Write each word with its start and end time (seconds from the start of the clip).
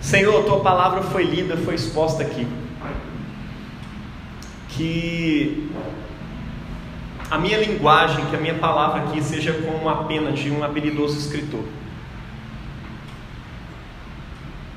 Senhor, 0.00 0.44
tua 0.44 0.60
palavra 0.60 1.02
foi 1.02 1.24
lida, 1.24 1.56
foi 1.56 1.74
exposta 1.74 2.22
aqui. 2.22 2.46
Que 4.68 5.70
a 7.30 7.36
minha 7.36 7.58
linguagem, 7.58 8.24
que 8.26 8.36
a 8.36 8.40
minha 8.40 8.54
palavra 8.54 9.02
aqui 9.02 9.22
seja 9.22 9.52
como 9.52 9.88
a 9.88 10.04
pena 10.04 10.32
de 10.32 10.50
um 10.50 10.64
habilidoso 10.64 11.18
escritor. 11.18 11.64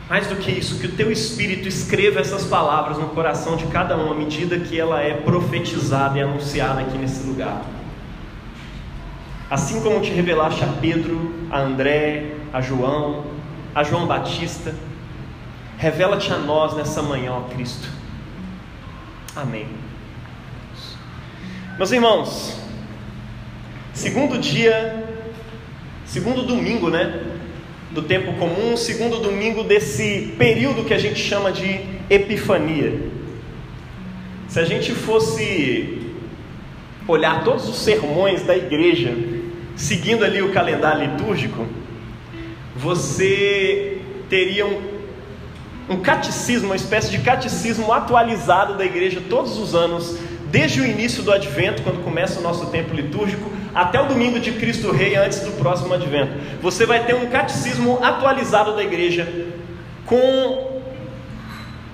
Mais 0.10 0.28
do 0.28 0.36
que 0.36 0.52
isso, 0.52 0.78
que 0.78 0.88
o 0.88 0.92
teu 0.92 1.10
espírito 1.10 1.70
escreva 1.70 2.20
essas 2.20 2.44
palavras 2.44 2.98
no 2.98 3.08
coração 3.10 3.56
de 3.56 3.66
cada 3.68 3.96
um 3.96 4.12
à 4.12 4.16
medida 4.16 4.60
que 4.60 4.78
ela 4.78 5.02
é 5.02 5.14
profetizada 5.14 6.20
e 6.20 6.22
anunciada 6.22 6.82
aqui 6.82 6.98
nesse 6.98 7.26
lugar. 7.26 7.62
Assim 9.50 9.82
como 9.82 10.02
te 10.02 10.12
revelaste 10.12 10.64
a 10.66 10.68
Pedro, 10.68 11.34
a 11.50 11.62
André, 11.62 12.34
a 12.52 12.60
João, 12.60 13.24
a 13.74 13.84
João 13.84 14.06
Batista, 14.06 14.76
revela-te 15.82 16.32
a 16.32 16.38
nós 16.38 16.76
nessa 16.76 17.02
manhã, 17.02 17.34
ó 17.34 17.42
Cristo. 17.50 17.90
Amém. 19.36 19.66
Meus 21.76 21.92
irmãos, 21.92 22.56
segundo 23.92 24.38
dia, 24.38 25.04
segundo 26.06 26.44
domingo, 26.44 26.92
né? 26.92 27.24
Do 27.90 28.04
tempo 28.04 28.34
comum, 28.34 28.78
segundo 28.78 29.18
domingo 29.18 29.64
desse 29.64 30.36
período 30.38 30.86
que 30.86 30.94
a 30.94 31.00
gente 31.00 31.20
chama 31.20 31.52
de 31.52 31.82
Epifania. 32.12 33.10
Se 34.50 34.60
a 34.60 34.64
gente 34.64 34.94
fosse 34.94 36.14
olhar 37.08 37.44
todos 37.44 37.68
os 37.68 37.78
sermões 37.78 38.44
da 38.44 38.56
igreja, 38.56 39.18
seguindo 39.76 40.24
ali 40.24 40.44
o 40.44 40.54
calendário 40.54 41.10
litúrgico, 41.10 41.66
você 42.76 44.00
teria 44.30 44.68
um, 44.68 45.01
um 45.92 46.02
catecismo, 46.02 46.70
uma 46.70 46.76
espécie 46.76 47.12
de 47.12 47.20
catecismo 47.20 47.92
atualizado 47.92 48.78
da 48.78 48.86
igreja 48.86 49.22
todos 49.30 49.58
os 49.58 49.76
anos, 49.76 50.18
desde 50.50 50.82
o 50.82 50.86
início 50.86 51.22
do 51.24 51.32
advento, 51.32 51.82
quando 51.82 52.04
começa 52.04 52.40
o 52.40 52.44
nosso 52.44 52.68
tempo 52.68 52.94
litúrgico, 52.94 53.52
até 53.74 54.02
o 54.02 54.06
domingo 54.06 54.40
de 54.40 54.52
Cristo 54.54 54.92
Rei, 54.92 55.16
antes 55.16 55.40
do 55.42 55.52
próximo 55.52 55.94
advento. 55.94 56.34
Você 56.62 56.86
vai 56.86 57.06
ter 57.06 57.16
um 57.16 57.28
catecismo 57.28 58.00
atualizado 58.02 58.76
da 58.76 58.84
igreja, 58.84 59.28
com 60.06 60.82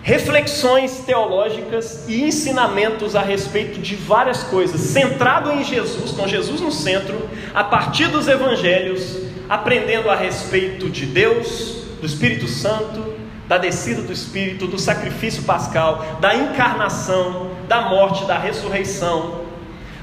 reflexões 0.02 1.00
teológicas 1.00 2.06
e 2.08 2.24
ensinamentos 2.24 3.16
a 3.16 3.22
respeito 3.22 3.80
de 3.80 3.96
várias 3.96 4.42
coisas, 4.44 4.80
centrado 4.80 5.52
em 5.52 5.64
Jesus, 5.64 6.12
com 6.12 6.28
Jesus 6.28 6.62
no 6.62 6.72
centro, 6.72 7.30
a 7.54 7.64
partir 7.64 8.08
dos 8.08 8.28
evangelhos, 8.28 9.18
aprendendo 9.50 10.10
a 10.10 10.16
respeito 10.16 10.90
de 10.90 11.06
Deus, 11.06 11.84
do 12.00 12.06
Espírito 12.06 12.48
Santo, 12.48 13.17
da 13.48 13.58
descida 13.58 14.02
do 14.02 14.12
Espírito, 14.12 14.68
do 14.68 14.78
sacrifício 14.78 15.44
pascal, 15.44 16.18
da 16.20 16.36
encarnação, 16.36 17.52
da 17.68 17.82
morte, 17.82 18.26
da 18.26 18.38
ressurreição, 18.38 19.46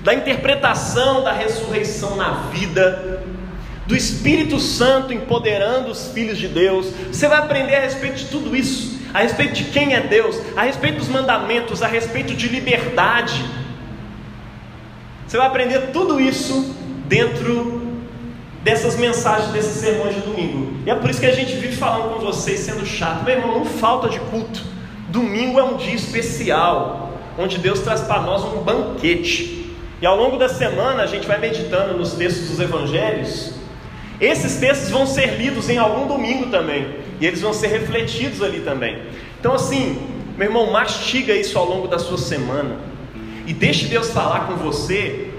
da 0.05 0.15
interpretação 0.15 1.25
da 1.25 1.33
ressurreição 1.33 2.15
na 2.15 2.31
vida, 2.53 3.23
do 3.87 3.97
Espírito 3.97 4.61
Santo 4.61 5.13
empoderando 5.13 5.91
os 5.91 6.09
filhos 6.09 6.39
de 6.39 6.49
Deus. 6.49 6.87
Você 7.11 7.27
vai 7.27 7.39
aprender 7.39 7.75
a 7.77 7.81
respeito 7.81 8.17
de 8.17 8.27
tudo 8.27 8.55
isso, 8.55 9.01
a 9.13 9.21
respeito 9.21 9.55
de 9.55 9.65
quem 9.65 9.95
é 9.95 10.01
Deus, 10.01 10.39
a 10.57 10.63
respeito 10.63 10.99
dos 10.99 11.09
mandamentos, 11.09 11.83
a 11.83 11.87
respeito 11.87 12.35
de 12.35 12.49
liberdade. 12.49 13.45
Você 15.27 15.39
vai 15.39 15.47
aprender 15.47 15.91
tudo 15.93 16.21
isso 16.21 16.75
dentro 17.07 17.84
dessas 18.65 18.97
mensagens, 18.97 19.53
desses 19.53 19.81
sermões 19.81 20.17
de 20.17 20.23
domingo. 20.23 20.73
E 20.85 20.91
é 20.91 20.95
por 20.95 21.09
isso 21.09 21.21
que 21.21 21.27
a 21.27 21.35
gente 21.35 21.55
vive 21.55 21.77
falando 21.77 22.15
com 22.15 22.21
vocês, 22.21 22.61
sendo 22.61 22.85
chato. 22.85 23.23
Meu 23.23 23.37
irmão, 23.37 23.59
não 23.59 23.65
falta 23.65 24.09
de 24.09 24.19
culto. 24.19 24.63
Domingo 25.11 25.61
é 25.61 25.63
um 25.63 25.77
dia 25.77 25.95
especial 25.95 27.13
onde 27.39 27.59
Deus 27.59 27.81
traz 27.81 28.01
para 28.01 28.21
nós 28.21 28.43
um 28.45 28.63
banquete. 28.63 29.71
E 30.01 30.07
ao 30.07 30.17
longo 30.17 30.37
da 30.37 30.49
semana 30.49 31.03
a 31.03 31.07
gente 31.07 31.27
vai 31.27 31.39
meditando 31.39 31.97
nos 31.97 32.15
textos 32.15 32.49
dos 32.49 32.61
evangelhos. 32.61 33.53
Esses 34.21 34.57
textos 34.57 34.91
vão 34.91 35.07
ser 35.07 35.37
lidos 35.37 35.69
em 35.69 35.77
algum 35.77 36.07
domingo 36.07 36.47
também, 36.47 36.97
e 37.21 37.27
eles 37.27 37.41
vão 37.41 37.53
ser 37.53 37.67
refletidos 37.69 38.43
ali 38.43 38.61
também. 38.61 39.03
Então, 39.41 39.53
assim, 39.53 40.01
meu 40.37 40.49
irmão, 40.49 40.71
mastiga 40.71 41.35
isso 41.35 41.59
ao 41.59 41.67
longo 41.67 41.89
da 41.89 41.99
sua 41.99 42.19
semana 42.19 42.77
e 43.47 43.53
deixe 43.53 43.87
Deus 43.87 44.11
falar 44.11 44.47
com 44.47 44.55
você 44.55 45.31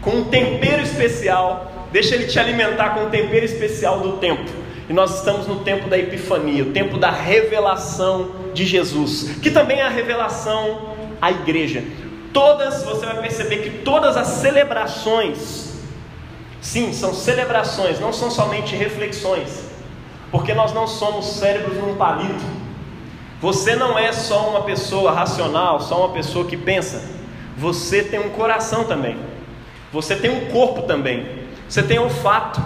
com 0.00 0.10
um 0.10 0.24
tempero 0.24 0.82
especial. 0.82 1.71
Deixa 1.92 2.14
Ele 2.14 2.26
te 2.26 2.38
alimentar 2.40 2.94
com 2.94 3.04
um 3.04 3.10
tempero 3.10 3.44
especial 3.44 4.00
do 4.00 4.12
tempo. 4.16 4.50
E 4.88 4.92
nós 4.92 5.18
estamos 5.18 5.46
no 5.46 5.60
tempo 5.60 5.88
da 5.88 5.98
Epifania, 5.98 6.64
o 6.64 6.72
tempo 6.72 6.98
da 6.98 7.10
revelação 7.10 8.32
de 8.52 8.64
Jesus, 8.64 9.36
que 9.42 9.50
também 9.50 9.78
é 9.78 9.82
a 9.82 9.88
revelação 9.88 10.96
à 11.20 11.30
igreja. 11.30 11.84
Todas, 12.32 12.82
você 12.82 13.06
vai 13.06 13.20
perceber 13.20 13.58
que 13.58 13.70
todas 13.84 14.16
as 14.16 14.26
celebrações, 14.26 15.78
sim, 16.60 16.92
são 16.92 17.14
celebrações, 17.14 18.00
não 18.00 18.12
são 18.12 18.30
somente 18.30 18.74
reflexões, 18.74 19.64
porque 20.30 20.54
nós 20.54 20.72
não 20.72 20.86
somos 20.86 21.26
cérebros 21.26 21.76
num 21.76 21.94
palito. 21.94 22.44
Você 23.40 23.76
não 23.76 23.98
é 23.98 24.12
só 24.12 24.50
uma 24.50 24.62
pessoa 24.62 25.12
racional, 25.12 25.80
só 25.80 26.06
uma 26.06 26.14
pessoa 26.14 26.46
que 26.46 26.56
pensa. 26.56 27.02
Você 27.58 28.02
tem 28.02 28.18
um 28.18 28.30
coração 28.30 28.84
também. 28.84 29.16
Você 29.92 30.16
tem 30.16 30.30
um 30.30 30.50
corpo 30.50 30.82
também. 30.82 31.41
Você 31.72 31.82
tem 31.82 31.98
olfato. 31.98 32.62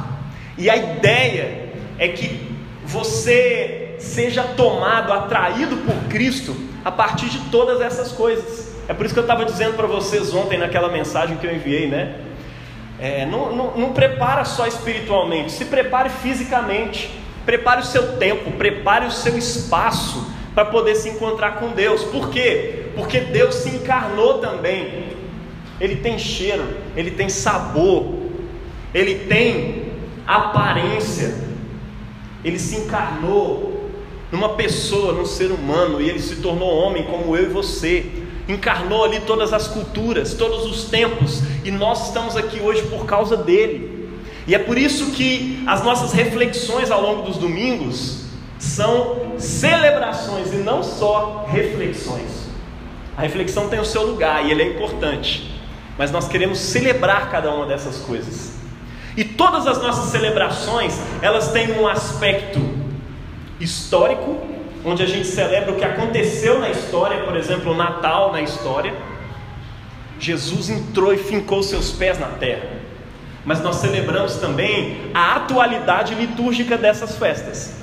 E 0.58 0.68
a 0.68 0.76
ideia 0.76 1.68
é 1.96 2.08
que 2.08 2.44
você 2.84 3.94
seja 4.00 4.42
tomado, 4.42 5.12
atraído 5.12 5.76
por 5.76 5.94
Cristo 6.08 6.56
a 6.84 6.90
partir 6.90 7.28
de 7.28 7.38
todas 7.50 7.80
essas 7.80 8.10
coisas. 8.10 8.74
É 8.88 8.94
por 8.94 9.06
isso 9.06 9.14
que 9.14 9.20
eu 9.20 9.24
estava 9.24 9.44
dizendo 9.44 9.76
para 9.76 9.86
vocês 9.86 10.34
ontem 10.34 10.58
naquela 10.58 10.88
mensagem 10.88 11.36
que 11.36 11.46
eu 11.46 11.54
enviei, 11.54 11.86
né? 11.86 12.16
É, 12.98 13.24
não, 13.26 13.54
não, 13.54 13.76
não 13.76 13.92
prepara 13.92 14.44
só 14.44 14.66
espiritualmente, 14.66 15.52
se 15.52 15.66
prepare 15.66 16.08
fisicamente, 16.08 17.08
prepare 17.44 17.82
o 17.82 17.84
seu 17.84 18.16
tempo, 18.16 18.50
prepare 18.52 19.06
o 19.06 19.12
seu 19.12 19.38
espaço 19.38 20.32
para 20.52 20.64
poder 20.64 20.96
se 20.96 21.10
encontrar 21.10 21.60
com 21.60 21.68
Deus. 21.68 22.02
Por 22.02 22.28
quê? 22.30 22.86
Porque 22.96 23.20
Deus 23.20 23.54
se 23.54 23.68
encarnou 23.68 24.38
também. 24.38 25.14
Ele 25.80 25.94
tem 25.94 26.18
cheiro, 26.18 26.76
ele 26.96 27.12
tem 27.12 27.28
sabor, 27.28 28.15
ele 28.96 29.26
tem 29.26 29.92
aparência. 30.26 31.34
Ele 32.42 32.58
se 32.58 32.76
encarnou 32.76 33.90
numa 34.32 34.50
pessoa, 34.50 35.12
num 35.12 35.26
ser 35.26 35.50
humano, 35.50 36.00
e 36.00 36.08
ele 36.08 36.18
se 36.18 36.36
tornou 36.36 36.74
homem 36.74 37.04
como 37.04 37.36
eu 37.36 37.44
e 37.44 37.52
você. 37.52 38.06
Encarnou 38.48 39.04
ali 39.04 39.20
todas 39.20 39.52
as 39.52 39.68
culturas, 39.68 40.32
todos 40.32 40.64
os 40.64 40.84
tempos, 40.84 41.42
e 41.62 41.70
nós 41.70 42.06
estamos 42.06 42.36
aqui 42.36 42.58
hoje 42.60 42.84
por 42.84 43.04
causa 43.04 43.36
dele. 43.36 44.08
E 44.46 44.54
é 44.54 44.58
por 44.58 44.78
isso 44.78 45.10
que 45.10 45.62
as 45.66 45.84
nossas 45.84 46.12
reflexões 46.12 46.90
ao 46.90 47.02
longo 47.02 47.22
dos 47.22 47.36
domingos 47.36 48.24
são 48.58 49.34
celebrações 49.36 50.54
e 50.54 50.56
não 50.56 50.82
só 50.82 51.44
reflexões. 51.50 52.46
A 53.14 53.20
reflexão 53.20 53.68
tem 53.68 53.78
o 53.78 53.84
seu 53.84 54.06
lugar 54.06 54.46
e 54.46 54.52
ele 54.52 54.62
é 54.62 54.68
importante, 54.70 55.60
mas 55.98 56.10
nós 56.10 56.28
queremos 56.28 56.58
celebrar 56.58 57.30
cada 57.30 57.52
uma 57.52 57.66
dessas 57.66 57.98
coisas. 57.98 58.55
E 59.16 59.24
todas 59.24 59.66
as 59.66 59.80
nossas 59.80 60.10
celebrações, 60.10 61.00
elas 61.22 61.48
têm 61.48 61.72
um 61.78 61.88
aspecto 61.88 62.60
histórico, 63.58 64.38
onde 64.84 65.02
a 65.02 65.06
gente 65.06 65.26
celebra 65.26 65.72
o 65.72 65.76
que 65.76 65.84
aconteceu 65.84 66.60
na 66.60 66.68
história, 66.68 67.24
por 67.24 67.36
exemplo, 67.36 67.72
o 67.72 67.74
Natal 67.74 68.30
na 68.30 68.42
história. 68.42 68.94
Jesus 70.18 70.68
entrou 70.68 71.12
e 71.12 71.16
fincou 71.16 71.62
seus 71.62 71.92
pés 71.92 72.18
na 72.18 72.26
terra. 72.26 72.68
Mas 73.44 73.60
nós 73.60 73.76
celebramos 73.76 74.36
também 74.36 75.10
a 75.14 75.36
atualidade 75.36 76.14
litúrgica 76.14 76.76
dessas 76.76 77.16
festas. 77.16 77.76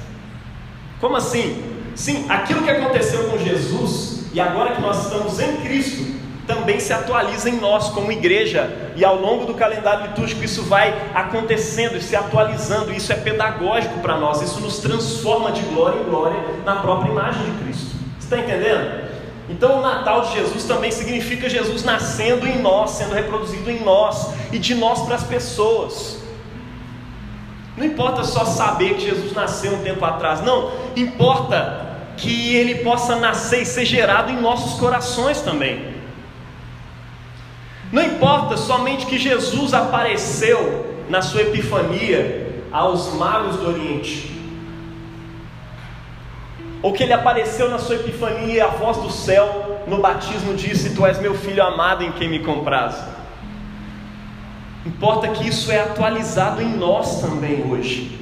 Como 0.99 1.15
assim? 1.15 1.63
Sim, 1.95 2.25
aquilo 2.29 2.63
que 2.63 2.69
aconteceu 2.69 3.29
com 3.29 3.37
Jesus 3.37 4.25
e 4.33 4.39
agora 4.39 4.75
que 4.75 4.81
nós 4.81 5.05
estamos 5.05 5.39
em 5.39 5.57
Cristo, 5.57 6.12
também 6.45 6.79
se 6.79 6.91
atualiza 6.91 7.49
em 7.49 7.59
nós 7.59 7.89
como 7.89 8.11
igreja, 8.11 8.69
e 8.95 9.05
ao 9.05 9.15
longo 9.15 9.45
do 9.45 9.53
calendário 9.53 10.07
litúrgico 10.07 10.43
isso 10.43 10.63
vai 10.63 10.93
acontecendo 11.13 11.97
e 11.97 12.01
se 12.01 12.15
atualizando, 12.15 12.91
isso 12.93 13.11
é 13.13 13.15
pedagógico 13.15 13.99
para 13.99 14.17
nós, 14.17 14.41
isso 14.41 14.59
nos 14.59 14.79
transforma 14.79 15.51
de 15.51 15.61
glória 15.61 15.99
em 15.99 16.03
glória 16.03 16.39
na 16.65 16.75
própria 16.77 17.09
imagem 17.09 17.43
de 17.43 17.63
Cristo. 17.63 17.95
Você 18.19 18.25
está 18.25 18.37
entendendo? 18.37 19.03
Então 19.49 19.79
o 19.79 19.81
Natal 19.81 20.21
de 20.21 20.33
Jesus 20.33 20.63
também 20.65 20.91
significa 20.91 21.49
Jesus 21.49 21.83
nascendo 21.83 22.47
em 22.47 22.61
nós, 22.61 22.91
sendo 22.91 23.13
reproduzido 23.13 23.69
em 23.69 23.81
nós 23.83 24.33
e 24.51 24.59
de 24.59 24.75
nós 24.75 25.01
para 25.01 25.15
as 25.15 25.23
pessoas. 25.23 26.21
Não 27.75 27.85
importa 27.85 28.23
só 28.23 28.45
saber 28.45 28.95
que 28.95 29.01
Jesus 29.01 29.33
nasceu 29.33 29.73
um 29.73 29.83
tempo 29.83 30.03
atrás, 30.05 30.41
não, 30.41 30.71
importa 30.95 31.93
que 32.17 32.55
ele 32.55 32.75
possa 32.75 33.15
nascer 33.15 33.63
e 33.63 33.65
ser 33.65 33.85
gerado 33.85 34.31
em 34.31 34.39
nossos 34.39 34.79
corações 34.79 35.41
também. 35.41 35.92
Não 37.93 38.01
importa 38.01 38.57
somente 38.57 39.05
que 39.05 39.19
Jesus 39.19 39.71
apareceu 39.71 40.83
na 41.07 41.21
sua 41.21 41.43
epifania 41.43 42.65
aos 42.71 43.13
magos 43.13 43.57
do 43.57 43.69
Oriente. 43.69 44.33
ou 46.81 46.91
que 46.91 47.01
ele 47.01 47.13
apareceu 47.13 47.69
na 47.69 47.77
sua 47.77 47.95
epifania 47.95 48.55
e 48.55 48.59
a 48.59 48.67
voz 48.67 48.97
do 48.97 49.09
céu 49.09 49.83
no 49.87 49.99
batismo 49.99 50.53
disse: 50.53 50.93
Tu 50.93 51.05
és 51.05 51.17
meu 51.17 51.33
filho 51.33 51.63
amado 51.63 52.03
em 52.03 52.11
quem 52.11 52.27
me 52.27 52.39
compraz. 52.39 53.01
Importa 54.85 55.29
que 55.29 55.47
isso 55.47 55.71
é 55.71 55.79
atualizado 55.79 56.61
em 56.61 56.75
nós 56.75 57.21
também 57.21 57.63
hoje. 57.71 58.19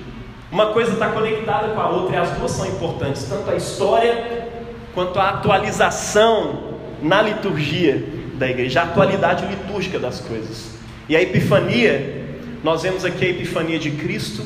Uma 0.51 0.67
coisa 0.67 0.91
está 0.91 1.09
conectada 1.09 1.69
com 1.69 1.81
a 1.81 1.89
outra 1.89 2.17
e 2.17 2.19
as 2.19 2.29
duas 2.31 2.51
são 2.51 2.67
importantes, 2.67 3.23
tanto 3.23 3.49
a 3.49 3.55
história 3.55 4.47
quanto 4.93 5.17
a 5.19 5.29
atualização 5.29 6.75
na 7.01 7.19
liturgia 7.21 8.20
da 8.41 8.49
igreja, 8.49 8.81
a 8.81 8.83
atualidade 8.85 9.45
litúrgica 9.45 9.99
das 9.99 10.19
coisas. 10.19 10.71
E 11.07 11.15
a 11.15 11.21
epifania, 11.21 12.25
nós 12.63 12.81
vemos 12.81 13.05
aqui 13.05 13.23
a 13.23 13.29
epifania 13.29 13.77
de 13.77 13.91
Cristo 13.91 14.43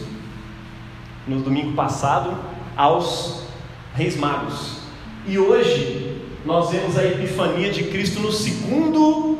no 1.26 1.40
domingo 1.40 1.74
passado 1.74 2.38
aos 2.76 3.46
reis 3.96 4.18
magos. 4.18 4.82
E 5.26 5.40
hoje 5.40 6.22
nós 6.46 6.72
vemos 6.72 6.98
a 6.98 7.06
epifania 7.06 7.72
de 7.72 7.86
Cristo 7.86 8.20
no 8.20 8.32
segundo 8.34 9.40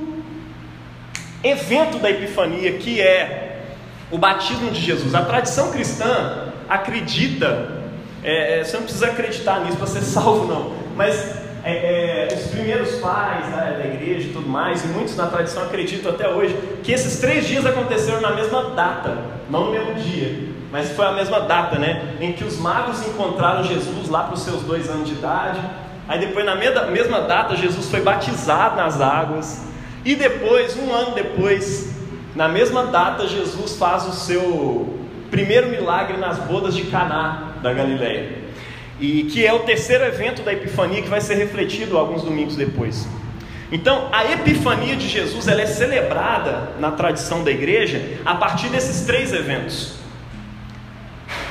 evento 1.44 2.00
da 2.00 2.10
epifania, 2.10 2.78
que 2.78 3.02
é 3.02 3.76
o 4.10 4.18
batismo 4.18 4.72
de 4.72 4.80
Jesus. 4.82 5.14
A 5.14 5.26
tradição 5.26 5.72
cristã 5.72 6.54
acredita, 6.70 7.84
é, 8.24 8.60
é 8.60 8.64
você 8.64 8.78
não 8.78 8.84
precisa 8.84 9.08
acreditar 9.08 9.66
nisso 9.66 9.78
para 9.78 9.88
ser 9.88 10.02
salvo, 10.08 10.48
não, 10.48 10.74
mas 10.96 11.45
é, 11.66 12.30
é, 12.32 12.36
os 12.36 12.52
primeiros 12.52 12.92
pais 13.00 13.48
né, 13.48 13.80
da 13.80 13.86
igreja 13.88 14.28
e 14.28 14.32
tudo 14.32 14.48
mais, 14.48 14.86
e 14.86 14.88
muitos 14.90 15.18
na 15.18 15.26
tradição 15.26 15.64
acreditam 15.64 16.12
até 16.12 16.30
hoje, 16.30 16.56
que 16.84 16.92
esses 16.92 17.20
três 17.20 17.48
dias 17.48 17.66
aconteceram 17.66 18.22
na 18.22 18.36
mesma 18.36 18.70
data, 18.70 19.18
não 19.50 19.66
no 19.66 19.72
mesmo 19.72 19.96
dia, 19.96 20.50
mas 20.72 20.92
foi 20.92 21.08
a 21.08 21.12
mesma 21.14 21.40
data, 21.40 21.80
né? 21.80 22.16
Em 22.22 22.34
que 22.34 22.44
os 22.44 22.60
magos 22.60 23.06
encontraram 23.08 23.64
Jesus 23.64 24.10
lá 24.10 24.26
para 24.26 24.36
os 24.36 24.42
seus 24.42 24.62
dois 24.62 24.90
anos 24.90 25.10
de 25.10 25.16
idade. 25.16 25.60
Aí 26.08 26.20
depois, 26.20 26.46
na 26.46 26.56
mesma 26.56 27.22
data, 27.22 27.56
Jesus 27.56 27.90
foi 27.90 28.02
batizado 28.02 28.76
nas 28.76 29.02
águas. 29.02 29.66
E 30.04 30.16
depois, 30.16 30.78
um 30.78 30.94
ano 30.94 31.16
depois, 31.16 31.96
na 32.36 32.48
mesma 32.48 32.88
data, 32.88 33.28
Jesus 33.28 33.78
faz 33.78 34.06
o 34.06 34.12
seu 34.12 35.00
primeiro 35.32 35.70
milagre 35.70 36.18
nas 36.18 36.38
bodas 36.40 36.76
de 36.76 36.84
Caná 36.84 37.54
da 37.64 37.74
Galileia. 37.74 38.45
E 39.00 39.24
que 39.24 39.46
é 39.46 39.54
o 39.54 39.60
terceiro 39.60 40.06
evento 40.06 40.42
da 40.42 40.54
Epifania 40.54 41.02
que 41.02 41.10
vai 41.10 41.22
ser 41.22 41.36
refletido 41.36 41.98
alguns 41.98 42.24
domingos 42.24 42.56
depois. 42.56 43.08
Então, 43.72 44.10
a 44.12 44.32
Epifania 44.32 44.96
de 44.96 45.08
Jesus 45.08 45.48
ela 45.48 45.62
é 45.62 45.66
celebrada 45.66 46.72
na 46.80 46.92
tradição 46.92 47.44
da 47.44 47.52
igreja 47.52 48.20
a 48.24 48.36
partir 48.36 48.70
desses 48.70 49.06
três 49.06 49.34
eventos: 49.34 49.96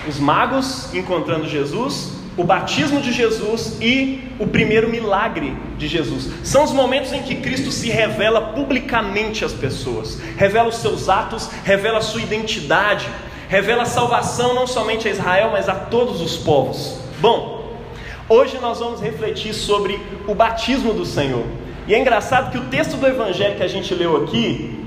os 0.08 0.18
magos 0.18 0.94
encontrando 0.94 1.48
Jesus, 1.48 2.12
o 2.36 2.44
batismo 2.44 3.00
de 3.00 3.12
Jesus 3.12 3.78
e 3.80 4.30
o 4.38 4.46
primeiro 4.46 4.88
milagre 4.88 5.56
de 5.76 5.88
Jesus. 5.88 6.30
São 6.42 6.64
os 6.64 6.72
momentos 6.72 7.12
em 7.12 7.22
que 7.22 7.36
Cristo 7.36 7.70
se 7.70 7.90
revela 7.90 8.40
publicamente 8.52 9.44
às 9.44 9.52
pessoas, 9.52 10.20
revela 10.36 10.68
os 10.68 10.76
seus 10.76 11.08
atos, 11.08 11.50
revela 11.64 11.98
a 11.98 12.02
sua 12.02 12.22
identidade, 12.22 13.08
revela 13.48 13.82
a 13.82 13.86
salvação 13.86 14.54
não 14.54 14.66
somente 14.66 15.06
a 15.06 15.10
Israel, 15.10 15.50
mas 15.52 15.68
a 15.68 15.74
todos 15.74 16.20
os 16.20 16.36
povos. 16.36 17.03
Bom, 17.24 17.72
hoje 18.28 18.58
nós 18.60 18.80
vamos 18.80 19.00
refletir 19.00 19.54
sobre 19.54 19.98
o 20.28 20.34
batismo 20.34 20.92
do 20.92 21.06
Senhor. 21.06 21.46
E 21.88 21.94
é 21.94 21.98
engraçado 21.98 22.50
que 22.50 22.58
o 22.58 22.64
texto 22.64 22.98
do 22.98 23.06
Evangelho 23.06 23.56
que 23.56 23.62
a 23.62 23.66
gente 23.66 23.94
leu 23.94 24.22
aqui 24.22 24.78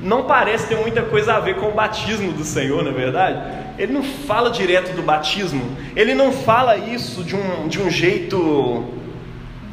não 0.00 0.26
parece 0.26 0.68
ter 0.68 0.76
muita 0.76 1.02
coisa 1.02 1.34
a 1.34 1.40
ver 1.40 1.56
com 1.56 1.66
o 1.66 1.72
batismo 1.72 2.32
do 2.32 2.44
Senhor, 2.44 2.84
não 2.84 2.92
é 2.92 2.94
verdade? 2.94 3.40
ele 3.76 3.92
não 3.92 4.04
fala 4.04 4.48
direto 4.48 4.94
do 4.94 5.02
batismo, 5.02 5.76
ele 5.96 6.14
não 6.14 6.30
fala 6.30 6.76
isso 6.76 7.24
de 7.24 7.34
um, 7.34 7.66
de 7.66 7.82
um 7.82 7.90
jeito 7.90 8.84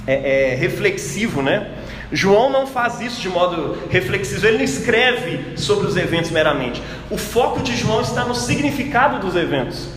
é, 0.07 0.53
é, 0.53 0.55
reflexivo, 0.55 1.43
né? 1.43 1.73
João 2.11 2.49
não 2.49 2.65
faz 2.65 3.01
isso 3.01 3.21
de 3.21 3.29
modo 3.29 3.77
reflexivo, 3.91 4.47
ele 4.47 4.57
não 4.57 4.63
escreve 4.65 5.55
sobre 5.55 5.85
os 5.85 5.95
eventos 5.95 6.31
meramente. 6.31 6.81
O 7.11 7.19
foco 7.19 7.61
de 7.61 7.75
João 7.75 8.01
está 8.01 8.25
no 8.25 8.33
significado 8.33 9.19
dos 9.19 9.35
eventos. 9.35 9.96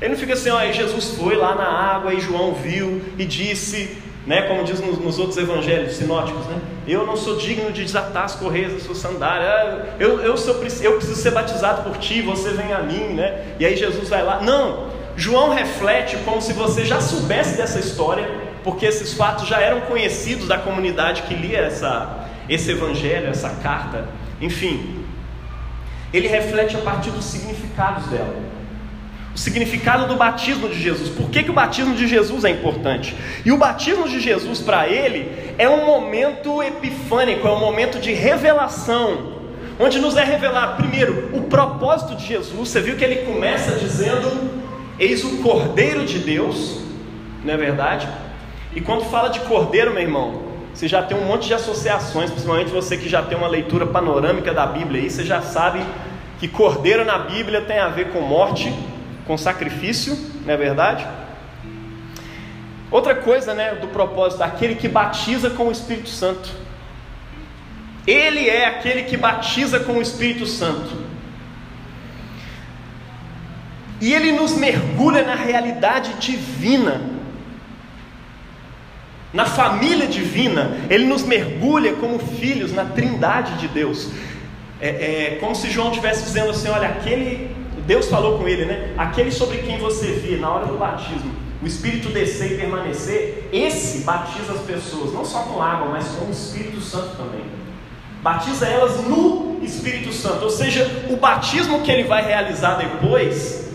Ele 0.00 0.10
não 0.10 0.18
fica 0.18 0.34
assim, 0.34 0.50
ó, 0.50 0.60
Jesus 0.70 1.16
foi 1.18 1.36
lá 1.36 1.54
na 1.54 1.66
água 1.66 2.14
e 2.14 2.20
João 2.20 2.54
viu 2.54 3.02
e 3.18 3.24
disse, 3.24 3.98
né, 4.24 4.42
como 4.42 4.62
diz 4.62 4.80
nos, 4.80 4.98
nos, 4.98 5.18
outros 5.18 5.36
evangelhos 5.36 5.96
sinóticos, 5.96 6.46
né, 6.46 6.60
eu 6.86 7.04
não 7.04 7.16
sou 7.16 7.36
digno 7.36 7.72
de 7.72 7.84
desatar 7.84 8.24
as 8.24 8.36
correias 8.36 8.74
da 8.74 8.78
sua 8.78 8.94
sandália, 8.94 9.96
eu, 9.98 10.20
eu, 10.20 10.36
sou, 10.36 10.54
eu 10.54 10.92
preciso 10.92 11.16
ser 11.16 11.32
batizado 11.32 11.82
por 11.82 11.98
ti, 11.98 12.22
você 12.22 12.50
vem 12.50 12.72
a 12.72 12.78
mim, 12.78 13.14
né, 13.14 13.56
e 13.58 13.66
aí 13.66 13.76
Jesus 13.76 14.08
vai 14.08 14.22
lá. 14.22 14.40
Não, 14.40 14.88
João 15.16 15.50
reflete 15.50 16.16
como 16.18 16.40
se 16.40 16.52
você 16.52 16.84
já 16.84 17.00
soubesse 17.00 17.56
dessa 17.56 17.80
história, 17.80 18.28
porque 18.62 18.86
esses 18.86 19.14
fatos 19.14 19.48
já 19.48 19.60
eram 19.60 19.80
conhecidos 19.80 20.46
da 20.46 20.58
comunidade 20.58 21.22
que 21.22 21.34
lia 21.34 21.58
essa, 21.58 22.28
esse 22.48 22.70
evangelho, 22.70 23.28
essa 23.28 23.50
carta, 23.62 24.06
enfim. 24.40 25.04
Ele 26.12 26.28
reflete 26.28 26.76
a 26.76 26.80
partir 26.80 27.10
dos 27.10 27.24
significados 27.24 28.06
dela 28.06 28.57
o 29.38 29.40
significado 29.40 30.08
do 30.08 30.16
batismo 30.16 30.68
de 30.68 30.82
Jesus. 30.82 31.08
Por 31.10 31.30
que, 31.30 31.44
que 31.44 31.50
o 31.50 31.54
batismo 31.54 31.94
de 31.94 32.08
Jesus 32.08 32.44
é 32.44 32.50
importante? 32.50 33.14
E 33.44 33.52
o 33.52 33.56
batismo 33.56 34.08
de 34.08 34.18
Jesus, 34.18 34.58
para 34.58 34.88
ele, 34.88 35.30
é 35.56 35.68
um 35.68 35.86
momento 35.86 36.60
epifânico, 36.60 37.46
é 37.46 37.50
um 37.52 37.60
momento 37.60 38.00
de 38.00 38.12
revelação, 38.12 39.34
onde 39.78 40.00
nos 40.00 40.16
é 40.16 40.24
revelado, 40.24 40.82
primeiro, 40.82 41.30
o 41.32 41.42
propósito 41.42 42.16
de 42.16 42.26
Jesus. 42.26 42.68
Você 42.68 42.80
viu 42.80 42.96
que 42.96 43.04
ele 43.04 43.26
começa 43.32 43.76
dizendo: 43.76 44.28
Eis 44.98 45.22
o 45.22 45.36
Cordeiro 45.36 46.04
de 46.04 46.18
Deus, 46.18 46.80
não 47.44 47.54
é 47.54 47.56
verdade? 47.56 48.08
E 48.74 48.80
quando 48.80 49.04
fala 49.04 49.28
de 49.28 49.38
Cordeiro, 49.40 49.92
meu 49.92 50.02
irmão, 50.02 50.42
você 50.74 50.88
já 50.88 51.00
tem 51.00 51.16
um 51.16 51.24
monte 51.24 51.46
de 51.46 51.54
associações, 51.54 52.28
principalmente 52.28 52.72
você 52.72 52.96
que 52.96 53.08
já 53.08 53.22
tem 53.22 53.38
uma 53.38 53.46
leitura 53.46 53.86
panorâmica 53.86 54.52
da 54.52 54.66
Bíblia 54.66 55.00
aí, 55.00 55.08
você 55.08 55.24
já 55.24 55.40
sabe 55.42 55.80
que 56.40 56.48
Cordeiro 56.48 57.04
na 57.04 57.18
Bíblia 57.18 57.60
tem 57.60 57.78
a 57.78 57.88
ver 57.88 58.08
com 58.08 58.20
morte 58.20 58.74
com 59.28 59.36
sacrifício, 59.36 60.18
não 60.46 60.54
é 60.54 60.56
verdade? 60.56 61.06
Outra 62.90 63.14
coisa, 63.14 63.52
né, 63.52 63.74
do 63.74 63.88
propósito, 63.88 64.42
aquele 64.42 64.74
que 64.74 64.88
batiza 64.88 65.50
com 65.50 65.68
o 65.68 65.70
Espírito 65.70 66.08
Santo. 66.08 66.48
Ele 68.06 68.48
é 68.48 68.64
aquele 68.64 69.02
que 69.02 69.18
batiza 69.18 69.80
com 69.80 69.98
o 69.98 70.02
Espírito 70.02 70.46
Santo. 70.46 71.06
E 74.00 74.14
ele 74.14 74.32
nos 74.32 74.56
mergulha 74.56 75.22
na 75.22 75.34
realidade 75.34 76.14
divina, 76.14 77.02
na 79.30 79.44
família 79.44 80.06
divina. 80.06 80.78
Ele 80.88 81.04
nos 81.04 81.22
mergulha 81.22 81.92
como 81.96 82.18
filhos 82.18 82.72
na 82.72 82.86
trindade 82.86 83.58
de 83.58 83.68
Deus. 83.68 84.08
É, 84.80 84.88
é 85.34 85.38
como 85.38 85.54
se 85.54 85.68
João 85.70 85.88
estivesse 85.90 86.24
dizendo 86.24 86.50
assim: 86.50 86.68
olha, 86.68 86.88
aquele 86.88 87.57
Deus 87.88 88.06
falou 88.06 88.36
com 88.36 88.46
ele, 88.46 88.66
né? 88.66 88.92
Aquele 88.98 89.32
sobre 89.32 89.58
quem 89.58 89.78
você 89.78 90.08
vê 90.08 90.36
na 90.36 90.50
hora 90.50 90.66
do 90.66 90.76
batismo, 90.76 91.34
o 91.62 91.66
Espírito 91.66 92.10
descer 92.10 92.52
e 92.52 92.56
permanecer, 92.58 93.48
esse 93.50 94.00
batiza 94.00 94.52
as 94.52 94.60
pessoas, 94.60 95.14
não 95.14 95.24
só 95.24 95.40
com 95.44 95.62
água, 95.62 95.88
mas 95.88 96.06
com 96.08 96.26
o 96.26 96.30
Espírito 96.30 96.82
Santo 96.82 97.16
também. 97.16 97.46
Batiza 98.22 98.66
elas 98.66 99.02
no 99.08 99.58
Espírito 99.62 100.12
Santo, 100.12 100.44
ou 100.44 100.50
seja, 100.50 101.06
o 101.08 101.16
batismo 101.16 101.80
que 101.80 101.90
ele 101.90 102.04
vai 102.04 102.22
realizar 102.22 102.74
depois 102.74 103.70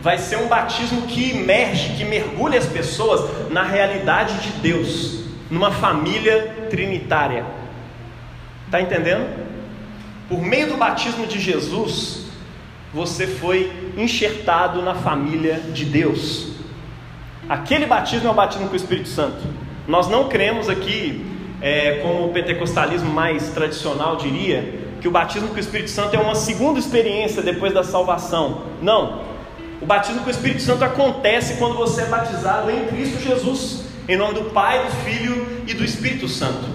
vai 0.00 0.16
ser 0.16 0.36
um 0.36 0.48
batismo 0.48 1.02
que 1.02 1.32
emerge, 1.32 1.94
que 1.94 2.06
mergulha 2.06 2.58
as 2.58 2.66
pessoas 2.66 3.50
na 3.50 3.64
realidade 3.64 4.40
de 4.40 4.50
Deus, 4.60 5.24
numa 5.50 5.72
família 5.72 6.68
trinitária. 6.70 7.44
Está 8.64 8.80
entendendo? 8.80 9.28
Por 10.26 10.40
meio 10.40 10.68
do 10.68 10.78
batismo 10.78 11.26
de 11.26 11.38
Jesus, 11.38 12.27
você 12.92 13.26
foi 13.26 13.70
enxertado 13.96 14.82
na 14.82 14.94
família 14.94 15.60
de 15.72 15.84
Deus. 15.84 16.48
Aquele 17.48 17.86
batismo 17.86 18.28
é 18.28 18.30
o 18.30 18.34
batismo 18.34 18.66
com 18.66 18.72
o 18.72 18.76
Espírito 18.76 19.08
Santo. 19.08 19.42
Nós 19.86 20.08
não 20.08 20.28
cremos 20.28 20.68
aqui, 20.68 21.24
é, 21.60 22.00
como 22.02 22.26
o 22.26 22.32
pentecostalismo 22.32 23.10
mais 23.10 23.50
tradicional 23.50 24.16
diria, 24.16 24.86
que 25.00 25.08
o 25.08 25.10
batismo 25.10 25.48
com 25.48 25.54
o 25.54 25.60
Espírito 25.60 25.90
Santo 25.90 26.14
é 26.14 26.18
uma 26.18 26.34
segunda 26.34 26.78
experiência 26.78 27.42
depois 27.42 27.72
da 27.72 27.84
salvação. 27.84 28.62
Não. 28.82 29.22
O 29.80 29.86
batismo 29.86 30.22
com 30.22 30.28
o 30.28 30.30
Espírito 30.30 30.60
Santo 30.60 30.84
acontece 30.84 31.54
quando 31.54 31.76
você 31.76 32.02
é 32.02 32.06
batizado 32.06 32.70
em 32.70 32.86
Cristo 32.86 33.22
Jesus, 33.22 33.84
em 34.08 34.16
nome 34.16 34.34
do 34.34 34.50
Pai, 34.50 34.84
do 34.84 34.90
Filho 35.04 35.46
e 35.66 35.74
do 35.74 35.84
Espírito 35.84 36.28
Santo. 36.28 36.68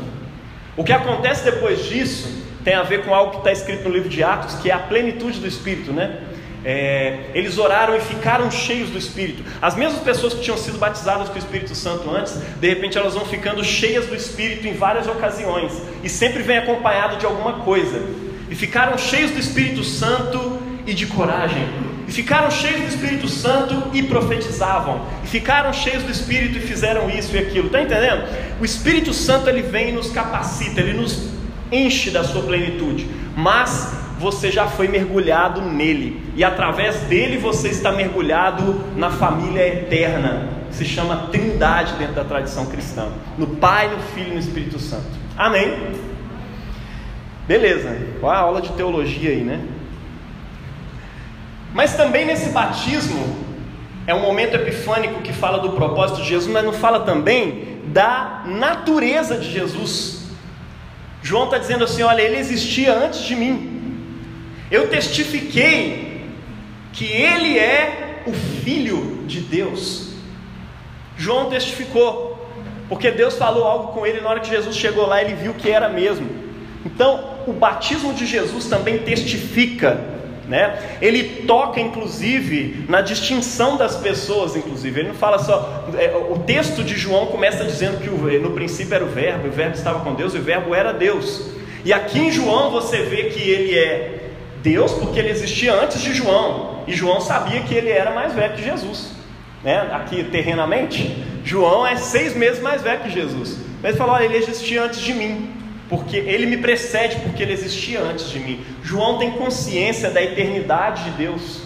O 0.77 0.83
que 0.83 0.93
acontece 0.93 1.43
depois 1.43 1.85
disso 1.85 2.43
tem 2.63 2.75
a 2.75 2.83
ver 2.83 3.03
com 3.03 3.13
algo 3.13 3.31
que 3.31 3.37
está 3.37 3.51
escrito 3.51 3.87
no 3.87 3.93
livro 3.93 4.09
de 4.09 4.23
Atos, 4.23 4.55
que 4.55 4.69
é 4.69 4.73
a 4.73 4.79
plenitude 4.79 5.39
do 5.39 5.47
Espírito, 5.47 5.91
né? 5.91 6.19
É, 6.65 7.31
eles 7.33 7.57
oraram 7.57 7.95
e 7.95 7.99
ficaram 7.99 8.49
cheios 8.49 8.89
do 8.89 8.97
Espírito. 8.97 9.43
As 9.61 9.75
mesmas 9.75 10.01
pessoas 10.01 10.33
que 10.33 10.41
tinham 10.41 10.57
sido 10.57 10.77
batizadas 10.77 11.27
com 11.27 11.35
o 11.35 11.37
Espírito 11.37 11.75
Santo 11.75 12.09
antes, 12.09 12.39
de 12.59 12.69
repente 12.69 12.97
elas 12.97 13.15
vão 13.15 13.25
ficando 13.25 13.63
cheias 13.63 14.05
do 14.05 14.15
Espírito 14.15 14.65
em 14.65 14.73
várias 14.73 15.07
ocasiões, 15.07 15.73
e 16.01 16.07
sempre 16.07 16.41
vem 16.41 16.57
acompanhado 16.57 17.17
de 17.17 17.25
alguma 17.25 17.59
coisa. 17.63 18.01
E 18.49 18.55
ficaram 18.55 18.97
cheios 18.97 19.31
do 19.31 19.39
Espírito 19.39 19.83
Santo 19.83 20.61
e 20.87 20.93
de 20.93 21.05
coragem, 21.07 21.67
e 22.07 22.11
ficaram 22.11 22.49
cheios 22.49 22.79
do 22.79 22.87
Espírito 22.87 23.27
Santo 23.27 23.89
e 23.93 24.03
profetizavam, 24.03 25.05
e 25.23 25.27
ficaram 25.27 25.73
cheios 25.73 26.03
do 26.03 26.11
Espírito 26.11 26.57
e 26.59 26.61
fizeram 26.61 27.09
isso 27.09 27.35
e 27.35 27.39
aquilo, 27.39 27.67
está 27.67 27.81
entendendo? 27.81 28.23
O 28.61 28.63
Espírito 28.63 29.13
Santo 29.13 29.49
ele 29.49 29.63
vem 29.63 29.89
e 29.89 29.91
nos 29.91 30.11
capacita, 30.11 30.79
ele 30.79 30.93
nos 30.93 31.33
enche 31.73 32.11
da 32.11 32.23
sua 32.23 32.43
plenitude, 32.43 33.07
mas 33.35 33.93
você 34.19 34.51
já 34.51 34.67
foi 34.67 34.87
mergulhado 34.87 35.61
nele, 35.61 36.23
e 36.35 36.43
através 36.43 37.01
dele 37.01 37.37
você 37.37 37.69
está 37.69 37.91
mergulhado 37.91 38.81
na 38.95 39.09
família 39.09 39.67
eterna, 39.67 40.49
se 40.71 40.85
chama 40.85 41.27
Trindade 41.31 41.93
dentro 41.93 42.15
da 42.15 42.23
tradição 42.23 42.65
cristã, 42.65 43.09
no 43.37 43.47
Pai, 43.47 43.89
no 43.89 43.99
Filho 43.99 44.31
e 44.31 44.33
no 44.33 44.39
Espírito 44.39 44.79
Santo. 44.79 45.05
Amém? 45.37 45.73
Beleza, 47.47 47.97
qual 48.19 48.31
a 48.31 48.37
aula 48.37 48.61
de 48.61 48.69
teologia 48.69 49.31
aí, 49.31 49.41
né? 49.41 49.59
Mas 51.73 51.95
também 51.95 52.25
nesse 52.25 52.49
batismo, 52.49 53.43
é 54.05 54.13
um 54.13 54.21
momento 54.21 54.55
epifânico 54.55 55.21
que 55.21 55.33
fala 55.33 55.59
do 55.59 55.71
propósito 55.71 56.21
de 56.21 56.29
Jesus, 56.29 56.51
mas 56.51 56.63
não 56.63 56.73
fala 56.73 57.01
também 57.01 57.79
da 57.85 58.43
natureza 58.45 59.37
de 59.37 59.51
Jesus. 59.51 60.22
João 61.23 61.45
está 61.45 61.57
dizendo 61.57 61.85
assim: 61.85 62.03
olha, 62.03 62.21
ele 62.21 62.37
existia 62.37 62.93
antes 62.93 63.21
de 63.21 63.35
mim. 63.35 63.71
Eu 64.69 64.89
testifiquei 64.89 66.27
que 66.91 67.05
ele 67.05 67.57
é 67.57 68.21
o 68.27 68.33
Filho 68.33 69.23
de 69.25 69.39
Deus. 69.39 70.13
João 71.17 71.49
testificou, 71.49 72.47
porque 72.89 73.09
Deus 73.09 73.35
falou 73.35 73.63
algo 73.63 73.93
com 73.93 74.05
ele 74.05 74.19
na 74.19 74.29
hora 74.29 74.39
que 74.41 74.49
Jesus 74.49 74.75
chegou 74.75 75.07
lá, 75.07 75.21
ele 75.21 75.35
viu 75.35 75.53
que 75.53 75.71
era 75.71 75.87
mesmo. 75.87 76.27
Então, 76.85 77.37
o 77.47 77.53
batismo 77.53 78.13
de 78.13 78.25
Jesus 78.25 78.65
também 78.65 78.99
testifica 78.99 79.99
né? 80.47 80.97
Ele 81.01 81.43
toca 81.45 81.79
inclusive 81.79 82.85
na 82.89 83.01
distinção 83.01 83.77
das 83.77 83.95
pessoas, 83.95 84.55
inclusive. 84.55 84.99
Ele 84.99 85.09
não 85.09 85.15
fala 85.15 85.39
só. 85.39 85.87
É, 85.97 86.15
o 86.29 86.39
texto 86.39 86.83
de 86.83 86.95
João 86.95 87.27
começa 87.27 87.63
dizendo 87.63 87.99
que 87.99 88.09
no 88.09 88.51
princípio 88.51 88.93
era 88.93 89.03
o 89.03 89.09
Verbo, 89.09 89.47
o 89.47 89.51
Verbo 89.51 89.75
estava 89.75 89.99
com 90.01 90.13
Deus 90.13 90.33
e 90.33 90.37
o 90.37 90.41
Verbo 90.41 90.75
era 90.75 90.93
Deus. 90.93 91.49
E 91.85 91.91
aqui 91.91 92.19
em 92.19 92.31
João 92.31 92.71
você 92.71 93.03
vê 93.03 93.25
que 93.25 93.41
ele 93.41 93.77
é 93.77 94.29
Deus 94.61 94.93
porque 94.93 95.19
ele 95.19 95.29
existia 95.29 95.73
antes 95.73 96.01
de 96.01 96.13
João. 96.13 96.83
E 96.87 96.93
João 96.93 97.21
sabia 97.21 97.61
que 97.61 97.73
ele 97.73 97.89
era 97.89 98.11
mais 98.11 98.33
velho 98.33 98.53
que 98.55 98.63
Jesus. 98.63 99.11
Né? 99.63 99.89
Aqui 99.93 100.23
terrenamente, 100.25 101.23
João 101.43 101.87
é 101.87 101.95
seis 101.95 102.35
meses 102.35 102.61
mais 102.61 102.81
velho 102.81 103.01
que 103.01 103.09
Jesus. 103.09 103.57
Mas 103.81 103.91
ele 103.91 103.97
falou: 103.97 104.15
olha, 104.15 104.25
ele 104.25 104.37
existia 104.37 104.83
antes 104.83 104.99
de 104.99 105.13
mim 105.13 105.62
porque 105.93 106.17
ele 106.17 106.47
me 106.47 106.57
precede, 106.57 107.17
porque 107.17 107.43
ele 107.43 107.53
existia 107.53 108.01
antes 108.01 108.27
de 108.31 108.39
mim. 108.39 108.65
João 108.81 109.19
tem 109.19 109.29
consciência 109.29 110.09
da 110.09 110.23
eternidade 110.23 111.03
de 111.03 111.11
Deus. 111.11 111.61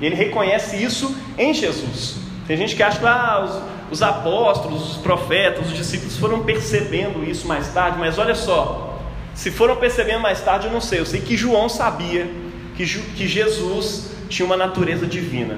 Ele 0.00 0.16
reconhece 0.16 0.82
isso 0.82 1.16
em 1.38 1.54
Jesus. 1.54 2.16
Tem 2.48 2.56
gente 2.56 2.74
que 2.74 2.82
acha 2.82 2.98
que 2.98 3.06
ah, 3.06 3.62
os, 3.88 3.92
os 3.92 4.02
apóstolos, 4.02 4.90
os 4.90 4.96
profetas, 4.96 5.68
os 5.68 5.76
discípulos 5.76 6.16
foram 6.16 6.42
percebendo 6.42 7.22
isso 7.22 7.46
mais 7.46 7.68
tarde, 7.68 7.96
mas 7.96 8.18
olha 8.18 8.34
só, 8.34 9.00
se 9.36 9.52
foram 9.52 9.76
percebendo 9.76 10.18
mais 10.18 10.40
tarde, 10.40 10.66
eu 10.66 10.72
não 10.72 10.80
sei. 10.80 10.98
Eu 10.98 11.06
sei 11.06 11.20
que 11.20 11.36
João 11.36 11.68
sabia 11.68 12.28
que, 12.76 12.84
que 12.84 13.28
Jesus 13.28 14.10
tinha 14.28 14.44
uma 14.44 14.56
natureza 14.56 15.06
divina. 15.06 15.56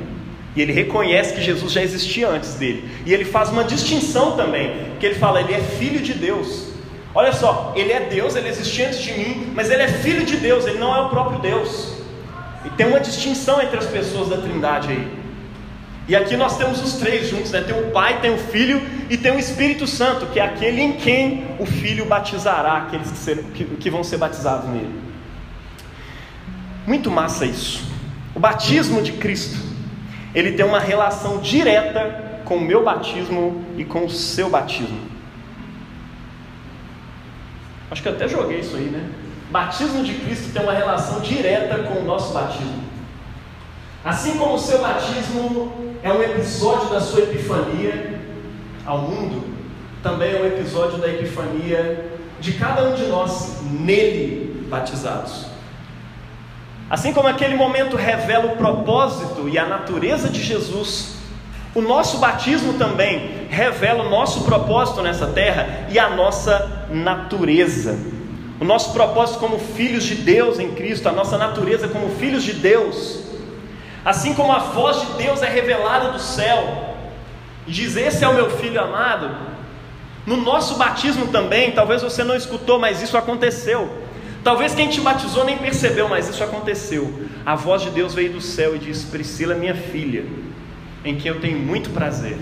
E 0.54 0.60
ele 0.60 0.72
reconhece 0.74 1.32
que 1.32 1.40
Jesus 1.40 1.72
já 1.72 1.82
existia 1.82 2.28
antes 2.28 2.56
dele. 2.56 2.86
E 3.06 3.14
ele 3.14 3.24
faz 3.24 3.48
uma 3.48 3.64
distinção 3.64 4.36
também, 4.36 4.70
que 5.00 5.06
ele 5.06 5.14
fala, 5.14 5.40
ele 5.40 5.54
é 5.54 5.60
filho 5.60 6.00
de 6.00 6.12
Deus. 6.12 6.69
Olha 7.14 7.32
só, 7.32 7.72
ele 7.74 7.92
é 7.92 8.00
Deus, 8.00 8.36
ele 8.36 8.48
existia 8.48 8.86
antes 8.86 9.00
de 9.00 9.12
mim, 9.12 9.52
mas 9.54 9.70
ele 9.70 9.82
é 9.82 9.88
filho 9.88 10.24
de 10.24 10.36
Deus, 10.36 10.66
ele 10.66 10.78
não 10.78 10.94
é 10.94 11.00
o 11.00 11.08
próprio 11.08 11.40
Deus. 11.40 11.94
E 12.64 12.70
tem 12.70 12.86
uma 12.86 13.00
distinção 13.00 13.60
entre 13.60 13.78
as 13.78 13.86
pessoas 13.86 14.28
da 14.28 14.36
Trindade 14.36 14.90
aí. 14.90 15.20
E 16.06 16.16
aqui 16.16 16.36
nós 16.36 16.56
temos 16.56 16.82
os 16.82 16.94
três 16.94 17.28
juntos, 17.28 17.52
né? 17.52 17.60
Tem 17.62 17.78
o 17.78 17.90
Pai, 17.90 18.20
tem 18.20 18.34
o 18.34 18.38
Filho 18.38 18.80
e 19.08 19.16
tem 19.16 19.32
o 19.32 19.38
Espírito 19.38 19.86
Santo, 19.86 20.26
que 20.26 20.40
é 20.40 20.44
aquele 20.44 20.80
em 20.80 20.92
quem 20.92 21.46
o 21.58 21.66
Filho 21.66 22.04
batizará 22.04 22.78
aqueles 22.78 23.10
que, 23.10 23.18
ser, 23.18 23.44
que, 23.54 23.64
que 23.64 23.90
vão 23.90 24.02
ser 24.02 24.16
batizados 24.16 24.68
nele. 24.68 24.92
Muito 26.86 27.10
massa 27.10 27.44
isso. 27.44 27.88
O 28.34 28.40
batismo 28.40 29.02
de 29.02 29.12
Cristo, 29.12 29.58
ele 30.34 30.52
tem 30.52 30.64
uma 30.64 30.80
relação 30.80 31.38
direta 31.38 32.40
com 32.44 32.56
o 32.56 32.60
meu 32.60 32.84
batismo 32.84 33.64
e 33.76 33.84
com 33.84 34.04
o 34.04 34.10
seu 34.10 34.50
batismo. 34.50 35.19
Acho 37.90 38.02
que 38.02 38.08
eu 38.08 38.12
até 38.12 38.28
joguei 38.28 38.60
isso 38.60 38.76
aí, 38.76 38.84
né? 38.84 39.04
Batismo 39.50 40.04
de 40.04 40.14
Cristo 40.14 40.52
tem 40.52 40.62
uma 40.62 40.72
relação 40.72 41.20
direta 41.20 41.78
com 41.78 42.00
o 42.00 42.04
nosso 42.04 42.32
batismo. 42.32 42.84
Assim 44.04 44.38
como 44.38 44.54
o 44.54 44.58
seu 44.58 44.80
batismo 44.80 45.72
é 46.02 46.12
um 46.12 46.22
episódio 46.22 46.88
da 46.88 47.00
sua 47.00 47.20
epifania 47.20 48.18
ao 48.86 48.98
mundo, 48.98 49.44
também 50.02 50.34
é 50.34 50.40
um 50.40 50.46
episódio 50.46 50.98
da 50.98 51.08
epifania 51.08 52.12
de 52.40 52.52
cada 52.52 52.84
um 52.84 52.94
de 52.94 53.06
nós 53.06 53.60
nele 53.70 54.66
batizados. 54.70 55.46
Assim 56.88 57.12
como 57.12 57.28
aquele 57.28 57.56
momento 57.56 57.96
revela 57.96 58.52
o 58.52 58.56
propósito 58.56 59.48
e 59.48 59.58
a 59.58 59.66
natureza 59.66 60.28
de 60.28 60.42
Jesus, 60.42 61.16
o 61.74 61.80
nosso 61.80 62.18
batismo 62.18 62.74
também 62.74 63.46
revela 63.48 64.04
o 64.04 64.10
nosso 64.10 64.44
propósito 64.44 65.02
nessa 65.02 65.26
terra 65.26 65.86
e 65.90 65.98
a 65.98 66.10
nossa 66.10 66.79
natureza. 66.90 67.98
O 68.60 68.64
nosso 68.64 68.92
propósito 68.92 69.38
como 69.38 69.58
filhos 69.58 70.04
de 70.04 70.16
Deus 70.16 70.58
em 70.58 70.72
Cristo, 70.72 71.08
a 71.08 71.12
nossa 71.12 71.38
natureza 71.38 71.88
como 71.88 72.14
filhos 72.16 72.42
de 72.42 72.52
Deus. 72.52 73.20
Assim 74.04 74.34
como 74.34 74.52
a 74.52 74.58
voz 74.58 75.00
de 75.00 75.24
Deus 75.24 75.42
é 75.42 75.48
revelada 75.48 76.10
do 76.10 76.18
céu 76.18 76.96
e 77.66 77.70
diz: 77.72 77.96
Esse 77.96 78.24
é 78.24 78.28
o 78.28 78.34
meu 78.34 78.50
filho 78.50 78.80
amado. 78.80 79.30
No 80.26 80.36
nosso 80.36 80.76
batismo 80.76 81.28
também, 81.28 81.72
talvez 81.72 82.02
você 82.02 82.22
não 82.22 82.36
escutou, 82.36 82.78
mas 82.78 83.02
isso 83.02 83.16
aconteceu. 83.16 83.90
Talvez 84.44 84.74
quem 84.74 84.88
te 84.88 85.00
batizou 85.00 85.44
nem 85.44 85.58
percebeu, 85.58 86.08
mas 86.08 86.28
isso 86.28 86.42
aconteceu. 86.42 87.26
A 87.44 87.54
voz 87.54 87.82
de 87.82 87.90
Deus 87.90 88.14
veio 88.14 88.32
do 88.32 88.40
céu 88.40 88.76
e 88.76 88.78
disse: 88.78 89.06
Priscila, 89.06 89.54
minha 89.54 89.74
filha 89.74 90.24
em 91.04 91.16
que 91.16 91.28
eu 91.28 91.40
tenho 91.40 91.58
muito 91.58 91.90
prazer. 91.90 92.36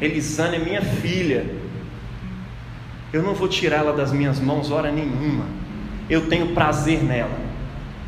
Elisane 0.00 0.56
é 0.56 0.58
minha 0.58 0.82
filha. 0.82 1.59
Eu 3.12 3.22
não 3.22 3.34
vou 3.34 3.48
tirá-la 3.48 3.92
das 3.92 4.12
minhas 4.12 4.38
mãos 4.38 4.70
hora 4.70 4.92
nenhuma. 4.92 5.44
Eu 6.08 6.28
tenho 6.28 6.54
prazer 6.54 7.02
nela. 7.02 7.38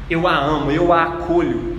Eu 0.09 0.27
a 0.29 0.37
amo, 0.37 0.71
eu 0.71 0.93
a 0.93 1.03
acolho. 1.05 1.79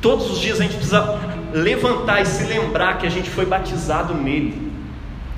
Todos 0.00 0.30
os 0.30 0.38
dias 0.38 0.60
a 0.60 0.62
gente 0.62 0.76
precisa 0.76 1.18
levantar 1.52 2.20
e 2.20 2.26
se 2.26 2.44
lembrar 2.44 2.98
que 2.98 3.06
a 3.06 3.10
gente 3.10 3.30
foi 3.30 3.46
batizado 3.46 4.14
nele. 4.14 4.70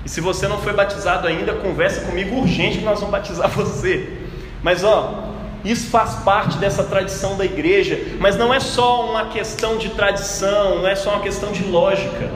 E 0.05 0.09
se 0.09 0.21
você 0.21 0.49
não 0.49 0.59
foi 0.59 0.73
batizado 0.73 1.27
ainda, 1.27 1.55
conversa 1.55 2.03
comigo 2.03 2.37
urgente 2.37 2.79
que 2.79 2.85
nós 2.85 2.99
vamos 2.99 3.13
batizar 3.13 3.49
você. 3.51 4.19
Mas 4.63 4.83
ó, 4.83 5.31
isso 5.65 5.89
faz 5.89 6.17
parte 6.17 6.59
dessa 6.59 6.83
tradição 6.83 7.37
da 7.37 7.45
igreja, 7.45 7.99
mas 8.19 8.37
não 8.37 8.53
é 8.53 8.59
só 8.61 9.09
uma 9.09 9.27
questão 9.27 9.77
de 9.77 9.91
tradição, 9.91 10.79
não 10.79 10.89
é 10.89 10.97
só 10.97 11.11
uma 11.11 11.21
questão 11.21 11.53
de 11.53 11.63
lógica. 11.65 12.31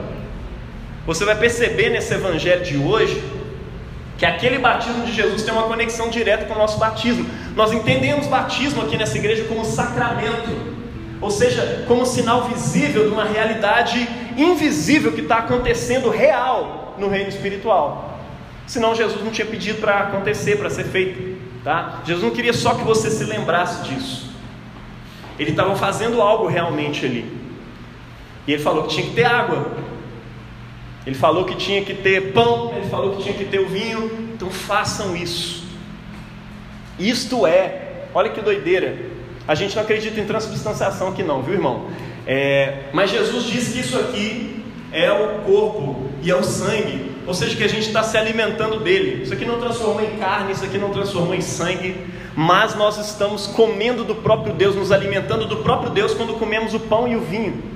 Você 1.05 1.25
vai 1.25 1.35
perceber 1.35 1.89
nesse 1.89 2.13
evangelho 2.13 2.63
de 2.63 2.77
hoje 2.77 3.21
que 4.17 4.25
aquele 4.25 4.57
batismo 4.59 5.05
de 5.05 5.11
Jesus 5.11 5.43
tem 5.43 5.53
uma 5.53 5.63
conexão 5.63 6.09
direta 6.09 6.45
com 6.45 6.53
o 6.53 6.57
nosso 6.57 6.77
batismo. 6.77 7.25
Nós 7.55 7.73
entendemos 7.73 8.27
batismo 8.27 8.81
aqui 8.81 8.97
nessa 8.97 9.17
igreja 9.17 9.43
como 9.45 9.65
sacramento, 9.65 10.75
ou 11.19 11.29
seja, 11.29 11.83
como 11.87 12.05
sinal 12.05 12.45
visível 12.45 13.07
de 13.07 13.13
uma 13.13 13.25
realidade 13.25 14.07
invisível 14.37 15.11
que 15.11 15.21
está 15.21 15.37
acontecendo 15.37 16.09
real 16.09 16.95
no 16.97 17.09
reino 17.09 17.29
espiritual. 17.29 18.19
Senão 18.67 18.95
Jesus 18.95 19.23
não 19.23 19.31
tinha 19.31 19.45
pedido 19.45 19.79
para 19.79 19.99
acontecer, 19.99 20.57
para 20.57 20.69
ser 20.69 20.85
feito. 20.85 21.35
Tá? 21.63 22.01
Jesus 22.05 22.23
não 22.23 22.31
queria 22.31 22.53
só 22.53 22.75
que 22.75 22.83
você 22.83 23.09
se 23.09 23.23
lembrasse 23.23 23.83
disso. 23.83 24.31
Ele 25.37 25.51
estava 25.51 25.75
fazendo 25.75 26.21
algo 26.21 26.47
realmente 26.47 27.05
ali. 27.05 27.29
E 28.47 28.53
ele 28.53 28.63
falou 28.63 28.83
que 28.83 28.95
tinha 28.95 29.07
que 29.07 29.13
ter 29.13 29.25
água. 29.25 29.65
Ele 31.05 31.15
falou 31.15 31.45
que 31.45 31.55
tinha 31.55 31.83
que 31.83 31.93
ter 31.93 32.33
pão. 32.33 32.73
Ele 32.75 32.87
falou 32.89 33.15
que 33.15 33.23
tinha 33.23 33.33
que 33.33 33.45
ter 33.45 33.59
o 33.59 33.67
vinho. 33.67 34.29
Então 34.33 34.49
façam 34.49 35.15
isso. 35.15 35.65
Isto 36.97 37.45
é, 37.45 38.05
olha 38.13 38.29
que 38.29 38.41
doideira. 38.41 38.97
A 39.47 39.53
gente 39.53 39.75
não 39.75 39.83
acredita 39.83 40.19
em 40.19 40.25
transubstanciação 40.25 41.09
aqui, 41.09 41.21
não, 41.21 41.41
viu, 41.41 41.53
irmão? 41.53 41.87
É, 42.25 42.85
mas 42.91 43.11
Jesus 43.11 43.43
disse 43.43 43.73
que 43.73 43.79
isso 43.79 43.99
aqui 43.99 44.63
é 44.91 45.11
o 45.11 45.41
corpo 45.41 46.09
e 46.23 46.31
é 46.31 46.35
o 46.35 46.43
sangue 46.43 47.15
ou 47.27 47.33
seja, 47.33 47.55
que 47.55 47.63
a 47.63 47.69
gente 47.69 47.87
está 47.87 48.03
se 48.03 48.17
alimentando 48.17 48.79
dele. 48.79 49.23
Isso 49.23 49.33
aqui 49.33 49.45
não 49.45 49.59
transformou 49.59 50.03
em 50.03 50.17
carne, 50.17 50.51
isso 50.51 50.63
aqui 50.63 50.77
não 50.77 50.91
transformou 50.91 51.33
em 51.33 51.41
sangue, 51.41 51.95
mas 52.35 52.75
nós 52.75 52.97
estamos 52.97 53.47
comendo 53.47 54.03
do 54.03 54.15
próprio 54.15 54.53
Deus, 54.53 54.75
nos 54.75 54.91
alimentando 54.91 55.45
do 55.45 55.57
próprio 55.57 55.89
Deus 55.89 56.13
quando 56.13 56.35
comemos 56.35 56.73
o 56.73 56.79
pão 56.79 57.07
e 57.07 57.15
o 57.15 57.21
vinho. 57.21 57.74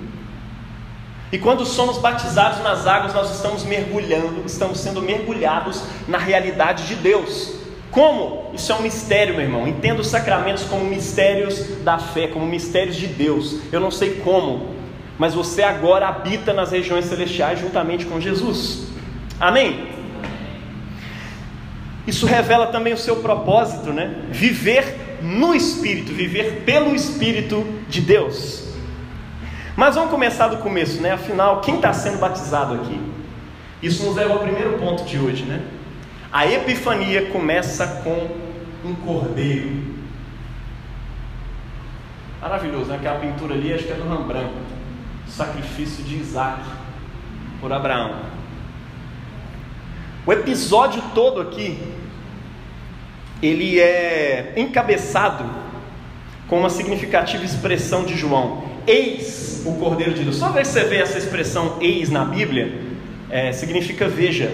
E 1.31 1.37
quando 1.37 1.65
somos 1.65 1.97
batizados 1.99 2.63
nas 2.63 2.87
águas, 2.87 3.13
nós 3.13 3.35
estamos 3.35 3.63
mergulhando, 3.63 4.43
estamos 4.45 4.79
sendo 4.79 5.01
mergulhados 5.01 5.83
na 6.07 6.17
realidade 6.17 6.87
de 6.87 6.95
Deus. 6.95 7.53
Como? 7.91 8.51
Isso 8.53 8.71
é 8.71 8.75
um 8.75 8.81
mistério, 8.81 9.35
meu 9.35 9.43
irmão. 9.43 9.67
Entenda 9.67 10.01
os 10.01 10.07
sacramentos 10.07 10.63
como 10.63 10.85
mistérios 10.85 11.83
da 11.83 11.99
fé, 11.99 12.27
como 12.27 12.45
mistérios 12.45 12.95
de 12.95 13.07
Deus. 13.07 13.59
Eu 13.71 13.79
não 13.79 13.91
sei 13.91 14.15
como, 14.23 14.73
mas 15.17 15.33
você 15.33 15.61
agora 15.61 16.07
habita 16.07 16.53
nas 16.53 16.71
regiões 16.71 17.05
celestiais 17.05 17.59
juntamente 17.59 18.05
com 18.05 18.19
Jesus. 18.19 18.87
Amém? 19.39 19.87
Isso 22.07 22.25
revela 22.25 22.67
também 22.67 22.93
o 22.93 22.97
seu 22.97 23.17
propósito, 23.17 23.93
né? 23.93 24.15
Viver 24.31 25.19
no 25.21 25.53
Espírito, 25.53 26.11
viver 26.11 26.63
pelo 26.65 26.95
Espírito 26.95 27.65
de 27.87 28.01
Deus. 28.01 28.68
Mas 29.79 29.95
vamos 29.95 30.11
começar 30.11 30.49
do 30.49 30.57
começo, 30.57 31.01
né? 31.01 31.13
Afinal, 31.13 31.61
quem 31.61 31.75
está 31.75 31.93
sendo 31.93 32.17
batizado 32.17 32.73
aqui? 32.73 32.99
Isso 33.81 34.03
nos 34.03 34.13
leva 34.13 34.33
ao 34.33 34.39
primeiro 34.39 34.77
ponto 34.77 35.05
de 35.05 35.17
hoje, 35.17 35.45
né? 35.45 35.61
A 36.29 36.45
epifania 36.45 37.27
começa 37.27 37.87
com 38.03 38.27
um 38.83 38.93
cordeiro. 38.93 39.81
Maravilhoso, 42.41 42.89
né? 42.89 42.97
Aquela 42.97 43.19
pintura 43.19 43.55
ali, 43.55 43.73
acho 43.73 43.85
que 43.85 43.93
é 43.93 43.95
do 43.95 44.03
Rembrandt. 44.03 44.51
Sacrifício 45.29 46.03
de 46.03 46.17
Isaac 46.17 46.59
por 47.61 47.71
Abraão. 47.71 48.15
O 50.25 50.33
episódio 50.33 51.01
todo 51.15 51.39
aqui, 51.39 51.79
ele 53.41 53.79
é 53.79 54.55
encabeçado 54.57 55.45
com 56.49 56.59
uma 56.59 56.69
significativa 56.69 57.45
expressão 57.45 58.03
de 58.03 58.17
João. 58.17 58.65
Eis 58.85 59.48
o 59.65 59.73
Cordeiro 59.73 60.13
de 60.13 60.23
Deus. 60.23 60.37
Só 60.37 60.49
vez 60.49 60.67
que 60.67 60.73
você 60.73 60.85
vê 60.85 60.97
essa 60.97 61.17
expressão 61.17 61.77
eis 61.79 62.09
na 62.09 62.25
Bíblia, 62.25 62.71
é, 63.29 63.51
significa 63.51 64.07
veja. 64.07 64.51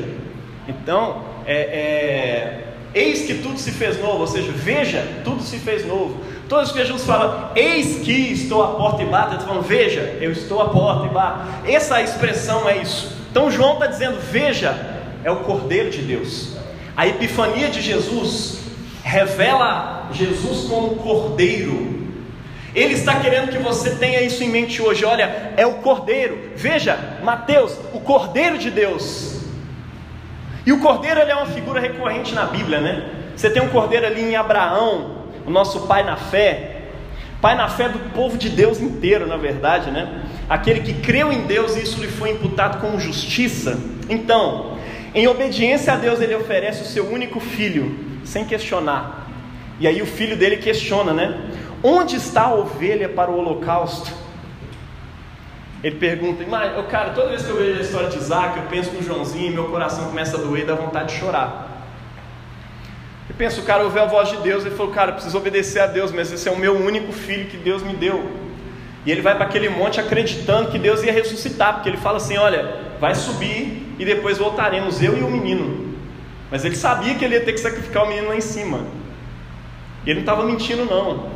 Então, 0.68 1.24
é, 1.46 1.56
é, 1.56 2.64
eis 2.94 3.26
que 3.26 3.36
tudo 3.36 3.58
se 3.58 3.72
fez 3.72 4.00
novo, 4.00 4.20
ou 4.20 4.28
seja, 4.28 4.52
veja, 4.52 5.06
tudo 5.24 5.42
se 5.42 5.58
fez 5.58 5.86
novo. 5.86 6.18
As 6.52 6.72
vezes 6.72 6.90
Jesus 6.90 7.06
fala, 7.06 7.52
eis 7.56 8.00
que 8.00 8.12
estou 8.12 8.64
à 8.64 8.68
porta 8.76 9.02
e 9.02 9.06
bato, 9.06 9.30
ele 9.30 9.36
está 9.36 9.48
falando, 9.48 9.64
veja, 9.64 10.18
eu 10.22 10.32
estou 10.32 10.62
à 10.62 10.70
porta 10.70 11.08
e 11.08 11.10
bato. 11.10 11.70
Essa 11.70 12.02
expressão 12.02 12.70
é 12.70 12.78
isso. 12.78 13.16
Então 13.32 13.50
João 13.50 13.74
está 13.74 13.88
dizendo, 13.88 14.18
veja, 14.32 14.96
é 15.24 15.32
o 15.32 15.38
Cordeiro 15.38 15.90
de 15.90 16.02
Deus. 16.04 16.56
A 16.96 17.08
epifania 17.08 17.70
de 17.70 17.82
Jesus 17.82 18.60
revela 19.04 20.10
Jesus 20.14 20.68
como 20.70 20.96
Cordeiro. 20.96 21.95
Ele 22.76 22.94
está 22.94 23.20
querendo 23.20 23.50
que 23.50 23.58
você 23.58 23.96
tenha 23.96 24.22
isso 24.22 24.44
em 24.44 24.50
mente 24.50 24.82
hoje. 24.82 25.06
Olha, 25.06 25.54
é 25.56 25.66
o 25.66 25.76
Cordeiro. 25.76 26.52
Veja, 26.56 27.20
Mateus, 27.24 27.78
o 27.94 28.02
Cordeiro 28.02 28.58
de 28.58 28.70
Deus 28.70 29.36
e 30.66 30.72
o 30.72 30.80
cordeiro 30.80 31.20
ele 31.20 31.32
é 31.32 31.36
uma 31.36 31.46
figura 31.46 31.80
recorrente 31.80 32.34
na 32.34 32.46
Bíblia, 32.46 32.82
né? 32.82 33.08
Você 33.36 33.50
tem 33.52 33.62
um 33.62 33.70
cordeiro 33.70 34.08
ali 34.08 34.22
em 34.22 34.36
Abraão, 34.36 35.26
o 35.46 35.52
nosso 35.52 35.82
pai 35.82 36.04
na 36.04 36.16
fé, 36.16 36.82
pai 37.40 37.56
na 37.56 37.70
fé 37.70 37.88
do 37.88 38.00
povo 38.16 38.36
de 38.36 38.50
Deus 38.50 38.80
inteiro, 38.80 39.28
na 39.28 39.38
verdade, 39.38 39.92
né? 39.92 40.24
Aquele 40.50 40.80
que 40.80 40.94
creu 40.94 41.32
em 41.32 41.42
Deus 41.42 41.76
e 41.76 41.84
isso 41.84 42.02
lhe 42.02 42.08
foi 42.08 42.32
imputado 42.32 42.82
como 42.82 43.00
justiça. 43.00 43.78
Então, 44.10 44.80
em 45.14 45.28
obediência 45.28 45.94
a 45.94 45.98
Deus, 45.98 46.20
ele 46.20 46.34
oferece 46.34 46.82
o 46.82 46.86
seu 46.86 47.12
único 47.12 47.40
filho, 47.40 48.00
sem 48.24 48.44
questionar. 48.44 49.30
E 49.80 49.88
aí 49.88 50.02
o 50.02 50.06
filho 50.08 50.36
dele 50.36 50.58
questiona, 50.58 51.14
né? 51.14 51.38
Onde 51.88 52.16
está 52.16 52.46
a 52.46 52.56
ovelha 52.56 53.08
para 53.08 53.30
o 53.30 53.38
holocausto? 53.38 54.12
Ele 55.84 55.98
pergunta, 55.98 56.44
cara, 56.90 57.12
toda 57.12 57.30
vez 57.30 57.44
que 57.44 57.50
eu 57.52 57.58
vejo 57.58 57.78
a 57.78 57.82
história 57.84 58.10
de 58.10 58.18
Isaac, 58.18 58.58
eu 58.58 58.64
penso 58.64 58.92
no 58.92 59.04
Joãozinho 59.04 59.52
e 59.52 59.54
meu 59.54 59.66
coração 59.66 60.06
começa 60.06 60.36
a 60.36 60.40
doer 60.40 60.64
e 60.64 60.66
dá 60.66 60.74
vontade 60.74 61.14
de 61.14 61.20
chorar. 61.20 61.86
Eu 63.30 63.36
penso, 63.36 63.62
o 63.62 63.64
cara 63.64 63.84
ouviu 63.84 64.02
a 64.02 64.06
voz 64.06 64.30
de 64.30 64.38
Deus 64.38 64.66
e 64.66 64.72
falou, 64.72 64.92
cara, 64.92 65.12
preciso 65.12 65.38
obedecer 65.38 65.80
a 65.80 65.86
Deus, 65.86 66.12
mas 66.12 66.32
esse 66.32 66.50
é 66.50 66.52
o 66.52 66.58
meu 66.58 66.76
único 66.76 67.14
filho 67.14 67.46
que 67.46 67.58
Deus 67.58 67.84
me 67.84 67.94
deu. 67.94 68.32
E 69.06 69.12
ele 69.12 69.22
vai 69.22 69.36
para 69.36 69.46
aquele 69.46 69.70
monte 69.70 70.00
acreditando 70.00 70.72
que 70.72 70.80
Deus 70.80 71.04
ia 71.04 71.14
ressuscitar, 71.14 71.76
porque 71.76 71.90
ele 71.90 71.98
fala 71.98 72.18
assim: 72.18 72.36
olha, 72.36 72.80
vai 73.00 73.14
subir 73.14 73.94
e 74.00 74.04
depois 74.04 74.40
voltaremos, 74.40 75.04
eu 75.04 75.16
e 75.16 75.22
o 75.22 75.30
menino. 75.30 75.94
Mas 76.50 76.66
ele 76.66 76.76
sabia 76.76 77.14
que 77.14 77.24
ele 77.24 77.36
ia 77.36 77.42
ter 77.42 77.54
que 77.54 77.60
sacrificar 77.60 78.06
o 78.06 78.08
menino 78.08 78.30
lá 78.30 78.36
em 78.36 78.42
cima. 78.42 78.88
E 80.04 80.10
ele 80.10 80.22
não 80.22 80.22
estava 80.22 80.44
mentindo, 80.44 80.84
não. 80.84 81.35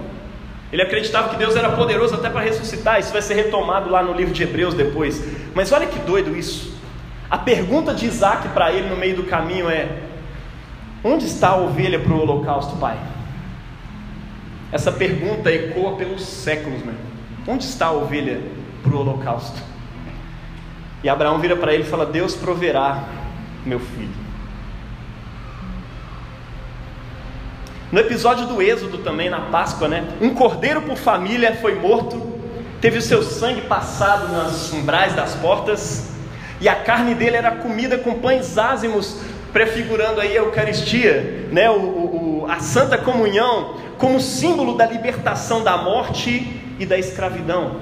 Ele 0.71 0.82
acreditava 0.82 1.29
que 1.29 1.36
Deus 1.36 1.55
era 1.55 1.69
poderoso 1.71 2.15
até 2.15 2.29
para 2.29 2.41
ressuscitar. 2.41 2.99
Isso 2.99 3.12
vai 3.12 3.21
ser 3.21 3.34
retomado 3.34 3.89
lá 3.89 4.03
no 4.03 4.13
livro 4.13 4.34
de 4.34 4.43
Hebreus 4.43 4.73
depois. 4.73 5.23
Mas 5.55 5.71
olha 5.71 5.88
que 5.88 5.97
doido 5.99 6.36
isso. 6.38 6.77
A 7.29 7.38
pergunta 7.38 7.93
de 7.93 8.05
Isaac 8.05 8.49
para 8.49 8.71
ele 8.71 8.88
no 8.88 8.95
meio 8.95 9.15
do 9.15 9.23
caminho 9.23 9.69
é: 9.69 9.88
Onde 11.03 11.25
está 11.25 11.49
a 11.49 11.58
ovelha 11.58 11.99
para 11.99 12.13
o 12.13 12.21
holocausto, 12.21 12.75
pai? 12.77 12.97
Essa 14.71 14.91
pergunta 14.91 15.51
ecoa 15.51 15.95
pelos 15.95 16.23
séculos, 16.23 16.84
meu. 16.84 16.95
Onde 17.47 17.63
está 17.63 17.88
a 17.88 17.91
ovelha 17.91 18.39
para 18.84 18.93
o 18.93 18.99
holocausto? 18.99 19.60
E 21.03 21.10
Abraão 21.10 21.39
vira 21.39 21.55
para 21.55 21.73
ele 21.73 21.84
e 21.84 21.88
fala: 21.88 22.05
Deus 22.05 22.36
proverá, 22.36 23.05
meu 23.65 23.79
filho. 23.79 24.29
No 27.91 27.99
episódio 27.99 28.45
do 28.45 28.62
Êxodo 28.62 28.99
também, 28.99 29.32
na 29.32 29.41
Páscoa, 29.41 29.88
né? 29.88 30.08
Um 30.21 30.36
cordeiro 30.36 30.84
por 30.84 30.95
família 30.95 31.56
foi 31.56 31.73
morto, 31.73 32.21
teve 32.80 32.99
o 32.99 33.02
seu 33.02 33.23
sangue 33.23 33.62
passado 33.62 34.32
nas 34.32 34.71
umbrais 34.71 35.15
das 35.15 35.34
portas, 35.34 36.12
e 36.62 36.69
a 36.69 36.75
carne 36.75 37.15
dele 37.15 37.38
era 37.38 37.49
comida 37.49 37.97
com 37.97 38.19
pães 38.19 38.60
ázimos, 38.60 39.21
prefigurando 39.52 40.21
aí 40.21 40.38
a 40.38 40.41
Eucaristia, 40.41 41.47
né? 41.52 41.67
O, 41.71 42.43
o, 42.43 42.47
a 42.47 42.60
Santa 42.60 42.95
Comunhão, 42.95 43.78
como 43.97 44.19
símbolo 44.19 44.78
da 44.78 44.86
libertação 44.86 45.63
da 45.63 45.75
morte 45.75 46.62
e 46.78 46.86
da 46.86 46.95
escravidão. 46.97 47.78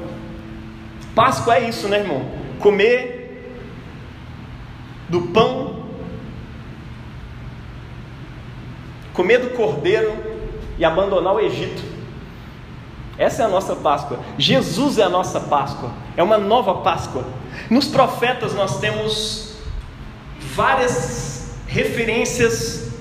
Páscoa 1.14 1.58
é 1.58 1.68
isso, 1.68 1.90
né, 1.90 2.00
irmão? 2.00 2.26
Comer 2.60 3.52
do 5.10 5.24
pão 5.24 5.67
comer 9.18 9.40
do 9.40 9.50
cordeiro 9.50 10.16
e 10.78 10.86
abandonar 10.86 11.34
o 11.34 11.40
Egito. 11.40 11.82
Essa 13.18 13.42
é 13.42 13.46
a 13.46 13.50
nossa 13.50 13.76
Páscoa. 13.76 14.20
Jesus 14.38 15.00
é 15.00 15.04
a 15.04 15.10
nossa 15.10 15.40
Páscoa. 15.40 15.92
É 16.16 16.22
uma 16.22 16.38
nova 16.38 16.76
Páscoa. 16.76 17.26
Nos 17.68 17.88
profetas 17.88 18.54
nós 18.54 18.80
temos 18.80 19.58
várias 20.40 21.58
referências 21.68 22.92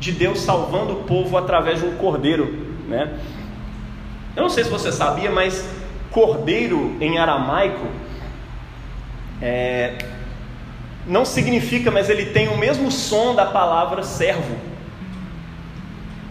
de 0.00 0.10
Deus 0.10 0.40
salvando 0.40 0.94
o 0.94 1.04
povo 1.04 1.38
através 1.38 1.78
de 1.78 1.86
um 1.86 1.96
cordeiro, 1.96 2.66
né? 2.88 3.20
Eu 4.34 4.42
não 4.42 4.50
sei 4.50 4.64
se 4.64 4.70
você 4.70 4.90
sabia, 4.90 5.30
mas 5.30 5.64
cordeiro 6.10 6.96
em 7.00 7.18
aramaico 7.18 7.86
é, 9.40 9.96
não 11.06 11.24
significa, 11.24 11.88
mas 11.88 12.10
ele 12.10 12.26
tem 12.26 12.48
o 12.48 12.58
mesmo 12.58 12.90
som 12.90 13.32
da 13.32 13.46
palavra 13.46 14.02
servo. 14.02 14.71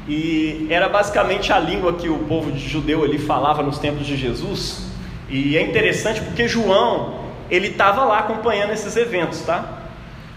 E 0.08 0.68
era 0.70 0.90
basicamente 0.90 1.54
a 1.54 1.60
língua 1.60 1.94
que 1.94 2.10
o 2.10 2.20
povo 2.20 2.58
judeu 2.58 3.04
ali 3.04 3.20
falava 3.20 3.62
nos 3.62 3.78
tempos 3.78 4.06
de 4.06 4.18
Jesus. 4.18 4.90
E 5.30 5.56
é 5.58 5.62
interessante 5.62 6.22
porque 6.22 6.48
João, 6.48 7.22
ele 7.50 7.68
estava 7.68 8.04
lá 8.04 8.20
acompanhando 8.20 8.72
esses 8.72 8.96
eventos, 8.98 9.42
tá? 9.42 9.80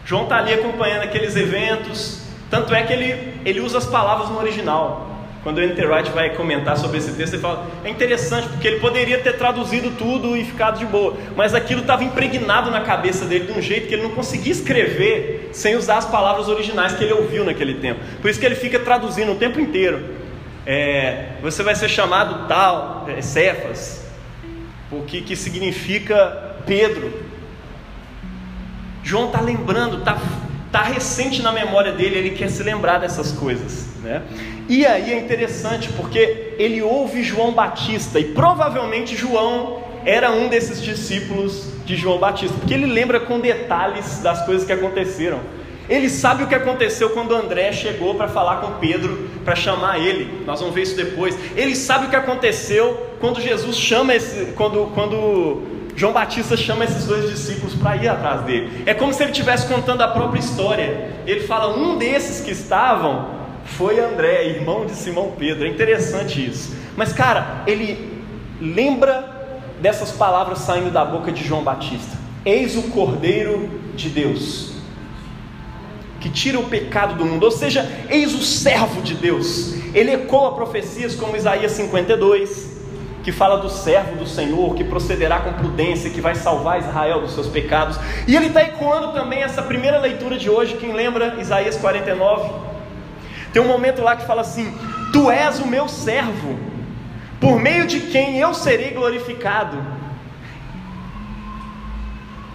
João 0.04 0.24
está 0.24 0.36
ali 0.36 0.52
acompanhando 0.52 1.02
aqueles 1.02 1.34
eventos, 1.34 2.20
tanto 2.50 2.74
é 2.74 2.82
que 2.82 2.92
ele, 2.92 3.34
ele 3.44 3.60
usa 3.60 3.78
as 3.78 3.86
palavras 3.86 4.28
no 4.28 4.38
original. 4.38 5.10
Quando 5.42 5.58
o 5.58 5.62
Enterwright 5.62 6.10
vai 6.10 6.30
comentar 6.30 6.76
sobre 6.78 6.98
esse 6.98 7.12
texto, 7.12 7.34
ele 7.34 7.42
fala: 7.42 7.66
é 7.84 7.90
interessante, 7.90 8.48
porque 8.48 8.66
ele 8.66 8.80
poderia 8.80 9.18
ter 9.18 9.34
traduzido 9.36 9.90
tudo 9.90 10.36
e 10.36 10.44
ficado 10.44 10.78
de 10.78 10.86
boa, 10.86 11.16
mas 11.36 11.54
aquilo 11.54 11.82
estava 11.82 12.02
impregnado 12.02 12.70
na 12.70 12.80
cabeça 12.80 13.26
dele 13.26 13.52
de 13.52 13.58
um 13.58 13.60
jeito 13.60 13.86
que 13.86 13.94
ele 13.94 14.02
não 14.02 14.12
conseguia 14.12 14.52
escrever 14.52 15.43
sem 15.54 15.76
usar 15.76 15.98
as 15.98 16.04
palavras 16.04 16.48
originais 16.48 16.94
que 16.94 17.04
ele 17.04 17.12
ouviu 17.12 17.44
naquele 17.44 17.74
tempo. 17.74 18.00
Por 18.20 18.28
isso 18.28 18.40
que 18.40 18.44
ele 18.44 18.56
fica 18.56 18.78
traduzindo 18.80 19.32
o 19.32 19.36
tempo 19.36 19.60
inteiro. 19.60 20.04
É, 20.66 21.36
você 21.40 21.62
vai 21.62 21.74
ser 21.74 21.88
chamado 21.88 22.48
tal, 22.48 23.06
é, 23.08 23.22
Cefas, 23.22 24.04
o 24.90 25.02
que, 25.02 25.22
que 25.22 25.36
significa 25.36 26.56
Pedro. 26.66 27.12
João 29.02 29.26
está 29.26 29.40
lembrando, 29.40 29.98
está 29.98 30.18
tá 30.72 30.82
recente 30.82 31.40
na 31.40 31.52
memória 31.52 31.92
dele, 31.92 32.16
ele 32.16 32.30
quer 32.30 32.50
se 32.50 32.62
lembrar 32.62 32.98
dessas 32.98 33.30
coisas. 33.30 33.86
Né? 34.02 34.22
E 34.68 34.84
aí 34.84 35.12
é 35.12 35.18
interessante 35.18 35.88
porque 35.92 36.54
ele 36.58 36.82
ouve 36.82 37.22
João 37.22 37.52
Batista 37.52 38.18
e 38.18 38.24
provavelmente 38.24 39.14
João 39.14 39.84
era 40.04 40.32
um 40.32 40.48
desses 40.48 40.82
discípulos 40.82 41.73
de 41.84 41.96
João 41.96 42.18
Batista, 42.18 42.56
porque 42.58 42.74
ele 42.74 42.86
lembra 42.86 43.20
com 43.20 43.38
detalhes 43.38 44.20
das 44.20 44.44
coisas 44.44 44.66
que 44.66 44.72
aconteceram. 44.72 45.40
Ele 45.88 46.08
sabe 46.08 46.44
o 46.44 46.46
que 46.46 46.54
aconteceu 46.54 47.10
quando 47.10 47.34
André 47.34 47.70
chegou 47.72 48.14
para 48.14 48.26
falar 48.26 48.56
com 48.56 48.78
Pedro, 48.78 49.28
para 49.44 49.54
chamar 49.54 49.98
ele. 49.98 50.42
Nós 50.46 50.60
vamos 50.60 50.74
ver 50.74 50.82
isso 50.82 50.96
depois. 50.96 51.36
Ele 51.54 51.76
sabe 51.76 52.06
o 52.06 52.08
que 52.08 52.16
aconteceu 52.16 53.10
quando 53.20 53.40
Jesus 53.40 53.76
chama 53.76 54.14
esse, 54.14 54.52
quando, 54.56 54.90
quando 54.94 55.62
João 55.94 56.12
Batista 56.12 56.56
chama 56.56 56.84
esses 56.84 57.04
dois 57.04 57.28
discípulos 57.28 57.74
para 57.74 57.96
ir 57.96 58.08
atrás 58.08 58.42
dele. 58.42 58.82
É 58.86 58.94
como 58.94 59.12
se 59.12 59.22
ele 59.22 59.32
estivesse 59.32 59.66
contando 59.66 60.00
a 60.00 60.08
própria 60.08 60.40
história. 60.40 61.10
Ele 61.26 61.40
fala: 61.40 61.76
um 61.76 61.98
desses 61.98 62.42
que 62.42 62.52
estavam 62.52 63.34
foi 63.64 64.00
André, 64.00 64.46
irmão 64.46 64.86
de 64.86 64.92
Simão 64.92 65.34
Pedro. 65.38 65.66
É 65.66 65.68
interessante 65.68 66.44
isso. 66.44 66.74
Mas, 66.96 67.12
cara, 67.12 67.62
ele 67.66 68.22
lembra 68.58 69.33
dessas 69.80 70.12
palavras 70.12 70.60
saindo 70.60 70.90
da 70.90 71.04
boca 71.04 71.32
de 71.32 71.44
João 71.44 71.62
Batista: 71.62 72.16
Eis 72.44 72.76
o 72.76 72.84
Cordeiro 72.84 73.68
de 73.94 74.08
Deus, 74.08 74.72
que 76.20 76.28
tira 76.28 76.58
o 76.58 76.64
pecado 76.64 77.14
do 77.14 77.24
mundo. 77.24 77.44
Ou 77.44 77.50
seja, 77.50 77.88
eis 78.08 78.34
o 78.34 78.42
servo 78.42 79.02
de 79.02 79.14
Deus. 79.14 79.74
Ele 79.94 80.12
ecoa 80.12 80.54
profecias 80.54 81.14
como 81.14 81.36
Isaías 81.36 81.72
52, 81.72 82.74
que 83.22 83.32
fala 83.32 83.56
do 83.56 83.70
servo 83.70 84.16
do 84.16 84.26
Senhor, 84.26 84.74
que 84.74 84.84
procederá 84.84 85.40
com 85.40 85.52
prudência, 85.52 86.10
que 86.10 86.20
vai 86.20 86.34
salvar 86.34 86.80
Israel 86.80 87.20
dos 87.20 87.32
seus 87.32 87.46
pecados. 87.46 87.98
E 88.26 88.36
ele 88.36 88.46
está 88.46 88.62
ecoando 88.62 89.12
também 89.12 89.42
essa 89.42 89.62
primeira 89.62 89.98
leitura 89.98 90.36
de 90.36 90.50
hoje, 90.50 90.76
quem 90.76 90.92
lembra 90.92 91.36
Isaías 91.40 91.76
49? 91.76 92.50
Tem 93.52 93.62
um 93.62 93.68
momento 93.68 94.02
lá 94.02 94.16
que 94.16 94.26
fala 94.26 94.42
assim: 94.42 94.74
Tu 95.12 95.30
és 95.30 95.60
o 95.60 95.66
meu 95.66 95.88
servo, 95.88 96.58
por 97.44 97.60
meio 97.60 97.86
de 97.86 98.00
quem 98.00 98.38
eu 98.38 98.54
serei 98.54 98.92
glorificado. 98.92 99.76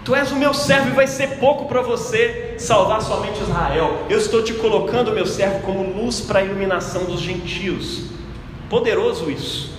Tu 0.04 0.16
és 0.16 0.32
o 0.32 0.36
meu 0.36 0.52
servo 0.52 0.90
e 0.90 0.94
vai 0.94 1.06
ser 1.06 1.38
pouco 1.38 1.66
para 1.66 1.84
você 1.84 2.56
salvar 2.58 3.00
somente 3.04 3.40
Israel. 3.40 4.08
Eu 4.10 4.18
estou 4.18 4.42
te 4.42 4.52
colocando, 4.56 5.12
meu 5.12 5.28
servo, 5.28 5.60
como 5.60 5.84
luz 5.84 6.22
para 6.22 6.40
a 6.40 6.44
iluminação 6.44 7.04
dos 7.04 7.22
gentios. 7.22 8.06
Poderoso 8.68 9.30
isso. 9.30 9.78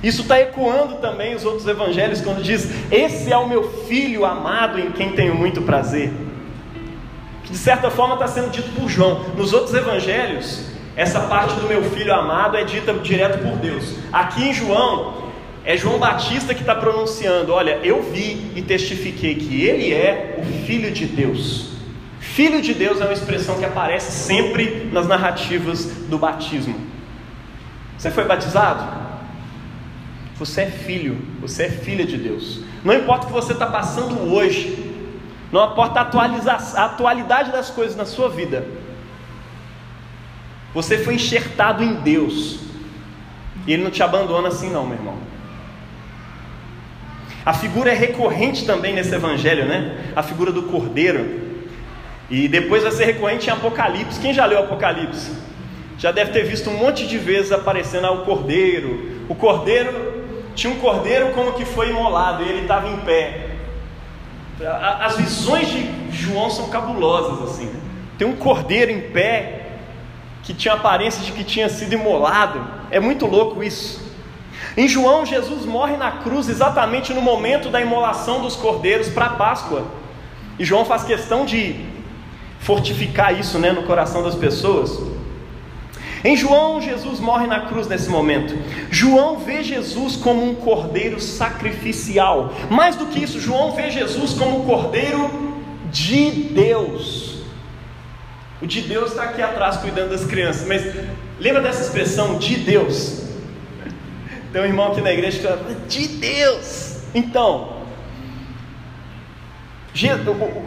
Isso 0.00 0.22
está 0.22 0.38
ecoando 0.38 0.98
também 0.98 1.34
os 1.34 1.44
outros 1.44 1.66
evangelhos 1.66 2.20
quando 2.20 2.40
diz: 2.40 2.68
Esse 2.88 3.32
é 3.32 3.36
o 3.36 3.48
meu 3.48 3.84
filho 3.86 4.24
amado 4.24 4.78
em 4.78 4.92
quem 4.92 5.10
tenho 5.10 5.34
muito 5.34 5.62
prazer. 5.62 6.12
Que 7.42 7.50
de 7.50 7.58
certa 7.58 7.90
forma 7.90 8.14
está 8.14 8.28
sendo 8.28 8.50
dito 8.50 8.70
por 8.78 8.88
João. 8.88 9.24
Nos 9.36 9.52
outros 9.52 9.74
evangelhos, 9.74 10.73
essa 10.96 11.20
parte 11.20 11.54
do 11.56 11.66
meu 11.66 11.82
filho 11.90 12.14
amado 12.14 12.56
é 12.56 12.64
dita 12.64 12.92
direto 12.94 13.38
por 13.38 13.56
Deus. 13.56 13.96
Aqui 14.12 14.48
em 14.48 14.54
João, 14.54 15.24
é 15.64 15.76
João 15.76 15.98
Batista 15.98 16.54
que 16.54 16.60
está 16.60 16.74
pronunciando: 16.74 17.52
Olha, 17.52 17.80
eu 17.82 18.02
vi 18.02 18.52
e 18.54 18.62
testifiquei 18.62 19.34
que 19.34 19.64
ele 19.64 19.92
é 19.92 20.36
o 20.38 20.66
filho 20.66 20.90
de 20.92 21.06
Deus. 21.06 21.74
Filho 22.20 22.62
de 22.62 22.74
Deus 22.74 23.00
é 23.00 23.04
uma 23.04 23.12
expressão 23.12 23.58
que 23.58 23.64
aparece 23.64 24.10
sempre 24.12 24.88
nas 24.92 25.06
narrativas 25.06 25.84
do 26.08 26.18
batismo. 26.18 26.74
Você 27.96 28.10
foi 28.10 28.24
batizado? 28.24 29.04
Você 30.36 30.62
é 30.62 30.66
filho, 30.66 31.18
você 31.40 31.64
é 31.64 31.70
filha 31.70 32.04
de 32.04 32.16
Deus. 32.16 32.60
Não 32.84 32.92
importa 32.92 33.24
o 33.24 33.26
que 33.28 33.32
você 33.32 33.52
está 33.52 33.66
passando 33.66 34.32
hoje, 34.32 34.92
não 35.52 35.70
importa 35.70 36.00
a, 36.00 36.02
a 36.02 36.84
atualidade 36.84 37.52
das 37.52 37.70
coisas 37.70 37.96
na 37.96 38.04
sua 38.04 38.28
vida, 38.28 38.66
você 40.74 40.98
foi 40.98 41.14
enxertado 41.14 41.84
em 41.84 41.94
Deus, 41.94 42.58
e 43.66 43.72
Ele 43.72 43.84
não 43.84 43.90
te 43.90 44.02
abandona 44.02 44.48
assim, 44.48 44.68
não, 44.68 44.84
meu 44.84 44.98
irmão. 44.98 45.14
A 47.46 47.52
figura 47.52 47.90
é 47.90 47.94
recorrente 47.94 48.66
também 48.66 48.94
nesse 48.94 49.14
evangelho, 49.14 49.66
né? 49.66 50.12
A 50.16 50.22
figura 50.22 50.50
do 50.50 50.64
cordeiro. 50.64 51.42
E 52.30 52.48
depois 52.48 52.82
vai 52.82 52.90
ser 52.90 53.04
recorrente 53.04 53.48
em 53.48 53.52
Apocalipse. 53.52 54.18
Quem 54.18 54.32
já 54.32 54.46
leu 54.46 54.60
Apocalipse? 54.60 55.30
Já 55.98 56.10
deve 56.10 56.32
ter 56.32 56.44
visto 56.44 56.70
um 56.70 56.76
monte 56.76 57.06
de 57.06 57.18
vezes 57.18 57.52
aparecendo 57.52 58.06
ah, 58.06 58.12
o 58.12 58.24
cordeiro. 58.24 59.24
O 59.28 59.34
cordeiro 59.34 60.24
tinha 60.54 60.72
um 60.72 60.78
cordeiro 60.78 61.32
como 61.34 61.52
que 61.52 61.66
foi 61.66 61.90
imolado 61.90 62.42
e 62.42 62.48
ele 62.48 62.62
estava 62.62 62.88
em 62.88 62.96
pé. 62.98 63.50
As 65.00 65.16
visões 65.18 65.68
de 65.68 65.86
João 66.10 66.48
são 66.48 66.68
cabulosas 66.68 67.50
assim. 67.50 67.70
Tem 68.16 68.26
um 68.26 68.36
cordeiro 68.36 68.90
em 68.90 69.00
pé 69.00 69.63
que 70.44 70.52
tinha 70.54 70.74
aparência 70.74 71.22
de 71.22 71.32
que 71.32 71.42
tinha 71.42 71.68
sido 71.68 71.94
imolado. 71.94 72.64
É 72.90 73.00
muito 73.00 73.26
louco 73.26 73.62
isso. 73.62 74.02
Em 74.76 74.86
João, 74.86 75.24
Jesus 75.24 75.64
morre 75.64 75.96
na 75.96 76.10
cruz 76.10 76.48
exatamente 76.48 77.12
no 77.12 77.20
momento 77.20 77.70
da 77.70 77.80
imolação 77.80 78.42
dos 78.42 78.56
cordeiros 78.56 79.08
para 79.08 79.26
a 79.26 79.30
Páscoa. 79.30 79.84
E 80.58 80.64
João 80.64 80.84
faz 80.84 81.04
questão 81.04 81.44
de 81.44 81.76
fortificar 82.60 83.38
isso 83.38 83.58
né, 83.58 83.72
no 83.72 83.84
coração 83.84 84.22
das 84.22 84.34
pessoas. 84.34 85.00
Em 86.24 86.36
João, 86.36 86.80
Jesus 86.80 87.20
morre 87.20 87.46
na 87.46 87.60
cruz 87.60 87.86
nesse 87.86 88.08
momento. 88.08 88.56
João 88.90 89.38
vê 89.38 89.62
Jesus 89.62 90.16
como 90.16 90.42
um 90.42 90.54
cordeiro 90.54 91.20
sacrificial. 91.20 92.52
Mais 92.70 92.96
do 92.96 93.06
que 93.06 93.22
isso, 93.22 93.38
João 93.38 93.72
vê 93.72 93.90
Jesus 93.90 94.32
como 94.32 94.62
um 94.62 94.64
cordeiro 94.64 95.30
de 95.92 96.30
Deus. 96.30 97.23
O 98.64 98.66
de 98.66 98.80
Deus 98.80 99.10
está 99.10 99.24
aqui 99.24 99.42
atrás 99.42 99.76
cuidando 99.76 100.08
das 100.08 100.24
crianças. 100.24 100.66
Mas 100.66 100.82
lembra 101.38 101.60
dessa 101.60 101.82
expressão 101.82 102.38
de 102.38 102.56
Deus? 102.56 103.22
Tem 104.50 104.62
um 104.62 104.64
irmão 104.64 104.90
aqui 104.90 105.02
na 105.02 105.12
igreja 105.12 105.36
que 105.36 105.46
fala, 105.46 105.76
de 105.86 106.08
Deus. 106.08 107.02
Então, 107.14 107.74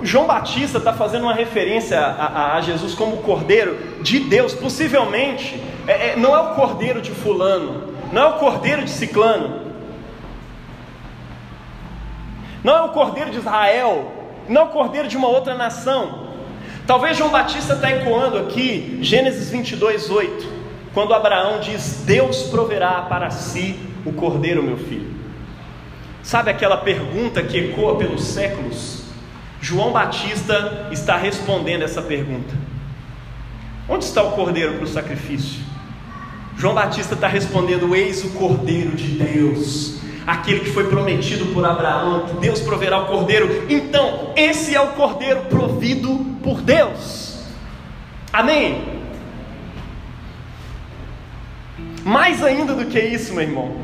João 0.03 0.27
Batista 0.27 0.77
está 0.77 0.93
fazendo 0.93 1.23
uma 1.23 1.33
referência 1.33 1.99
a, 1.99 2.57
a, 2.57 2.61
Jesus 2.61 2.93
como 2.93 3.17
cordeiro 3.23 3.75
de 4.03 4.19
Deus, 4.19 4.53
possivelmente, 4.53 5.59
é, 5.87 6.09
é, 6.09 6.15
não 6.15 6.35
é 6.35 6.39
o 6.39 6.53
cordeiro 6.53 7.01
de 7.01 7.09
Fulano, 7.09 7.95
não 8.13 8.21
é 8.21 8.25
o 8.27 8.33
cordeiro 8.33 8.83
de 8.83 8.91
Ciclano, 8.91 9.73
não 12.63 12.77
é 12.77 12.81
o 12.83 12.89
cordeiro 12.89 13.31
de 13.31 13.39
Israel, 13.39 14.11
não 14.47 14.61
é 14.61 14.65
o 14.65 14.69
cordeiro 14.69 15.07
de 15.07 15.17
uma 15.17 15.29
outra 15.29 15.55
nação. 15.55 16.26
Talvez 16.87 17.17
João 17.17 17.29
Batista 17.29 17.73
está 17.73 17.91
ecoando 17.91 18.37
aqui 18.37 18.99
Gênesis 19.01 19.49
22, 19.49 20.09
8, 20.09 20.47
quando 20.93 21.13
Abraão 21.13 21.59
diz: 21.59 22.03
Deus 22.05 22.43
proverá 22.43 23.01
para 23.01 23.29
si 23.29 23.77
o 24.05 24.13
cordeiro, 24.13 24.63
meu 24.63 24.77
filho. 24.77 25.13
Sabe 26.23 26.49
aquela 26.49 26.77
pergunta 26.77 27.43
que 27.43 27.57
ecoa 27.57 27.97
pelos 27.97 28.23
séculos? 28.23 29.03
João 29.59 29.91
Batista 29.91 30.87
está 30.89 31.17
respondendo 31.17 31.83
essa 31.83 32.01
pergunta: 32.01 32.55
Onde 33.89 34.05
está 34.05 34.23
o 34.23 34.31
cordeiro 34.31 34.75
para 34.75 34.85
o 34.85 34.87
sacrifício? 34.87 35.59
João 36.57 36.73
Batista 36.73 37.15
está 37.15 37.27
respondendo: 37.27 37.93
Eis 37.93 38.23
o 38.23 38.29
cordeiro 38.29 38.91
de 38.91 39.09
Deus, 39.09 39.96
aquele 40.27 40.59
que 40.59 40.69
foi 40.69 40.87
prometido 40.87 41.47
por 41.53 41.65
Abraão, 41.65 42.27
que 42.27 42.37
Deus 42.37 42.59
proverá 42.59 42.99
o 42.99 43.05
cordeiro. 43.07 43.65
Então, 43.69 44.33
esse 44.35 44.75
é 44.75 44.81
o 44.81 44.89
cordeiro 44.89 45.45
provido 45.45 46.23
por 46.43 46.61
Deus. 46.61 47.39
Amém? 48.31 49.01
Mais 52.03 52.43
ainda 52.43 52.75
do 52.75 52.85
que 52.85 52.99
isso, 52.99 53.33
meu 53.33 53.43
irmão, 53.43 53.75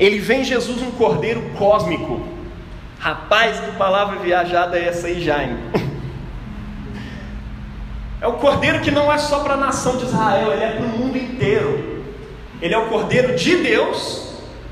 ele 0.00 0.18
vem 0.18 0.42
Jesus 0.42 0.82
um 0.82 0.90
cordeiro 0.90 1.42
cósmico 1.56 2.34
Rapaz, 3.04 3.60
que 3.60 3.72
palavra 3.72 4.18
viajada 4.18 4.78
é 4.78 4.88
essa 4.88 5.08
aí, 5.08 5.22
Jaime? 5.22 5.58
É 8.18 8.26
o 8.26 8.32
cordeiro 8.34 8.80
que 8.80 8.90
não 8.90 9.12
é 9.12 9.18
só 9.18 9.40
para 9.40 9.52
a 9.52 9.56
nação 9.58 9.98
de 9.98 10.06
Israel, 10.06 10.50
ele 10.50 10.64
é 10.64 10.70
para 10.70 10.86
o 10.86 10.88
mundo 10.88 11.18
inteiro. 11.18 12.02
Ele 12.62 12.72
é 12.72 12.78
o 12.78 12.86
cordeiro 12.86 13.36
de 13.36 13.56
Deus, 13.56 14.23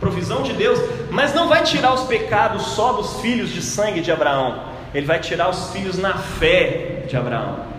provisão 0.02 0.42
de 0.42 0.52
Deus, 0.52 0.80
mas 1.12 1.32
não 1.32 1.48
vai 1.48 1.62
tirar 1.62 1.94
os 1.94 2.02
pecados 2.02 2.62
só 2.74 2.92
dos 2.92 3.20
filhos 3.20 3.50
de 3.50 3.62
sangue 3.62 4.00
de 4.00 4.10
Abraão, 4.10 4.64
ele 4.92 5.06
vai 5.06 5.20
tirar 5.20 5.48
os 5.48 5.70
filhos 5.70 5.96
na 5.96 6.18
fé 6.18 7.04
de 7.08 7.16
Abraão. 7.16 7.70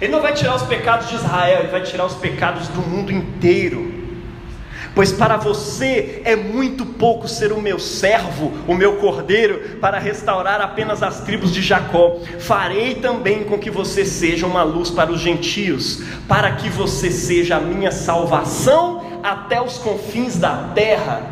Ele 0.00 0.10
não 0.10 0.22
vai 0.22 0.32
tirar 0.32 0.56
os 0.56 0.62
pecados 0.62 1.08
de 1.10 1.16
Israel, 1.16 1.60
ele 1.60 1.68
vai 1.68 1.82
tirar 1.82 2.06
os 2.06 2.14
pecados 2.14 2.66
do 2.68 2.80
mundo 2.80 3.12
inteiro 3.12 4.04
pois 4.94 5.12
para 5.12 5.36
você 5.36 6.22
é 6.24 6.36
muito 6.36 6.86
pouco 6.86 7.26
ser 7.26 7.52
o 7.52 7.60
meu 7.60 7.78
servo, 7.78 8.52
o 8.66 8.74
meu 8.74 8.96
cordeiro, 8.96 9.78
para 9.80 9.98
restaurar 9.98 10.60
apenas 10.60 11.02
as 11.02 11.20
tribos 11.22 11.52
de 11.52 11.60
Jacó. 11.60 12.20
Farei 12.38 12.94
também 12.94 13.44
com 13.44 13.58
que 13.58 13.70
você 13.70 14.04
seja 14.04 14.46
uma 14.46 14.62
luz 14.62 14.90
para 14.90 15.10
os 15.10 15.20
gentios, 15.20 16.02
para 16.28 16.52
que 16.52 16.68
você 16.68 17.10
seja 17.10 17.56
a 17.56 17.60
minha 17.60 17.90
salvação 17.90 19.03
até 19.24 19.60
os 19.60 19.78
confins 19.78 20.38
da 20.38 20.70
terra. 20.74 21.22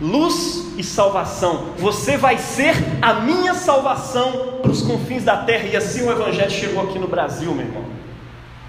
Luz 0.00 0.74
e 0.76 0.84
salvação, 0.84 1.70
você 1.78 2.18
vai 2.18 2.36
ser 2.36 2.74
a 3.00 3.14
minha 3.14 3.54
salvação 3.54 4.58
para 4.60 4.70
os 4.70 4.82
confins 4.82 5.24
da 5.24 5.38
terra, 5.38 5.64
e 5.64 5.76
assim 5.76 6.02
o 6.02 6.12
Evangelho 6.12 6.50
chegou 6.50 6.84
aqui 6.84 6.98
no 6.98 7.08
Brasil, 7.08 7.52
meu 7.54 7.64
irmão 7.64 7.96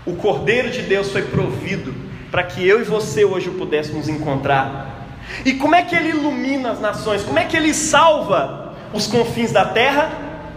o 0.07 0.15
Cordeiro 0.15 0.71
de 0.71 0.81
Deus 0.83 1.11
foi 1.11 1.23
provido 1.23 1.93
para 2.31 2.41
que 2.43 2.65
eu 2.65 2.79
e 2.79 2.83
você 2.85 3.25
hoje 3.25 3.49
pudéssemos 3.49 4.07
encontrar. 4.07 5.05
E 5.43 5.53
como 5.53 5.75
é 5.75 5.83
que 5.83 5.93
ele 5.93 6.09
ilumina 6.09 6.71
as 6.71 6.79
nações? 6.79 7.23
Como 7.23 7.37
é 7.37 7.43
que 7.43 7.57
ele 7.57 7.73
salva 7.73 8.73
os 8.93 9.05
confins 9.05 9.51
da 9.51 9.65
terra? 9.65 10.09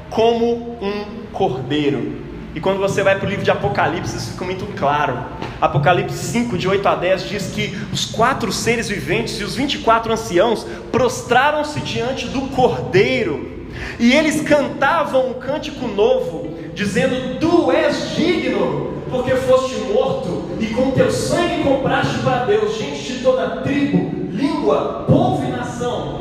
Como 0.09 0.79
um 0.81 1.25
cordeiro. 1.33 2.30
E 2.55 2.61
quando 2.61 2.79
você 2.79 3.03
vai 3.03 3.17
para 3.17 3.27
o 3.27 3.29
livro 3.29 3.45
de 3.45 3.51
Apocalipse, 3.51 4.17
isso 4.17 4.33
fica 4.33 4.45
muito 4.45 4.67
claro. 4.77 5.17
Apocalipse 5.61 6.17
5, 6.17 6.59
de 6.59 6.67
8 6.67 6.89
a 6.89 6.95
10, 6.97 7.29
diz 7.29 7.47
que 7.55 7.77
os 7.93 8.07
quatro 8.07 8.51
seres 8.51 8.89
viventes 8.89 9.39
e 9.41 9.45
os 9.45 9.55
24 9.55 10.13
anciãos 10.13 10.67
prostraram-se 10.91 11.81
diante 11.81 12.27
do 12.27 12.43
cordeiro 12.49 13.61
E 13.99 14.13
eles 14.13 14.43
cantavam 14.43 15.31
um 15.31 15.35
cântico 15.35 15.87
novo, 15.87 16.57
dizendo: 16.75 17.39
Tu 17.39 17.71
és 17.71 18.17
digno, 18.17 18.95
porque 19.11 19.35
foste 19.37 19.77
morto, 19.93 20.51
e 20.59 20.67
com 20.69 20.91
teu 20.91 21.11
sangue 21.11 21.63
compraste 21.63 22.19
para 22.19 22.45
Deus 22.47 22.77
gente 22.77 23.13
de 23.13 23.23
toda 23.23 23.61
tribo, 23.63 24.29
língua, 24.33 25.05
povo 25.07 25.47
e 25.47 25.51
nação. 25.51 26.20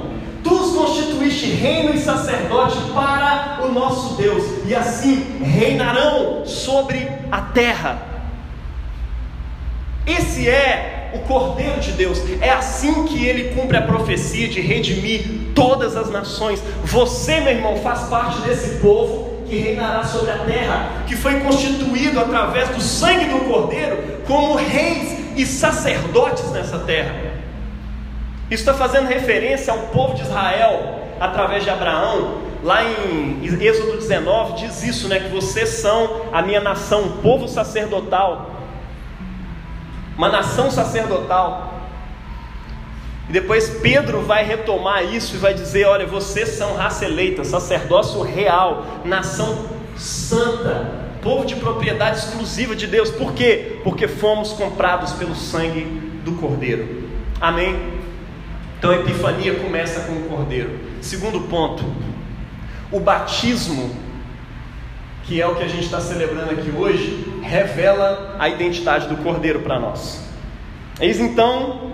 Reino 1.50 1.94
e 1.94 2.00
sacerdote 2.00 2.78
para 2.94 3.60
o 3.64 3.72
nosso 3.72 4.16
Deus, 4.16 4.44
e 4.66 4.76
assim 4.76 5.40
reinarão 5.42 6.46
sobre 6.46 7.10
a 7.32 7.42
terra. 7.42 8.02
Esse 10.06 10.50
é 10.50 11.12
o 11.14 11.20
Cordeiro 11.20 11.80
de 11.80 11.92
Deus. 11.92 12.22
É 12.42 12.50
assim 12.50 13.06
que 13.06 13.26
ele 13.26 13.56
cumpre 13.56 13.78
a 13.78 13.82
profecia 13.82 14.48
de 14.48 14.60
redimir 14.60 15.24
todas 15.54 15.96
as 15.96 16.10
nações. 16.10 16.62
Você, 16.84 17.40
meu 17.40 17.54
irmão, 17.54 17.78
faz 17.78 18.02
parte 18.04 18.42
desse 18.42 18.80
povo 18.80 19.44
que 19.48 19.58
reinará 19.58 20.04
sobre 20.04 20.32
a 20.32 20.38
terra, 20.40 21.04
que 21.08 21.16
foi 21.16 21.40
constituído 21.40 22.20
através 22.20 22.70
do 22.70 22.82
sangue 22.82 23.26
do 23.26 23.40
Cordeiro 23.52 23.98
como 24.28 24.56
reis 24.56 25.18
e 25.36 25.46
sacerdotes 25.46 26.52
nessa 26.52 26.80
terra. 26.80 27.16
Isso 28.50 28.62
está 28.64 28.74
fazendo 28.74 29.08
referência 29.08 29.72
ao 29.72 29.80
povo 29.88 30.16
de 30.16 30.22
Israel 30.22 30.99
através 31.20 31.64
de 31.64 31.70
Abraão. 31.70 32.50
Lá 32.64 32.84
em 32.84 33.40
Êxodo 33.44 33.98
19 33.98 34.54
diz 34.54 34.84
isso, 34.84 35.08
né? 35.08 35.20
Que 35.20 35.30
vocês 35.30 35.70
são 35.70 36.28
a 36.32 36.42
minha 36.42 36.60
nação, 36.60 37.04
um 37.04 37.22
povo 37.22 37.48
sacerdotal 37.48 38.60
uma 40.20 40.28
nação 40.28 40.70
sacerdotal. 40.70 41.80
E 43.30 43.32
depois 43.32 43.70
Pedro 43.70 44.20
vai 44.20 44.44
retomar 44.44 45.02
isso 45.02 45.36
e 45.36 45.40
vai 45.40 45.54
dizer: 45.54 45.86
olha, 45.86 46.06
vocês 46.06 46.50
são 46.50 46.76
raça 46.76 47.06
eleita, 47.06 47.46
sacerdócio 47.46 48.22
real, 48.22 48.86
nação 49.06 49.66
santa, 49.96 50.92
povo 51.22 51.46
de 51.46 51.56
propriedade 51.56 52.18
exclusiva 52.18 52.76
de 52.76 52.86
Deus. 52.86 53.10
Por 53.10 53.32
quê? 53.32 53.80
Porque 53.82 54.10
fomos 54.10 54.52
comprados 54.52 55.14
pelo 55.14 55.36
sangue 55.36 55.86
do 56.26 56.34
Cordeiro. 56.34 57.08
Amém? 57.40 57.99
Então 58.80 58.90
a 58.90 58.96
epifania 58.96 59.56
começa 59.56 60.00
com 60.02 60.14
o 60.14 60.24
Cordeiro. 60.24 60.80
Segundo 61.02 61.42
ponto, 61.42 61.86
o 62.92 63.00
batismo 63.00 64.10
que 65.30 65.40
é 65.40 65.46
o 65.46 65.54
que 65.54 65.64
a 65.64 65.68
gente 65.68 65.84
está 65.84 66.02
celebrando 66.02 66.50
aqui 66.50 66.72
hoje, 66.76 67.24
revela 67.44 68.36
a 68.40 68.50
identidade 68.50 69.08
do 69.08 69.16
Cordeiro 69.18 69.60
para 69.60 69.80
nós. 69.80 70.28
Eis 71.00 71.20
então 71.20 71.92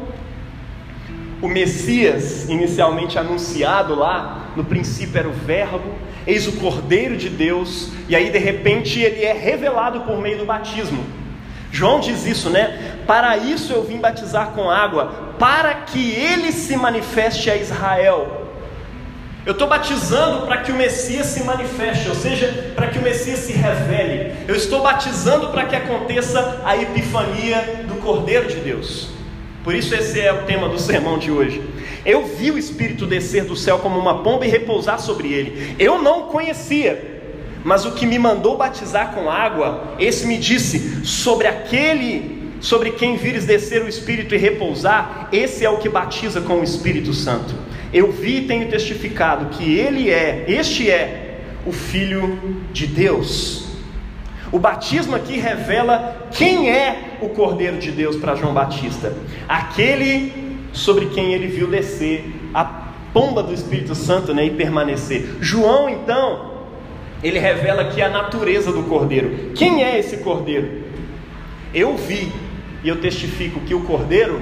o 1.42 1.48
Messias, 1.50 2.48
inicialmente 2.48 3.20
anunciado 3.20 3.94
lá, 3.94 4.52
no 4.56 4.64
princípio 4.64 5.20
era 5.20 5.28
o 5.28 5.34
Verbo, 5.34 5.96
eis 6.26 6.48
o 6.48 6.54
Cordeiro 6.54 7.18
de 7.18 7.28
Deus, 7.28 7.92
e 8.08 8.16
aí 8.16 8.30
de 8.30 8.38
repente 8.38 9.02
ele 9.02 9.26
é 9.26 9.34
revelado 9.34 10.00
por 10.02 10.18
meio 10.18 10.38
do 10.38 10.46
batismo. 10.46 11.04
João 11.76 12.00
diz 12.00 12.26
isso, 12.26 12.50
né? 12.50 13.02
Para 13.06 13.36
isso 13.36 13.74
eu 13.74 13.84
vim 13.84 13.98
batizar 13.98 14.52
com 14.52 14.72
água, 14.72 15.34
para 15.38 15.74
que 15.74 16.10
ele 16.10 16.54
se 16.54 16.78
manifeste 16.78 17.52
a 17.52 17.58
Israel. 17.58 18.50
Eu 19.46 19.52
estou 19.52 19.68
batizando 19.68 20.46
para 20.46 20.62
que 20.62 20.72
o 20.72 20.76
Messias 20.76 21.26
se 21.28 21.44
manifeste, 21.44 22.08
ou 22.08 22.16
seja, 22.16 22.72
para 22.78 22.88
que 22.88 22.98
o 22.98 23.02
Messias 23.02 23.40
se 23.40 23.52
revele. 23.52 24.34
Eu 24.48 24.56
estou 24.56 24.82
batizando 24.82 25.50
para 25.50 25.66
que 25.66 25.76
aconteça 25.76 26.62
a 26.64 26.78
epifania 26.78 27.84
do 27.86 27.96
Cordeiro 27.96 28.48
de 28.48 28.56
Deus. 28.56 29.10
Por 29.62 29.76
isso, 29.76 29.94
esse 29.94 30.22
é 30.22 30.32
o 30.32 30.44
tema 30.44 30.70
do 30.70 30.80
sermão 30.80 31.18
de 31.18 31.30
hoje. 31.30 31.62
Eu 32.06 32.26
vi 32.26 32.52
o 32.52 32.58
Espírito 32.58 33.06
descer 33.06 33.44
do 33.44 33.56
céu 33.58 33.80
como 33.80 34.00
uma 34.00 34.24
pomba 34.24 34.46
e 34.46 34.50
repousar 34.50 34.98
sobre 34.98 35.34
ele. 35.34 35.76
Eu 35.78 36.02
não 36.02 36.22
conhecia, 36.28 37.15
mas 37.66 37.84
o 37.84 37.94
que 37.94 38.06
me 38.06 38.20
mandou 38.20 38.56
batizar 38.56 39.12
com 39.12 39.28
água, 39.28 39.96
esse 39.98 40.28
me 40.28 40.38
disse: 40.38 41.04
sobre 41.04 41.48
aquele 41.48 42.36
sobre 42.62 42.92
quem 42.92 43.18
vires 43.18 43.46
descer 43.46 43.82
o 43.82 43.88
Espírito 43.88 44.34
e 44.34 44.38
repousar, 44.38 45.30
esse 45.32 45.66
é 45.66 45.70
o 45.70 45.78
que 45.78 45.90
batiza 45.90 46.42
com 46.42 46.60
o 46.60 46.64
Espírito 46.64 47.14
Santo. 47.14 47.54
Eu 47.92 48.12
vi 48.12 48.38
e 48.38 48.48
tenho 48.48 48.70
testificado 48.70 49.58
que 49.58 49.78
ele 49.78 50.10
é, 50.10 50.46
este 50.48 50.90
é 50.90 51.42
o 51.66 51.72
Filho 51.72 52.64
de 52.72 52.88
Deus. 52.88 53.66
O 54.52 54.60
batismo 54.60 55.16
aqui 55.16 55.38
revela 55.38 56.30
quem 56.32 56.70
é 56.70 57.18
o 57.20 57.30
Cordeiro 57.30 57.78
de 57.78 57.92
Deus 57.92 58.16
para 58.16 58.36
João 58.36 58.54
Batista, 58.54 59.14
aquele 59.48 60.58
sobre 60.72 61.08
quem 61.08 61.34
ele 61.34 61.48
viu 61.48 61.68
descer 61.68 62.26
a 62.54 62.64
pomba 63.12 63.42
do 63.42 63.54
Espírito 63.54 63.96
Santo 63.96 64.34
né, 64.34 64.46
e 64.46 64.52
permanecer. 64.52 65.38
João, 65.40 65.90
então, 65.90 66.55
ele 67.24 67.40
revela 67.40 67.84
aqui 67.84 68.02
a 68.02 68.10
natureza 68.10 68.72
do 68.72 68.84
Cordeiro. 68.84 69.52
Quem 69.56 69.84
é 69.84 69.98
esse 69.98 70.18
Cordeiro? 70.18 70.84
Eu 71.74 71.96
vi 71.98 72.32
e 72.84 72.90
eu 72.90 73.02
testifico 73.02 73.60
que 73.62 73.74
o 73.74 73.82
Cordeiro 73.82 74.42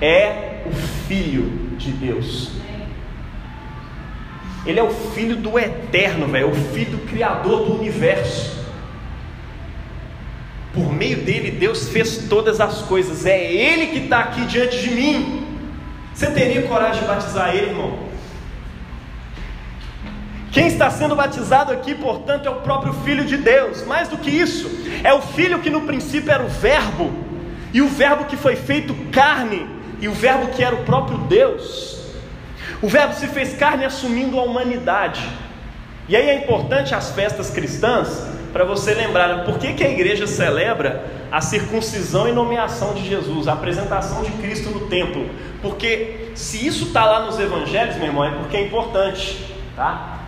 é 0.00 0.62
o 0.66 0.72
Filho 1.06 1.44
de 1.76 1.90
Deus. 1.92 2.50
Ele 4.64 4.78
é 4.78 4.82
o 4.82 4.90
filho 4.90 5.36
do 5.36 5.58
eterno, 5.58 6.26
velho, 6.28 6.46
é 6.46 6.50
o 6.50 6.54
filho 6.54 6.92
do 6.92 6.98
criador 7.06 7.64
do 7.64 7.78
universo. 7.80 8.62
Por 10.72 10.92
meio 10.92 11.18
dele, 11.18 11.50
Deus 11.50 11.88
fez 11.88 12.26
todas 12.28 12.60
as 12.60 12.82
coisas. 12.82 13.26
É 13.26 13.52
Ele 13.52 13.86
que 13.86 13.98
está 13.98 14.20
aqui 14.20 14.46
diante 14.46 14.80
de 14.80 14.90
mim. 14.94 15.46
Você 16.14 16.30
teria 16.30 16.62
coragem 16.62 17.02
de 17.02 17.08
batizar 17.08 17.54
Ele, 17.54 17.70
irmão? 17.70 18.11
Quem 20.52 20.66
está 20.66 20.90
sendo 20.90 21.16
batizado 21.16 21.72
aqui, 21.72 21.94
portanto, 21.94 22.46
é 22.46 22.50
o 22.50 22.56
próprio 22.56 22.92
Filho 22.92 23.24
de 23.24 23.38
Deus. 23.38 23.82
Mais 23.86 24.08
do 24.08 24.18
que 24.18 24.28
isso, 24.28 24.70
é 25.02 25.12
o 25.14 25.22
Filho 25.22 25.60
que 25.60 25.70
no 25.70 25.80
princípio 25.80 26.30
era 26.30 26.44
o 26.44 26.48
Verbo, 26.48 27.10
e 27.72 27.80
o 27.80 27.88
Verbo 27.88 28.26
que 28.26 28.36
foi 28.36 28.54
feito 28.54 28.94
carne, 29.10 29.66
e 29.98 30.08
o 30.08 30.12
Verbo 30.12 30.48
que 30.48 30.62
era 30.62 30.74
o 30.74 30.84
próprio 30.84 31.16
Deus. 31.20 32.02
O 32.82 32.88
Verbo 32.88 33.14
se 33.14 33.28
fez 33.28 33.56
carne 33.56 33.86
assumindo 33.86 34.38
a 34.38 34.42
humanidade. 34.42 35.26
E 36.06 36.14
aí 36.14 36.28
é 36.28 36.34
importante 36.34 36.94
as 36.94 37.12
festas 37.12 37.48
cristãs 37.48 38.26
para 38.52 38.64
você 38.64 38.92
lembrar 38.92 39.46
por 39.46 39.56
que, 39.56 39.72
que 39.72 39.82
a 39.82 39.88
igreja 39.88 40.26
celebra 40.26 41.06
a 41.30 41.40
circuncisão 41.40 42.28
e 42.28 42.32
nomeação 42.32 42.92
de 42.92 43.08
Jesus, 43.08 43.48
a 43.48 43.54
apresentação 43.54 44.22
de 44.22 44.30
Cristo 44.32 44.68
no 44.68 44.80
templo. 44.88 45.30
Porque 45.62 46.32
se 46.34 46.66
isso 46.66 46.86
está 46.86 47.06
lá 47.06 47.24
nos 47.24 47.40
evangelhos, 47.40 47.96
meu 47.96 48.08
irmão, 48.08 48.24
é 48.24 48.30
porque 48.32 48.58
é 48.58 48.66
importante, 48.66 49.42
tá? 49.74 50.21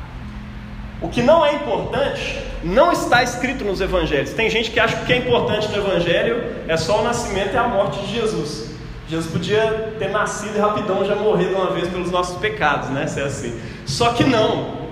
O 1.01 1.09
que 1.09 1.23
não 1.23 1.45
é 1.45 1.55
importante 1.55 2.39
não 2.63 2.93
está 2.93 3.23
escrito 3.23 3.65
nos 3.65 3.81
evangelhos. 3.81 4.31
Tem 4.31 4.49
gente 4.49 4.71
que 4.71 4.81
acha 4.81 4.97
que 4.97 5.03
o 5.03 5.07
que 5.07 5.13
é 5.13 5.17
importante 5.19 5.69
no 5.69 5.77
evangelho 5.77 6.43
é 6.67 6.77
só 6.77 7.01
o 7.01 7.05
nascimento 7.05 7.53
e 7.53 7.57
a 7.57 7.69
morte 7.69 8.01
de 8.01 8.13
Jesus. 8.13 8.71
Jesus 9.09 9.31
podia 9.31 9.95
ter 9.99 10.09
nascido 10.09 10.57
e 10.57 10.59
rapidão 10.59 11.05
já 11.05 11.15
morrer 11.15 11.49
de 11.49 11.55
uma 11.55 11.71
vez 11.73 11.89
pelos 11.89 12.11
nossos 12.11 12.39
pecados, 12.39 12.89
né? 12.89 13.07
Se 13.07 13.21
é 13.21 13.25
assim. 13.25 13.61
Só 13.85 14.15
que 14.15 14.25
não. 14.25 14.85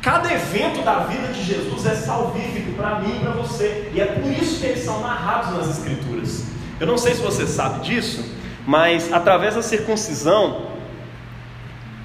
Cada 0.00 0.32
evento 0.32 0.82
da 0.82 1.00
vida 1.00 1.28
de 1.28 1.42
Jesus 1.42 1.86
é 1.86 1.94
salvífico 1.94 2.72
para 2.72 3.00
mim 3.00 3.16
e 3.16 3.20
para 3.20 3.30
você. 3.32 3.90
E 3.94 4.00
é 4.00 4.06
por 4.06 4.30
isso 4.30 4.60
que 4.60 4.66
eles 4.66 4.84
são 4.84 5.00
narrados 5.00 5.56
nas 5.56 5.78
Escrituras. 5.78 6.44
Eu 6.80 6.86
não 6.86 6.98
sei 6.98 7.14
se 7.14 7.22
você 7.22 7.46
sabe 7.46 7.80
disso, 7.80 8.24
mas 8.66 9.12
através 9.12 9.54
da 9.54 9.62
circuncisão, 9.62 10.68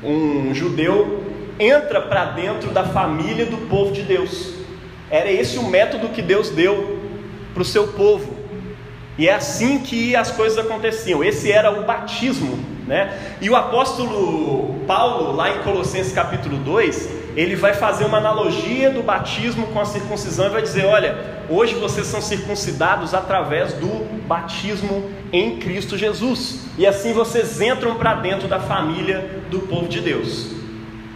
um 0.03 0.53
judeu 0.53 1.23
entra 1.59 2.01
para 2.01 2.25
dentro 2.25 2.71
da 2.71 2.85
família 2.85 3.45
do 3.45 3.57
povo 3.67 3.91
de 3.91 4.01
Deus. 4.01 4.53
Era 5.11 5.29
esse 5.29 5.57
o 5.57 5.63
método 5.63 6.09
que 6.09 6.21
Deus 6.21 6.49
deu 6.49 6.99
para 7.53 7.61
o 7.61 7.65
seu 7.65 7.89
povo. 7.89 8.39
E 9.17 9.27
é 9.27 9.33
assim 9.33 9.79
que 9.79 10.15
as 10.15 10.31
coisas 10.31 10.57
aconteciam. 10.57 11.21
Esse 11.21 11.51
era 11.51 11.69
o 11.69 11.83
batismo, 11.83 12.57
né? 12.87 13.35
E 13.41 13.49
o 13.49 13.55
apóstolo 13.55 14.75
Paulo, 14.87 15.35
lá 15.35 15.49
em 15.49 15.59
Colossenses 15.59 16.13
capítulo 16.13 16.55
2, 16.57 17.09
ele 17.35 17.55
vai 17.55 17.73
fazer 17.73 18.05
uma 18.05 18.17
analogia 18.17 18.89
do 18.89 19.03
batismo 19.03 19.67
com 19.67 19.79
a 19.81 19.85
circuncisão 19.85 20.45
e 20.45 20.49
vai 20.49 20.61
dizer: 20.61 20.85
"Olha, 20.85 21.17
hoje 21.49 21.75
vocês 21.75 22.07
são 22.07 22.21
circuncidados 22.21 23.13
através 23.13 23.73
do 23.73 24.05
batismo 24.25 25.11
em 25.33 25.57
Cristo 25.57 25.97
Jesus. 25.97 26.61
E 26.77 26.87
assim 26.87 27.11
vocês 27.11 27.59
entram 27.59 27.95
para 27.95 28.13
dentro 28.15 28.47
da 28.47 28.59
família 28.59 29.43
do 29.49 29.59
povo 29.59 29.89
de 29.89 29.99
Deus." 29.99 30.58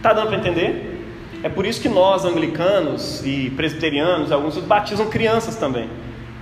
Tá 0.04 0.12
dando 0.12 0.28
para 0.28 0.36
entender? 0.36 1.00
É 1.42 1.48
por 1.48 1.64
isso 1.64 1.80
que 1.80 1.88
nós, 1.88 2.26
anglicanos 2.26 3.24
e 3.24 3.48
presbiterianos, 3.56 4.30
alguns 4.30 4.58
batizam 4.58 5.06
crianças 5.06 5.56
também. 5.56 5.88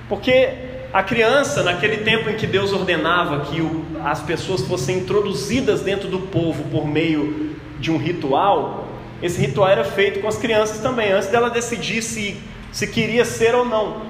Porque 0.09 0.49
a 0.93 1.01
criança, 1.01 1.63
naquele 1.63 1.99
tempo 1.99 2.29
em 2.29 2.35
que 2.35 2.45
Deus 2.45 2.73
ordenava 2.73 3.45
que 3.45 3.63
as 4.03 4.21
pessoas 4.21 4.63
fossem 4.63 4.99
introduzidas 4.99 5.81
dentro 5.81 6.09
do 6.09 6.19
povo 6.19 6.65
por 6.73 6.89
meio 6.89 7.55
de 7.79 7.93
um 7.93 7.99
ritual, 7.99 8.89
esse 9.23 9.41
ritual 9.41 9.69
era 9.69 9.85
feito 9.85 10.19
com 10.19 10.27
as 10.27 10.39
crianças 10.39 10.81
também, 10.81 11.13
antes 11.13 11.29
dela 11.29 11.49
decidir 11.49 12.03
se, 12.03 12.37
se 12.73 12.89
queria 12.89 13.25
ser 13.25 13.55
ou 13.55 13.65
não. 13.65 14.03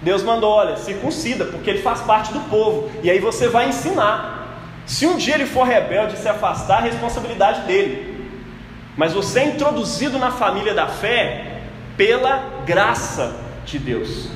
Deus 0.00 0.22
mandou: 0.22 0.52
olha, 0.52 0.76
circuncida, 0.76 1.46
porque 1.46 1.68
ele 1.68 1.82
faz 1.82 2.00
parte 2.02 2.32
do 2.32 2.48
povo, 2.48 2.88
e 3.02 3.10
aí 3.10 3.18
você 3.18 3.48
vai 3.48 3.70
ensinar. 3.70 4.56
Se 4.86 5.04
um 5.04 5.16
dia 5.16 5.34
ele 5.34 5.46
for 5.46 5.64
rebelde 5.64 6.14
e 6.14 6.18
se 6.18 6.28
afastar, 6.28 6.78
a 6.78 6.82
responsabilidade 6.82 7.62
dele. 7.62 8.07
Mas 8.98 9.12
você 9.12 9.38
é 9.38 9.46
introduzido 9.46 10.18
na 10.18 10.32
família 10.32 10.74
da 10.74 10.88
fé 10.88 11.60
pela 11.96 12.64
graça 12.66 13.32
de 13.64 13.78
Deus. 13.78 14.28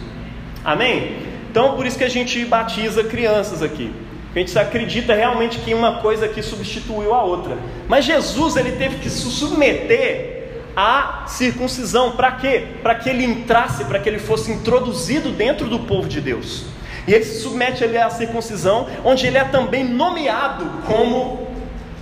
Amém? 0.64 1.16
Então, 1.50 1.74
por 1.74 1.84
isso 1.84 1.98
que 1.98 2.04
a 2.04 2.08
gente 2.08 2.44
batiza 2.44 3.02
crianças 3.02 3.60
aqui. 3.60 3.92
A 4.32 4.38
gente 4.38 4.56
acredita 4.56 5.14
realmente 5.14 5.58
que 5.58 5.74
uma 5.74 6.00
coisa 6.00 6.26
aqui 6.26 6.40
substituiu 6.42 7.12
a 7.12 7.24
outra. 7.24 7.58
Mas 7.88 8.04
Jesus 8.04 8.54
ele 8.54 8.72
teve 8.72 8.98
que 8.98 9.10
se 9.10 9.28
submeter 9.32 10.62
à 10.76 11.24
circuncisão. 11.26 12.12
Para 12.12 12.30
quê? 12.30 12.68
Para 12.84 12.94
que 12.94 13.10
ele 13.10 13.24
entrasse, 13.24 13.84
para 13.84 13.98
que 13.98 14.08
ele 14.08 14.20
fosse 14.20 14.52
introduzido 14.52 15.32
dentro 15.32 15.66
do 15.66 15.80
povo 15.80 16.08
de 16.08 16.20
Deus. 16.20 16.66
E 17.08 17.12
ele 17.12 17.24
se 17.24 17.42
submete 17.42 17.82
ali 17.82 17.98
à 17.98 18.08
circuncisão, 18.08 18.86
onde 19.04 19.26
ele 19.26 19.38
é 19.38 19.44
também 19.44 19.82
nomeado 19.82 20.64
como 20.86 21.51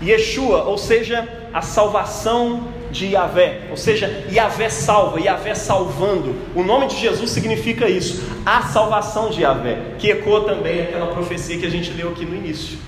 Yeshua, 0.03 0.65
ou 0.65 0.79
seja, 0.79 1.29
a 1.53 1.63
salvação 1.63 2.69
de 2.91 3.07
Yahvé, 3.07 3.69
ou 3.71 3.77
seja, 3.77 4.27
Yahvé 4.33 4.69
salva, 4.69 5.21
Yahvé 5.21 5.55
salvando. 5.55 6.35
O 6.55 6.63
nome 6.63 6.87
de 6.89 6.97
Jesus 6.97 7.31
significa 7.31 7.89
isso, 7.89 8.23
a 8.45 8.63
salvação 8.63 9.31
de 9.31 9.43
Yahvé, 9.43 9.95
que 9.99 10.11
ecoa 10.11 10.45
também 10.45 10.83
aquela 10.83 11.09
profecia 11.09 11.59
que 11.59 11.67
a 11.67 11.71
gente 11.71 11.93
leu 11.93 12.11
aqui 12.11 12.25
no 12.25 12.35
início. 12.35 12.79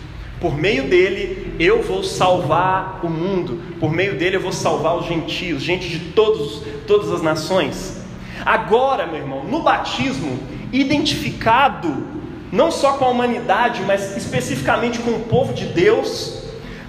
Por 0.41 0.57
meio 0.57 0.89
dele 0.89 1.55
eu 1.61 1.83
vou 1.83 2.03
salvar 2.03 3.01
o 3.05 3.09
mundo, 3.09 3.61
por 3.79 3.93
meio 3.93 4.17
dele 4.17 4.37
eu 4.37 4.41
vou 4.41 4.53
salvar 4.53 4.97
os 4.97 5.07
gentios, 5.07 5.63
gente 5.63 5.89
de 5.89 6.01
todos, 6.13 6.63
todas 6.87 7.13
as 7.13 7.23
nações. 7.23 8.03
Agora, 8.45 9.07
meu 9.07 9.21
irmão, 9.21 9.45
no 9.45 9.63
batismo, 9.63 10.39
identificado 10.73 12.23
não 12.51 12.71
só 12.71 12.95
com 12.95 13.05
a 13.05 13.09
humanidade, 13.09 13.83
mas 13.87 14.17
especificamente 14.17 14.99
com 14.99 15.13
o 15.13 15.21
povo 15.21 15.55
de 15.55 15.65
Deus, 15.65 16.42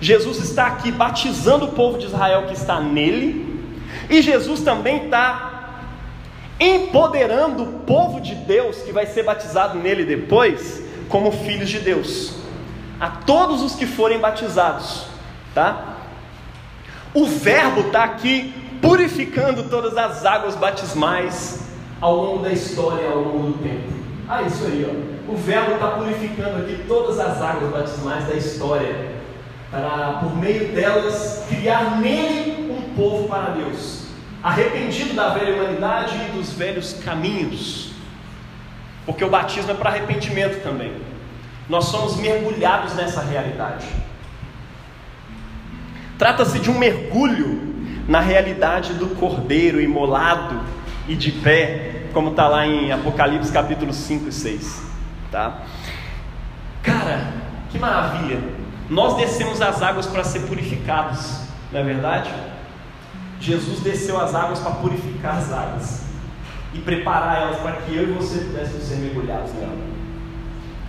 Jesus 0.03 0.37
está 0.39 0.67
aqui 0.67 0.91
batizando 0.91 1.63
o 1.63 1.71
povo 1.71 1.97
de 1.97 2.07
Israel 2.07 2.43
que 2.45 2.53
está 2.53 2.81
nele, 2.81 3.63
e 4.09 4.21
Jesus 4.21 4.59
também 4.59 5.05
está 5.05 5.79
empoderando 6.59 7.63
o 7.63 7.79
povo 7.79 8.19
de 8.19 8.35
Deus 8.35 8.79
que 8.79 8.91
vai 8.91 9.05
ser 9.05 9.23
batizado 9.23 9.79
nele 9.79 10.03
depois, 10.03 10.83
como 11.07 11.31
filhos 11.31 11.69
de 11.69 11.79
Deus, 11.79 12.35
a 12.99 13.09
todos 13.09 13.61
os 13.61 13.75
que 13.75 13.85
forem 13.85 14.19
batizados, 14.19 15.05
tá? 15.55 15.95
O 17.13 17.25
Verbo 17.25 17.87
está 17.87 18.03
aqui 18.03 18.53
purificando 18.81 19.69
todas 19.69 19.95
as 19.95 20.25
águas 20.25 20.55
batismais 20.55 21.65
ao 22.01 22.13
longo 22.13 22.43
da 22.43 22.51
história, 22.51 23.09
ao 23.09 23.19
longo 23.19 23.53
do 23.53 23.63
tempo. 23.63 23.87
Ah, 24.27 24.41
isso 24.41 24.65
aí, 24.65 24.85
ó. 24.85 25.31
O 25.31 25.37
Verbo 25.37 25.75
está 25.75 25.87
purificando 25.91 26.57
aqui 26.57 26.83
todas 26.89 27.17
as 27.21 27.41
águas 27.41 27.71
batismais 27.71 28.27
da 28.27 28.33
história 28.33 29.22
para, 29.73 30.19
por 30.19 30.38
meio 30.38 30.71
delas, 30.71 31.45
criar 31.49 31.99
nele 31.99 32.71
um 32.71 32.95
povo 32.95 33.27
para 33.27 33.53
Deus, 33.53 34.05
arrependido 34.43 35.15
da 35.15 35.29
velha 35.29 35.55
humanidade 35.55 36.15
e 36.15 36.38
dos 36.38 36.53
velhos 36.53 36.93
caminhos, 37.03 37.91
porque 39.03 39.25
o 39.25 39.29
batismo 39.29 39.71
é 39.71 39.73
para 39.73 39.89
arrependimento 39.89 40.62
também. 40.62 40.93
Nós 41.67 41.86
somos 41.86 42.17
mergulhados 42.17 42.93
nessa 42.93 43.21
realidade. 43.23 43.88
Trata-se 46.19 46.59
de 46.59 46.69
um 46.69 46.77
mergulho 46.77 47.73
na 48.07 48.19
realidade 48.19 48.93
do 48.93 49.07
cordeiro 49.15 49.81
imolado 49.81 50.62
e 51.07 51.15
de 51.15 51.31
pé, 51.31 52.03
como 52.13 52.29
está 52.29 52.47
lá 52.47 52.67
em 52.67 52.91
Apocalipse 52.91 53.51
capítulo 53.51 53.91
5 53.91 54.29
e 54.29 54.31
6. 54.31 54.83
Tá? 55.31 55.62
Cara, 56.83 57.33
que 57.71 57.79
maravilha! 57.79 58.62
Nós 58.89 59.15
descemos 59.17 59.62
as 59.62 59.82
águas 59.82 60.06
para 60.06 60.24
ser 60.24 60.41
purificados, 60.41 61.41
não 61.72 61.80
é 61.80 61.84
verdade? 61.84 62.30
Jesus 63.39 63.80
desceu 63.80 64.19
as 64.19 64.34
águas 64.36 64.60
para 64.60 64.72
purificar 64.72 65.38
as 65.38 65.52
águas 65.52 66.04
e 66.74 66.80
preparar 66.80 67.41
elas 67.41 67.60
para 67.60 67.74
que 67.74 67.96
eu 67.96 68.04
e 68.04 68.12
você 68.13 68.39
pudéssemos 68.39 68.84
ser 68.84 68.96
mergulhados 68.96 69.54
nela. 69.54 69.78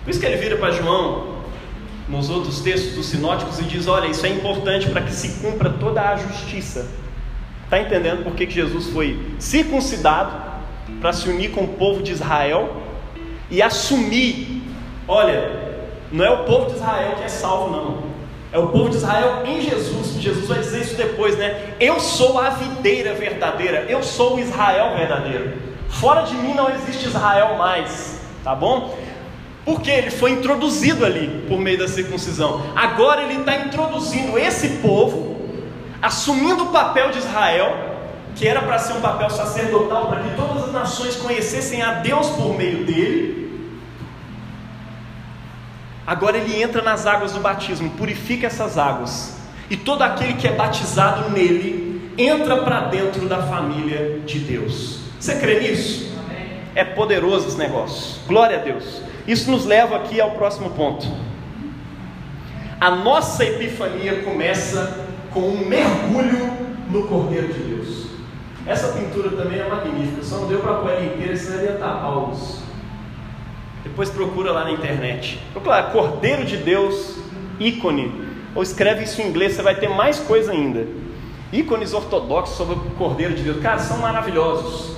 Por 0.03 0.11
isso 0.11 0.21
que 0.21 0.27
ele 0.27 0.37
vira 0.37 0.57
para 0.57 0.71
João, 0.71 1.35
nos 2.09 2.29
outros 2.29 2.61
textos 2.61 2.95
dos 2.95 3.07
sinóticos, 3.07 3.59
e 3.59 3.65
diz: 3.65 3.87
Olha, 3.87 4.07
isso 4.07 4.25
é 4.27 4.29
importante 4.29 4.89
para 4.91 5.03
que 5.03 5.13
se 5.13 5.41
cumpra 5.41 5.71
toda 5.71 6.01
a 6.03 6.17
justiça. 6.17 6.87
Está 7.65 7.81
entendendo 7.81 8.23
por 8.23 8.35
que, 8.35 8.49
Jesus 8.49 8.89
foi 8.89 9.35
circuncidado 9.39 10.33
para 11.01 11.13
se 11.13 11.29
unir 11.29 11.51
com 11.51 11.65
o 11.65 11.69
povo 11.69 12.03
de 12.03 12.13
Israel 12.13 12.83
e 13.51 13.63
assumir: 13.63 14.63
Olha, 15.09 15.64
não 16.15 16.25
é 16.25 16.31
o 16.31 16.45
povo 16.45 16.67
de 16.67 16.77
Israel 16.77 17.17
que 17.17 17.25
é 17.25 17.29
salvo, 17.29 17.71
não. 17.71 18.05
É 18.53 18.59
o 18.59 18.69
povo 18.69 18.89
de 18.89 18.99
Israel 18.99 19.43
em 19.45 19.61
Jesus. 19.61 20.15
Jesus 20.21 20.47
vai 20.47 20.61
dizer 20.61 20.83
isso 20.83 20.95
depois, 20.95 21.37
né? 21.37 21.75
Eu 21.81 21.99
sou 21.99 22.39
a 22.39 22.51
videira 22.51 23.15
verdadeira. 23.15 23.85
Eu 23.89 24.01
sou 24.01 24.37
o 24.37 24.39
Israel 24.39 24.97
verdadeiro. 24.97 25.55
Fora 25.89 26.23
de 26.23 26.37
mim 26.37 26.55
não 26.55 26.71
existe 26.71 27.09
Israel 27.09 27.57
mais. 27.57 28.21
Tá 28.45 28.55
bom? 28.55 28.97
Porque 29.65 29.91
ele 29.91 30.11
foi 30.13 30.31
introduzido 30.31 31.05
ali 31.05 31.45
por 31.49 31.59
meio 31.59 31.79
da 31.79 31.89
circuncisão. 31.89 32.63
Agora 32.77 33.25
ele 33.25 33.41
está 33.41 33.57
introduzindo 33.57 34.39
esse 34.39 34.69
povo, 34.77 35.37
assumindo 36.01 36.63
o 36.63 36.69
papel 36.69 37.11
de 37.11 37.19
Israel, 37.19 37.77
que 38.37 38.47
era 38.47 38.63
para 38.63 38.79
ser 38.79 38.93
um 38.93 39.01
papel 39.01 39.31
sacerdotal, 39.31 40.07
para 40.07 40.21
que 40.21 40.37
todas 40.37 40.63
as 40.63 40.73
nações 40.73 41.17
conhecessem 41.17 41.83
a 41.83 41.95
Deus 41.95 42.29
por 42.29 42.57
meio 42.57 42.85
dele 42.85 43.44
Agora 46.07 46.37
ele 46.37 46.63
entra 46.63 46.83
nas 46.83 47.07
águas 47.07 47.33
do 47.33 47.41
batismo, 47.41 47.91
purifica 47.91 48.47
essas 48.47 48.77
águas. 48.77 49.37
E 49.71 49.77
todo 49.77 50.03
aquele 50.03 50.35
que 50.35 50.47
é 50.47 50.53
batizado 50.53 51.31
nele 51.31 52.13
entra 52.19 52.59
para 52.59 52.81
dentro 52.83 53.27
da 53.27 53.43
família 53.43 54.21
de 54.25 54.39
Deus. 54.41 55.01
Você 55.19 55.37
crê 55.37 55.61
nisso? 55.61 56.13
Amém. 56.25 56.61
É 56.75 56.85
poderoso 56.85 57.49
esse 57.49 57.57
negócio. 57.57 58.21
Glória 58.27 58.59
a 58.59 58.61
Deus. 58.61 59.01
Isso 59.27 59.51
nos 59.51 59.65
leva 59.65 59.97
aqui 59.97 60.21
ao 60.21 60.33
próximo 60.33 60.71
ponto. 60.71 61.07
A 62.79 62.91
nossa 62.91 63.43
epifania 63.45 64.23
começa 64.23 65.07
com 65.33 65.41
um 65.41 65.67
mergulho 65.67 66.53
no 66.91 67.09
Cordeiro 67.09 67.49
de 67.49 67.61
Deus. 67.61 68.07
Essa 68.67 68.89
pintura 68.89 69.31
também 69.31 69.59
é 69.59 69.69
magnífica, 69.69 70.23
só 70.23 70.37
não 70.37 70.49
deu 70.49 70.61
para 70.61 70.75
pôr 70.75 70.91
ela 70.91 71.05
inteira, 71.05 71.37
senão 71.37 71.65
ia 71.65 71.73
tapar 71.73 72.31
os, 72.31 72.63
depois 73.85 74.11
procura 74.11 74.51
lá 74.51 74.65
na 74.65 74.73
internet. 74.73 75.39
Procura 75.53 75.77
lá, 75.77 75.83
Cordeiro 75.85 76.45
de 76.45 76.57
Deus, 76.57 77.19
ícone. 77.61 78.25
Ou 78.55 78.63
escreve 78.63 79.05
isso 79.05 79.21
em 79.21 79.29
inglês, 79.29 79.53
você 79.53 79.63
vai 79.63 79.75
ter 79.75 79.89
mais 79.89 80.19
coisa 80.19 80.53
ainda. 80.53 80.87
Ícones 81.53 81.93
ortodoxos 81.93 82.57
sobre 82.57 82.75
o 82.75 82.81
Cordeiro 82.93 83.35
de 83.35 83.43
Deus. 83.43 83.61
Cara, 83.61 83.79
são 83.79 83.99
maravilhosos. 83.99 84.97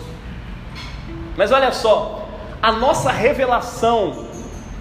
Mas 1.36 1.52
olha 1.52 1.72
só, 1.72 2.28
a 2.62 2.72
nossa 2.72 3.10
revelação 3.10 4.24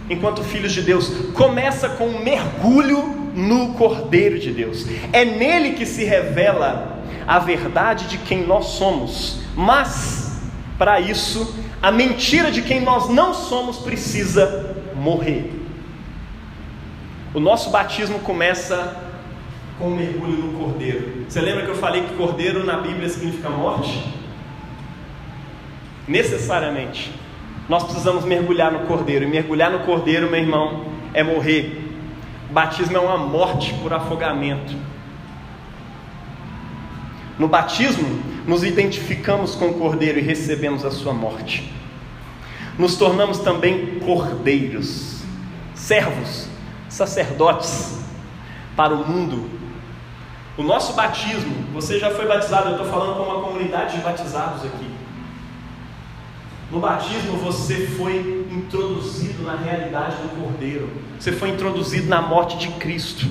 enquanto 0.09 0.43
filhos 0.43 0.71
de 0.71 0.81
Deus 0.81 1.09
começa 1.33 1.89
com 1.89 2.07
um 2.07 2.23
mergulho 2.23 3.31
no 3.33 3.73
Cordeiro 3.73 4.39
de 4.39 4.51
Deus. 4.51 4.85
É 5.11 5.25
nele 5.25 5.71
que 5.71 5.85
se 5.85 6.03
revela 6.03 6.99
a 7.27 7.39
verdade 7.39 8.07
de 8.07 8.17
quem 8.19 8.45
nós 8.45 8.65
somos. 8.67 9.39
Mas, 9.55 10.39
para 10.77 10.99
isso, 10.99 11.55
a 11.81 11.91
mentira 11.91 12.51
de 12.51 12.61
quem 12.61 12.81
nós 12.81 13.09
não 13.09 13.33
somos 13.33 13.77
precisa 13.77 14.75
morrer. 14.95 15.51
O 17.33 17.39
nosso 17.39 17.69
batismo 17.69 18.19
começa 18.19 18.95
com 19.77 19.89
o 19.89 19.95
mergulho 19.95 20.37
no 20.37 20.59
cordeiro. 20.59 21.25
Você 21.27 21.41
lembra 21.41 21.63
que 21.63 21.69
eu 21.69 21.75
falei 21.75 22.03
que 22.03 22.13
cordeiro 22.15 22.65
na 22.65 22.77
Bíblia 22.77 23.09
significa 23.09 23.49
morte? 23.49 24.03
Necessariamente. 26.07 27.11
Nós 27.67 27.83
precisamos 27.83 28.23
mergulhar 28.23 28.71
no 28.71 28.87
cordeiro. 28.87 29.25
E 29.25 29.27
mergulhar 29.27 29.71
no 29.71 29.79
cordeiro, 29.79 30.29
meu 30.29 30.39
irmão, 30.39 30.85
é 31.13 31.23
morrer. 31.23 31.81
O 32.49 32.53
batismo 32.53 32.95
é 32.95 32.99
uma 32.99 33.17
morte 33.17 33.73
por 33.81 33.91
afogamento. 33.91 34.73
No 37.37 37.47
batismo, 37.47 38.21
nos 38.47 38.63
identificamos 38.63 39.55
com 39.55 39.69
o 39.69 39.73
Cordeiro 39.73 40.19
e 40.19 40.21
recebemos 40.21 40.85
a 40.85 40.91
sua 40.91 41.13
morte. 41.13 41.71
Nos 42.77 42.95
tornamos 42.95 43.39
também 43.39 43.99
cordeiros, 43.99 45.23
servos, 45.73 46.47
sacerdotes 46.89 48.03
para 48.75 48.93
o 48.93 49.07
mundo. 49.07 49.49
O 50.57 50.63
nosso 50.63 50.93
batismo, 50.93 51.53
você 51.73 51.99
já 51.99 52.11
foi 52.11 52.27
batizado, 52.27 52.69
eu 52.69 52.71
estou 52.75 52.87
falando 52.87 53.17
com 53.17 53.23
uma 53.23 53.41
comunidade 53.41 53.97
de 53.97 54.03
batizados 54.03 54.63
aqui. 54.63 54.89
No 56.71 56.79
batismo 56.79 57.37
você 57.37 57.87
foi 57.87 58.47
introduzido 58.51 59.43
na 59.43 59.55
realidade 59.55 60.17
do 60.17 60.41
Cordeiro, 60.41 60.89
você 61.19 61.31
foi 61.31 61.49
introduzido 61.49 62.07
na 62.07 62.21
morte 62.21 62.57
de 62.57 62.69
Cristo, 62.69 63.27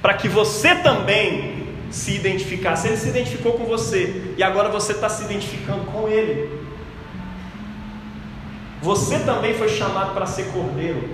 para 0.00 0.14
que 0.14 0.28
você 0.28 0.74
também 0.76 1.59
se 1.90 2.14
identificar. 2.14 2.76
Se 2.76 2.88
ele 2.88 2.96
se 2.96 3.08
identificou 3.08 3.54
com 3.54 3.64
você 3.64 4.34
e 4.36 4.42
agora 4.42 4.68
você 4.68 4.92
está 4.92 5.08
se 5.08 5.24
identificando 5.24 5.84
com 5.84 6.08
ele, 6.08 6.60
você 8.80 9.18
também 9.20 9.54
foi 9.54 9.68
chamado 9.68 10.14
para 10.14 10.26
ser 10.26 10.46
cordeiro. 10.52 11.08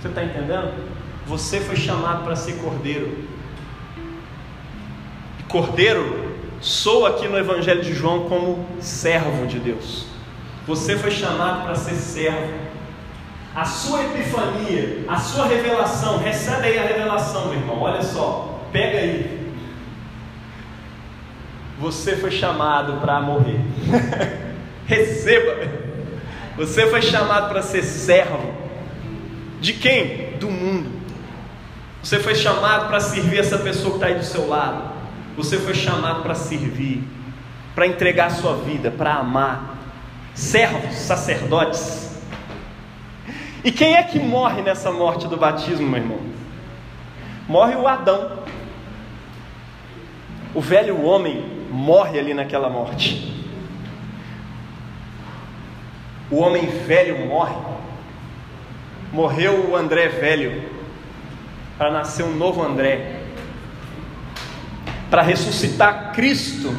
Você 0.00 0.08
está 0.08 0.24
entendendo? 0.24 0.72
Você 1.26 1.60
foi 1.60 1.76
chamado 1.76 2.24
para 2.24 2.36
ser 2.36 2.54
cordeiro. 2.54 3.28
Cordeiro 5.48 6.36
soa 6.60 7.10
aqui 7.10 7.28
no 7.28 7.36
Evangelho 7.36 7.82
de 7.82 7.92
João 7.92 8.28
como 8.28 8.66
servo 8.80 9.46
de 9.46 9.58
Deus. 9.58 10.06
Você 10.66 10.96
foi 10.96 11.10
chamado 11.10 11.64
para 11.64 11.74
ser 11.74 11.94
servo. 11.94 12.68
A 13.54 13.64
sua 13.64 14.04
epifania, 14.04 15.04
a 15.08 15.18
sua 15.18 15.46
revelação, 15.46 16.18
recebe 16.18 16.68
aí 16.68 16.78
a 16.78 16.82
revelação, 16.82 17.46
meu 17.46 17.54
irmão. 17.54 17.80
Olha 17.80 18.02
só, 18.02 18.60
pega 18.72 18.98
aí. 18.98 19.37
Você 21.78 22.16
foi 22.16 22.30
chamado 22.30 23.00
para 23.00 23.20
morrer. 23.20 23.60
Receba. 24.86 25.68
Você 26.56 26.88
foi 26.88 27.00
chamado 27.00 27.48
para 27.48 27.62
ser 27.62 27.82
servo. 27.82 28.52
De 29.60 29.72
quem? 29.72 30.36
Do 30.38 30.50
mundo. 30.50 30.90
Você 32.02 32.18
foi 32.18 32.34
chamado 32.34 32.88
para 32.88 32.98
servir 32.98 33.38
essa 33.38 33.58
pessoa 33.58 33.90
que 33.90 33.96
está 33.96 34.06
aí 34.06 34.14
do 34.14 34.24
seu 34.24 34.48
lado. 34.48 34.92
Você 35.36 35.56
foi 35.58 35.74
chamado 35.74 36.22
para 36.22 36.34
servir, 36.34 37.02
para 37.74 37.86
entregar 37.86 38.30
sua 38.30 38.56
vida, 38.56 38.90
para 38.90 39.14
amar. 39.14 39.76
Servos, 40.34 40.96
sacerdotes. 40.96 42.18
E 43.62 43.70
quem 43.70 43.94
é 43.94 44.02
que 44.02 44.18
morre 44.18 44.62
nessa 44.62 44.90
morte 44.90 45.28
do 45.28 45.36
batismo, 45.36 45.86
meu 45.86 46.00
irmão? 46.00 46.20
Morre 47.48 47.76
o 47.76 47.86
Adão. 47.86 48.38
O 50.54 50.60
velho 50.60 51.04
homem 51.04 51.57
morre 51.70 52.18
ali 52.18 52.34
naquela 52.34 52.68
morte. 52.68 53.34
O 56.30 56.36
homem 56.36 56.66
velho 56.66 57.26
morre. 57.26 57.56
Morreu 59.12 59.70
o 59.70 59.76
André 59.76 60.08
velho 60.08 60.62
para 61.78 61.90
nascer 61.90 62.24
um 62.24 62.34
novo 62.34 62.62
André 62.62 63.18
para 65.10 65.22
ressuscitar 65.22 66.12
Cristo, 66.12 66.74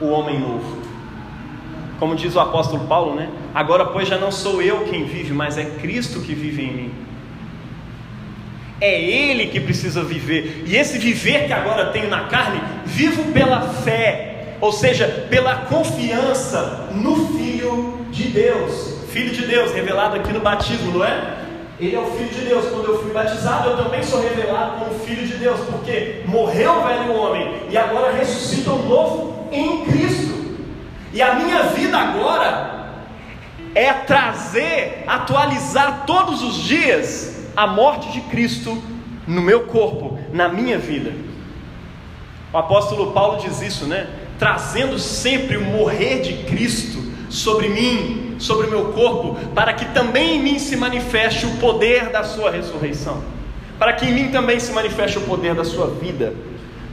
o 0.00 0.08
homem 0.08 0.38
novo. 0.38 0.82
Como 1.98 2.14
diz 2.14 2.36
o 2.36 2.40
apóstolo 2.40 2.86
Paulo, 2.86 3.14
né? 3.14 3.30
Agora, 3.54 3.86
pois, 3.86 4.06
já 4.06 4.18
não 4.18 4.30
sou 4.30 4.62
eu 4.62 4.84
quem 4.84 5.04
vive, 5.04 5.32
mas 5.32 5.58
é 5.58 5.64
Cristo 5.64 6.20
que 6.20 6.34
vive 6.34 6.62
em 6.62 6.72
mim. 6.72 7.07
É 8.80 9.00
Ele 9.00 9.46
que 9.46 9.60
precisa 9.60 10.02
viver. 10.02 10.64
E 10.66 10.76
esse 10.76 10.98
viver 10.98 11.46
que 11.46 11.52
agora 11.52 11.86
tenho 11.86 12.08
na 12.08 12.24
carne, 12.24 12.60
vivo 12.86 13.32
pela 13.32 13.60
fé, 13.60 14.56
ou 14.60 14.72
seja, 14.72 15.26
pela 15.28 15.56
confiança 15.56 16.88
no 16.92 17.36
Filho 17.36 18.06
de 18.10 18.24
Deus. 18.24 18.98
Filho 19.12 19.30
de 19.30 19.46
Deus, 19.46 19.72
revelado 19.72 20.16
aqui 20.16 20.32
no 20.32 20.40
batismo, 20.40 20.92
não 20.92 21.04
é? 21.04 21.38
Ele 21.80 21.94
é 21.94 21.98
o 21.98 22.06
Filho 22.06 22.28
de 22.28 22.40
Deus. 22.40 22.66
Quando 22.66 22.86
eu 22.86 23.02
fui 23.02 23.12
batizado, 23.12 23.70
eu 23.70 23.76
também 23.76 24.02
sou 24.02 24.20
revelado 24.20 24.78
como 24.78 25.00
Filho 25.00 25.26
de 25.26 25.34
Deus, 25.34 25.60
porque 25.70 26.22
morreu 26.26 26.72
o 26.72 26.86
velho 26.86 27.12
homem 27.14 27.62
e 27.70 27.76
agora 27.76 28.12
ressuscita 28.12 28.70
um 28.70 28.88
novo 28.88 29.48
em 29.52 29.84
Cristo. 29.86 30.56
E 31.12 31.22
a 31.22 31.34
minha 31.34 31.64
vida 31.64 31.96
agora 31.96 32.78
é 33.74 33.92
trazer, 33.92 35.04
atualizar 35.06 36.04
todos 36.06 36.42
os 36.42 36.56
dias 36.56 37.37
a 37.58 37.66
morte 37.66 38.12
de 38.12 38.20
Cristo 38.20 38.80
no 39.26 39.42
meu 39.42 39.62
corpo, 39.62 40.16
na 40.32 40.48
minha 40.48 40.78
vida. 40.78 41.12
O 42.52 42.56
apóstolo 42.56 43.10
Paulo 43.10 43.40
diz 43.40 43.60
isso, 43.60 43.84
né? 43.84 44.06
Trazendo 44.38 44.96
sempre 44.96 45.56
o 45.56 45.64
morrer 45.64 46.20
de 46.20 46.44
Cristo 46.44 47.02
sobre 47.28 47.68
mim, 47.68 48.36
sobre 48.38 48.68
o 48.68 48.70
meu 48.70 48.92
corpo, 48.92 49.34
para 49.56 49.72
que 49.72 49.86
também 49.86 50.36
em 50.36 50.40
mim 50.40 50.58
se 50.60 50.76
manifeste 50.76 51.46
o 51.46 51.56
poder 51.56 52.10
da 52.10 52.22
sua 52.22 52.52
ressurreição, 52.52 53.24
para 53.76 53.92
que 53.92 54.06
em 54.06 54.12
mim 54.12 54.28
também 54.30 54.60
se 54.60 54.70
manifeste 54.70 55.18
o 55.18 55.22
poder 55.22 55.56
da 55.56 55.64
sua 55.64 55.88
vida. 55.88 56.32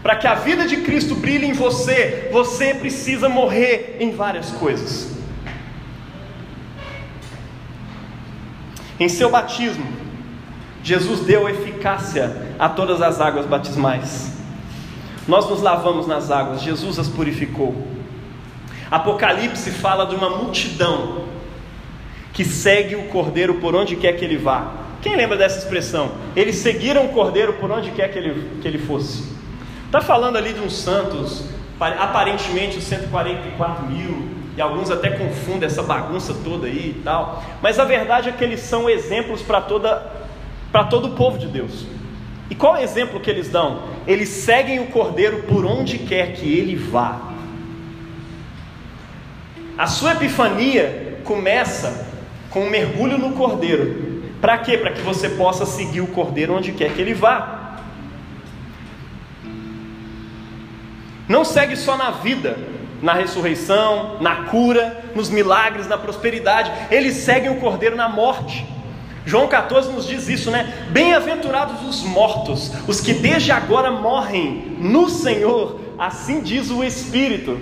Para 0.02 0.16
que 0.16 0.26
a 0.26 0.34
vida 0.34 0.66
de 0.66 0.78
Cristo 0.78 1.14
brilhe 1.14 1.46
em 1.46 1.54
você, 1.54 2.28
você 2.32 2.74
precisa 2.74 3.30
morrer 3.30 3.98
em 4.00 4.10
várias 4.10 4.50
coisas. 4.50 5.16
Em 9.00 9.08
seu 9.08 9.30
batismo, 9.30 10.05
Jesus 10.86 11.22
deu 11.22 11.50
eficácia 11.50 12.32
a 12.60 12.70
todas 12.70 13.02
as 13.02 13.20
águas 13.20 13.48
batismais. 13.48 14.32
Nós 15.28 15.50
nos 15.50 15.60
lavamos 15.60 16.06
nas 16.06 16.30
águas, 16.30 16.62
Jesus 16.62 17.00
as 17.00 17.08
purificou. 17.08 17.76
Apocalipse 18.92 19.72
fala 19.72 20.06
de 20.06 20.14
uma 20.14 20.30
multidão 20.30 21.26
que 22.32 22.46
segue 22.46 22.96
o 22.96 23.08
cordeiro 23.08 23.56
por 23.56 23.74
onde 23.74 23.96
quer 23.96 24.14
que 24.14 24.24
ele 24.24 24.38
vá. 24.38 24.74
Quem 25.02 25.16
lembra 25.16 25.36
dessa 25.36 25.58
expressão? 25.58 26.12
Eles 26.36 26.58
seguiram 26.58 27.06
o 27.06 27.10
cordeiro 27.10 27.54
por 27.54 27.72
onde 27.72 27.90
quer 27.90 28.10
que 28.10 28.20
ele, 28.20 28.60
que 28.62 28.68
ele 28.68 28.78
fosse. 28.78 29.24
Está 29.88 30.02
falando 30.02 30.38
ali 30.38 30.54
de 30.54 30.60
uns 30.60 30.76
santos, 30.78 31.46
aparentemente 31.80 32.78
os 32.78 32.84
144 32.84 33.88
mil, 33.88 34.30
e 34.56 34.62
alguns 34.62 34.92
até 34.92 35.10
confundem 35.10 35.66
essa 35.66 35.82
bagunça 35.82 36.36
toda 36.44 36.68
aí 36.68 36.96
e 36.96 37.02
tal, 37.04 37.44
mas 37.60 37.80
a 37.80 37.86
verdade 37.86 38.30
é 38.30 38.32
que 38.32 38.44
eles 38.44 38.60
são 38.60 38.88
exemplos 38.88 39.42
para 39.42 39.62
toda 39.62 40.25
para 40.76 40.84
todo 40.84 41.08
o 41.08 41.12
povo 41.12 41.38
de 41.38 41.48
Deus. 41.48 41.86
E 42.50 42.54
qual 42.54 42.76
é 42.76 42.82
o 42.82 42.84
exemplo 42.84 43.22
que 43.22 43.30
eles 43.30 43.48
dão? 43.48 43.84
Eles 44.06 44.28
seguem 44.28 44.82
o 44.82 44.88
cordeiro 44.88 45.44
por 45.44 45.66
onde 45.66 46.00
quer 46.00 46.34
que 46.34 46.54
ele 46.54 46.76
vá. 46.76 47.32
A 49.78 49.88
sua 49.88 50.12
epifania 50.12 51.22
começa 51.24 52.06
com 52.50 52.66
um 52.66 52.70
mergulho 52.70 53.18
no 53.18 53.32
cordeiro. 53.36 54.22
Para 54.42 54.58
quê? 54.58 54.78
Para 54.78 54.92
que 54.92 55.00
você 55.00 55.30
possa 55.30 55.66
seguir 55.66 56.02
o 56.02 56.08
cordeiro 56.08 56.54
onde 56.54 56.74
quer 56.74 56.92
que 56.92 57.00
ele 57.00 57.14
vá. 57.14 57.80
Não 61.26 61.46
segue 61.46 61.78
só 61.78 61.96
na 61.96 62.12
vida, 62.12 62.58
na 63.02 63.14
ressurreição, 63.14 64.18
na 64.20 64.44
cura, 64.48 65.06
nos 65.16 65.30
milagres, 65.30 65.88
na 65.88 65.98
prosperidade. 65.98 66.70
Eles 66.92 67.16
seguem 67.16 67.50
o 67.50 67.62
cordeiro 67.62 67.96
na 67.96 68.10
morte. 68.10 68.75
João 69.26 69.48
14 69.48 69.92
nos 69.92 70.06
diz 70.06 70.30
isso, 70.30 70.52
né? 70.52 70.88
Bem-aventurados 70.92 71.82
os 71.82 72.04
mortos, 72.04 72.72
os 72.88 73.02
que 73.02 73.14
desde 73.14 73.52
agora 73.52 73.90
morrem 73.90 74.78
no 74.80 75.10
Senhor, 75.10 75.80
assim 75.98 76.42
diz 76.42 76.70
o 76.70 76.84
Espírito. 76.84 77.60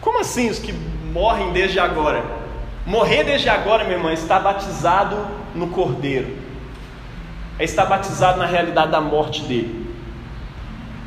Como 0.00 0.20
assim 0.20 0.50
os 0.50 0.58
que 0.58 0.74
morrem 1.12 1.52
desde 1.52 1.80
agora? 1.80 2.22
Morrer 2.84 3.24
desde 3.24 3.48
agora, 3.48 3.84
meu 3.84 3.94
irmão, 3.94 4.12
está 4.12 4.38
batizado 4.38 5.16
no 5.54 5.68
Cordeiro, 5.68 6.36
é 7.58 7.64
estar 7.64 7.86
batizado 7.86 8.38
na 8.38 8.46
realidade 8.46 8.90
da 8.90 9.00
morte 9.00 9.42
dele, 9.42 9.86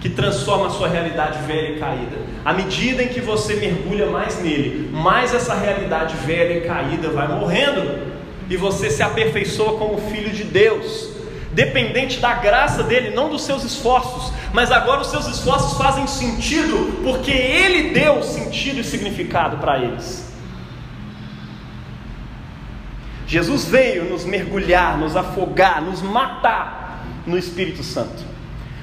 que 0.02 0.10
transforma 0.10 0.68
a 0.68 0.70
sua 0.70 0.88
realidade 0.88 1.40
velha 1.46 1.76
e 1.76 1.80
caída. 1.80 2.18
À 2.44 2.52
medida 2.52 3.04
em 3.04 3.08
que 3.08 3.22
você 3.22 3.56
mergulha 3.56 4.08
mais 4.08 4.42
nele, 4.42 4.90
mais 4.92 5.34
essa 5.34 5.54
realidade 5.54 6.16
velha 6.18 6.58
e 6.58 6.62
caída 6.62 7.10
vai 7.10 7.28
morrendo, 7.28 8.13
e 8.50 8.58
você 8.58 8.90
se 8.90 9.02
aperfeiçoa 9.02 9.78
como 9.78 10.10
filho 10.10 10.32
de 10.32 10.44
Deus, 10.44 11.10
dependente 11.52 12.20
da 12.20 12.36
graça 12.36 12.84
dele, 12.84 13.16
não 13.16 13.30
dos 13.30 13.44
seus 13.44 13.64
esforços, 13.64 14.34
mas 14.54 14.72
agora 14.72 15.02
os 15.02 15.08
seus 15.08 15.28
esforços 15.28 15.78
fazem 15.78 16.06
sentido, 16.08 17.02
porque 17.04 17.32
ele 17.32 17.92
deu 17.92 18.22
sentido 18.24 18.80
e 18.80 18.84
significado 18.84 19.58
para 19.58 19.80
eles. 19.80 20.32
Jesus 23.26 23.66
veio 23.66 24.06
nos 24.06 24.26
mergulhar, 24.26 24.98
nos 24.98 25.16
afogar, 25.16 25.82
nos 25.82 26.02
matar 26.02 27.04
no 27.26 27.38
Espírito 27.38 27.82
Santo, 27.82 28.24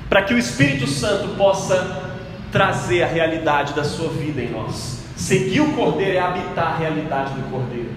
para 0.08 0.22
que 0.22 0.34
o 0.34 0.38
Espírito 0.38 0.86
Santo 0.86 1.36
possa 1.36 2.10
trazer 2.50 3.02
a 3.02 3.06
realidade 3.06 3.74
da 3.74 3.84
sua 3.84 4.08
vida 4.08 4.40
em 4.40 4.50
nós. 4.50 5.04
Seguir 5.16 5.60
o 5.60 5.72
Cordeiro 5.74 6.16
é 6.16 6.20
habitar 6.20 6.72
a 6.72 6.76
realidade 6.78 7.34
do 7.34 7.50
Cordeiro, 7.50 7.90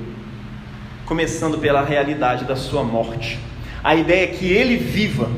começando 1.14 1.60
pela 1.60 1.84
realidade 1.84 2.44
da 2.44 2.56
sua 2.56 2.84
morte. 2.84 3.38
A 3.84 3.94
ideia 3.94 4.24
é 4.24 4.28
que 4.36 4.52
ele 4.52 4.78
viva, 4.78 5.30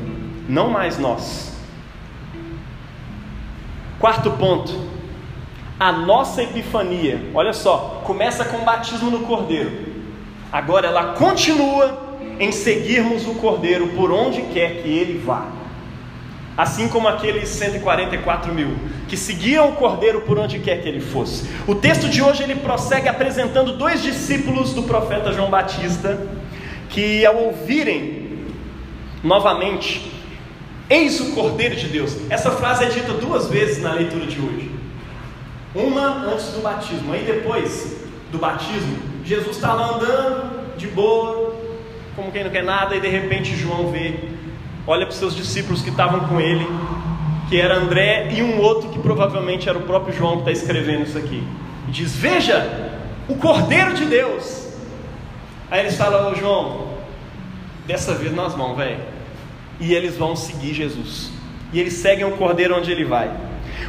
não 0.48 0.70
mais 0.70 0.96
nós. 0.96 1.54
Quarto 3.98 4.30
ponto, 4.30 4.72
a 5.78 5.92
nossa 5.92 6.42
epifania, 6.42 7.20
olha 7.34 7.52
só, 7.52 8.00
começa 8.06 8.42
com 8.46 8.56
o 8.56 8.64
batismo 8.64 9.10
no 9.10 9.26
Cordeiro. 9.26 9.70
Agora 10.50 10.86
ela 10.86 11.12
continua 11.12 12.16
em 12.40 12.50
seguirmos 12.50 13.26
o 13.26 13.34
Cordeiro 13.34 13.88
por 13.88 14.10
onde 14.10 14.40
quer 14.54 14.80
que 14.80 14.88
ele 14.88 15.18
vá. 15.18 15.46
Assim 16.56 16.88
como 16.88 17.06
aqueles 17.06 17.48
144 17.50 18.54
mil 18.54 18.76
que 19.06 19.16
seguiam 19.16 19.68
o 19.68 19.72
Cordeiro 19.72 20.22
por 20.22 20.38
onde 20.38 20.58
quer 20.58 20.80
que 20.80 20.88
ele 20.88 21.00
fosse. 21.00 21.46
O 21.66 21.74
texto 21.74 22.08
de 22.08 22.22
hoje 22.22 22.42
ele 22.42 22.54
prossegue 22.56 23.08
apresentando 23.08 23.76
dois 23.76 24.02
discípulos 24.02 24.72
do 24.72 24.84
profeta 24.84 25.32
João 25.32 25.50
Batista 25.50 26.18
que, 26.88 27.26
ao 27.26 27.36
ouvirem 27.36 28.26
novamente, 29.22 30.10
eis 30.88 31.20
o 31.20 31.32
Cordeiro 31.34 31.76
de 31.76 31.88
Deus. 31.88 32.16
Essa 32.30 32.50
frase 32.50 32.84
é 32.84 32.88
dita 32.88 33.12
duas 33.12 33.48
vezes 33.48 33.82
na 33.82 33.92
leitura 33.92 34.26
de 34.26 34.40
hoje. 34.40 34.70
Uma 35.74 36.24
antes 36.32 36.46
do 36.52 36.62
batismo, 36.62 37.12
aí 37.12 37.22
depois 37.24 37.96
do 38.32 38.38
batismo, 38.38 38.98
Jesus 39.24 39.56
está 39.56 39.74
lá 39.74 39.96
andando 39.96 40.76
de 40.76 40.86
boa, 40.86 41.54
como 42.14 42.32
quem 42.32 42.44
não 42.44 42.50
quer 42.50 42.64
nada, 42.64 42.96
e 42.96 43.00
de 43.00 43.08
repente 43.08 43.54
João 43.54 43.90
vê, 43.90 44.14
olha 44.86 45.06
para 45.06 45.12
os 45.12 45.18
seus 45.18 45.34
discípulos 45.34 45.82
que 45.82 45.90
estavam 45.90 46.20
com 46.28 46.40
ele, 46.40 46.66
que 47.48 47.60
era 47.60 47.76
André, 47.76 48.28
e 48.32 48.42
um 48.42 48.60
outro 48.60 48.88
que 48.90 48.98
provavelmente 48.98 49.68
era 49.68 49.78
o 49.78 49.82
próprio 49.82 50.14
João 50.14 50.42
que 50.42 50.50
está 50.50 50.52
escrevendo 50.52 51.04
isso 51.04 51.18
aqui. 51.18 51.42
E 51.88 51.90
diz: 51.90 52.14
Veja, 52.14 53.00
o 53.28 53.36
Cordeiro 53.36 53.94
de 53.94 54.04
Deus. 54.04 54.68
Aí 55.70 55.80
eles 55.80 55.96
falam: 55.96 56.32
Ô 56.32 56.34
João, 56.34 56.88
dessa 57.86 58.14
vez 58.14 58.34
nós 58.34 58.54
vamos, 58.54 58.76
velho. 58.76 59.00
E 59.78 59.94
eles 59.94 60.16
vão 60.16 60.34
seguir 60.34 60.74
Jesus. 60.74 61.30
E 61.72 61.80
eles 61.80 61.94
seguem 61.94 62.24
o 62.24 62.36
Cordeiro 62.36 62.76
onde 62.76 62.90
ele 62.90 63.04
vai. 63.04 63.30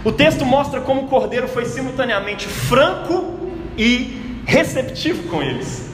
O 0.04 0.12
texto 0.12 0.46
mostra 0.46 0.82
como 0.82 1.04
o 1.04 1.08
Cordeiro 1.08 1.48
foi 1.48 1.66
simultaneamente 1.66 2.48
franco 2.48 3.52
e 3.78 4.42
receptivo 4.46 5.30
com 5.30 5.42
eles. 5.42 5.90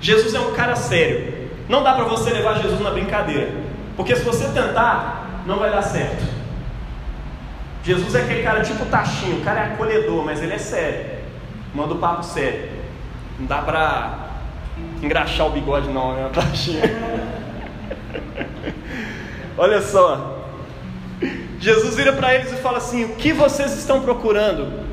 Jesus 0.00 0.34
é 0.34 0.40
um 0.40 0.52
cara 0.52 0.76
sério. 0.76 1.48
Não 1.68 1.82
dá 1.82 1.94
para 1.94 2.04
você 2.04 2.30
levar 2.30 2.60
Jesus 2.60 2.80
na 2.80 2.90
brincadeira. 2.90 3.69
Porque 3.96 4.16
se 4.16 4.22
você 4.22 4.48
tentar, 4.48 5.42
não 5.46 5.58
vai 5.58 5.70
dar 5.70 5.82
certo. 5.82 6.40
Jesus 7.82 8.14
é 8.14 8.22
aquele 8.22 8.42
cara 8.42 8.62
tipo 8.62 8.84
Tachinho, 8.86 9.38
o 9.38 9.40
cara 9.42 9.60
é 9.60 9.64
acolhedor, 9.72 10.24
mas 10.24 10.42
ele 10.42 10.52
é 10.52 10.58
sério. 10.58 11.06
Manda 11.74 11.94
o 11.94 11.98
papo 11.98 12.22
sério. 12.22 12.68
Não 13.38 13.46
dá 13.46 13.58
para 13.58 14.28
engraxar 15.02 15.46
o 15.46 15.50
bigode 15.50 15.88
não, 15.88 16.14
né, 16.14 16.30
Tachinho? 16.32 16.82
Olha 19.56 19.80
só. 19.80 20.38
Jesus 21.58 21.96
vira 21.96 22.12
para 22.12 22.34
eles 22.34 22.52
e 22.52 22.56
fala 22.56 22.78
assim: 22.78 23.04
O 23.04 23.16
que 23.16 23.32
vocês 23.32 23.76
estão 23.78 24.00
procurando? 24.00 24.88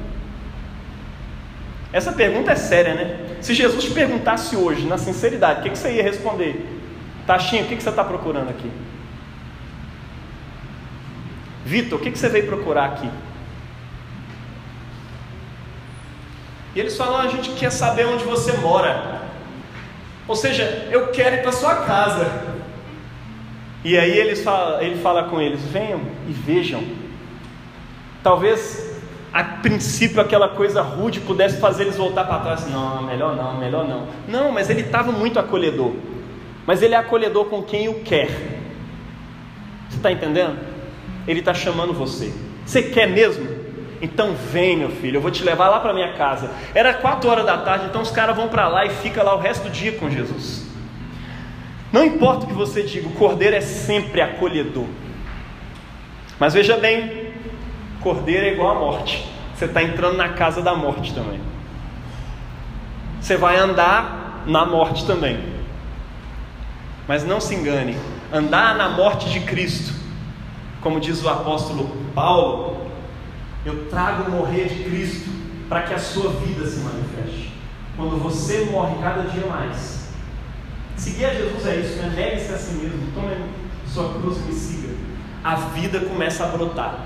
Essa 1.92 2.12
pergunta 2.12 2.52
é 2.52 2.56
séria, 2.56 2.94
né? 2.94 3.38
Se 3.42 3.54
Jesus 3.54 3.86
te 3.86 3.92
perguntasse 3.92 4.56
hoje, 4.56 4.86
na 4.86 4.98
sinceridade, 4.98 5.60
o 5.60 5.64
que, 5.64 5.70
que 5.70 5.78
você 5.78 5.94
ia 5.94 6.04
responder? 6.04 6.77
Tachinho, 7.28 7.66
o 7.66 7.68
que, 7.68 7.76
que 7.76 7.84
você 7.84 7.90
está 7.90 8.06
procurando 8.06 8.50
aqui? 8.50 8.72
Vitor, 11.66 12.00
o 12.00 12.02
que, 12.02 12.10
que 12.10 12.18
você 12.18 12.30
veio 12.30 12.48
procurar 12.48 12.86
aqui? 12.86 13.10
E 16.74 16.80
eles 16.80 16.96
falam: 16.96 17.18
a 17.18 17.28
gente 17.28 17.50
quer 17.52 17.70
saber 17.70 18.06
onde 18.06 18.24
você 18.24 18.54
mora. 18.54 19.24
Ou 20.26 20.36
seja, 20.36 20.88
eu 20.90 21.08
quero 21.08 21.36
ir 21.36 21.42
para 21.42 21.52
sua 21.52 21.76
casa. 21.76 22.56
E 23.84 23.98
aí 23.98 24.18
eles 24.18 24.46
ele 24.80 25.02
fala 25.02 25.26
com 25.26 25.42
eles: 25.42 25.62
venham 25.64 26.00
e 26.28 26.32
vejam. 26.32 26.82
Talvez 28.24 28.96
a 29.34 29.44
princípio 29.44 30.22
aquela 30.22 30.50
coisa 30.50 30.82
rude 30.82 31.20
pudesse 31.20 31.60
fazer 31.60 31.84
eles 31.84 31.98
voltar 31.98 32.24
para 32.24 32.40
trás. 32.40 32.70
Não, 32.70 33.04
melhor 33.04 33.36
não, 33.36 33.58
melhor 33.58 33.86
não. 33.86 34.08
Não, 34.28 34.52
mas 34.54 34.70
ele 34.70 34.82
estava 34.82 35.12
muito 35.12 35.38
acolhedor. 35.38 35.94
Mas 36.68 36.84
ele 36.84 36.94
é 36.94 36.98
acolhedor 36.98 37.46
com 37.46 37.64
quem 37.64 37.88
o 37.88 38.02
quer. 38.02 38.28
Você 39.90 39.96
está 39.96 40.12
entendendo? 40.12 40.60
Ele 41.26 41.40
está 41.40 41.54
chamando 41.54 41.94
você. 41.94 42.34
Você 42.66 42.84
quer 42.84 43.08
mesmo? 43.08 43.48
Então 44.02 44.34
vem, 44.34 44.76
meu 44.76 44.90
filho, 44.90 45.18
eu 45.18 45.22
vou 45.22 45.32
te 45.32 45.44
levar 45.44 45.70
lá 45.70 45.80
para 45.80 45.94
minha 45.94 46.14
casa. 46.14 46.52
Era 46.76 46.94
quatro 46.94 47.30
horas 47.30 47.46
da 47.46 47.58
tarde, 47.58 47.86
então 47.86 48.02
os 48.02 48.12
caras 48.12 48.36
vão 48.36 48.50
para 48.50 48.68
lá 48.68 48.86
e 48.86 48.90
fica 48.90 49.24
lá 49.24 49.34
o 49.34 49.40
resto 49.40 49.64
do 49.64 49.70
dia 49.70 49.94
com 49.94 50.10
Jesus. 50.10 50.68
Não 51.92 52.04
importa 52.04 52.44
o 52.44 52.48
que 52.48 52.54
você 52.54 52.84
diga, 52.84 53.08
o 53.08 53.14
cordeiro 53.14 53.56
é 53.56 53.62
sempre 53.62 54.20
acolhedor. 54.20 54.86
Mas 56.38 56.54
veja 56.54 56.76
bem, 56.76 57.32
cordeiro 58.02 58.46
é 58.46 58.52
igual 58.52 58.76
à 58.76 58.80
morte. 58.80 59.26
Você 59.56 59.66
está 59.66 59.82
entrando 59.82 60.18
na 60.18 60.30
casa 60.30 60.62
da 60.62 60.76
morte 60.76 61.14
também. 61.14 61.40
Você 63.20 63.38
vai 63.38 63.58
andar 63.58 64.44
na 64.46 64.66
morte 64.66 65.08
também. 65.08 65.57
Mas 67.08 67.24
não 67.24 67.40
se 67.40 67.56
engane, 67.56 67.98
andar 68.34 68.76
na 68.76 68.90
morte 68.90 69.30
de 69.30 69.40
Cristo, 69.42 69.94
como 70.82 71.00
diz 71.00 71.24
o 71.24 71.30
apóstolo 71.30 71.90
Paulo, 72.14 72.88
eu 73.66 73.86
trago 73.90 74.30
morrer 74.30 74.68
de 74.68 74.84
Cristo 74.84 75.30
para 75.70 75.84
que 75.84 75.94
a 75.94 76.00
sua 76.00 76.32
vida 76.32 76.66
se 76.66 76.80
manifeste. 76.80 77.54
Quando 77.96 78.22
você 78.22 78.66
morre 78.72 78.96
cada 79.02 79.24
dia 79.24 79.46
mais. 79.48 80.10
Seguir 80.96 81.26
a 81.26 81.34
Jesus 81.34 81.66
é 81.66 81.76
isso, 81.78 81.98
né? 81.98 82.14
Negue-se 82.16 82.54
a 82.54 82.58
si 82.58 82.74
mesmo, 82.76 83.12
tome 83.14 83.36
sua 83.88 84.14
cruz 84.14 84.38
e 84.38 84.42
me 84.42 84.54
siga. 84.54 84.96
A 85.44 85.56
vida 85.56 86.00
começa 86.02 86.44
a 86.44 86.48
brotar. 86.48 87.06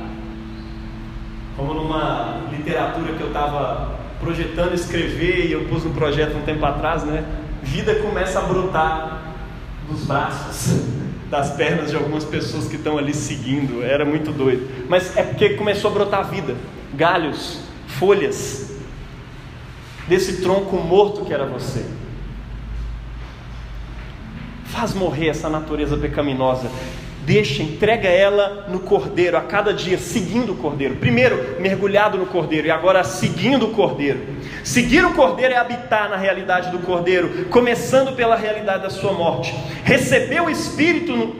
Como 1.56 1.74
numa 1.74 2.41
literatura 2.52 3.14
que 3.14 3.22
eu 3.22 3.28
estava 3.28 3.95
projetando 4.20 4.74
escrever 4.74 5.47
e 5.47 5.52
eu 5.52 5.66
pus 5.66 5.86
um 5.86 5.93
projeto 5.93 6.38
um 6.38 6.41
tempo 6.41 6.66
atrás, 6.66 7.04
né? 7.04 7.24
Vida 7.62 7.95
começa 7.95 8.39
a 8.39 8.43
brotar 8.43 9.30
dos 9.91 10.05
braços, 10.05 10.81
das 11.29 11.51
pernas 11.51 11.89
de 11.89 11.95
algumas 11.95 12.23
pessoas 12.23 12.67
que 12.67 12.75
estão 12.75 12.97
ali 12.97 13.13
seguindo. 13.13 13.83
Era 13.83 14.03
muito 14.05 14.31
doido. 14.31 14.67
Mas 14.89 15.15
é 15.15 15.23
porque 15.23 15.51
começou 15.51 15.91
a 15.91 15.93
brotar 15.93 16.29
vida, 16.29 16.55
galhos, 16.93 17.59
folhas 17.87 18.71
desse 20.07 20.41
tronco 20.41 20.75
morto 20.77 21.25
que 21.25 21.33
era 21.33 21.45
você. 21.45 21.85
Faz 24.65 24.93
morrer 24.93 25.29
essa 25.29 25.49
natureza 25.49 25.97
pecaminosa 25.97 26.69
Deixa, 27.22 27.61
entrega 27.61 28.09
ela 28.09 28.65
no 28.67 28.80
cordeiro 28.80 29.38
a 29.38 29.41
cada 29.41 29.74
dia, 29.74 29.97
seguindo 29.97 30.53
o 30.53 30.55
cordeiro. 30.55 30.95
Primeiro, 30.95 31.61
mergulhado 31.61 32.17
no 32.17 32.26
cordeiro 32.26 32.67
e 32.67 32.72
agora 32.72 33.03
seguindo 33.03 33.67
o 33.67 33.72
cordeiro. 33.72 34.19
Seguir 34.63 35.05
o 35.05 35.13
cordeiro 35.13 35.53
é 35.53 35.57
habitar 35.57 36.09
na 36.09 36.17
realidade 36.17 36.72
do 36.72 36.80
cordeiro, 36.80 37.45
começando 37.49 38.15
pela 38.15 38.36
realidade 38.36 38.84
da 38.84 38.89
sua 38.89 39.13
morte. 39.13 39.53
Receber 39.84 40.41
o 40.41 40.49
Espírito 40.49 41.15
no, 41.15 41.36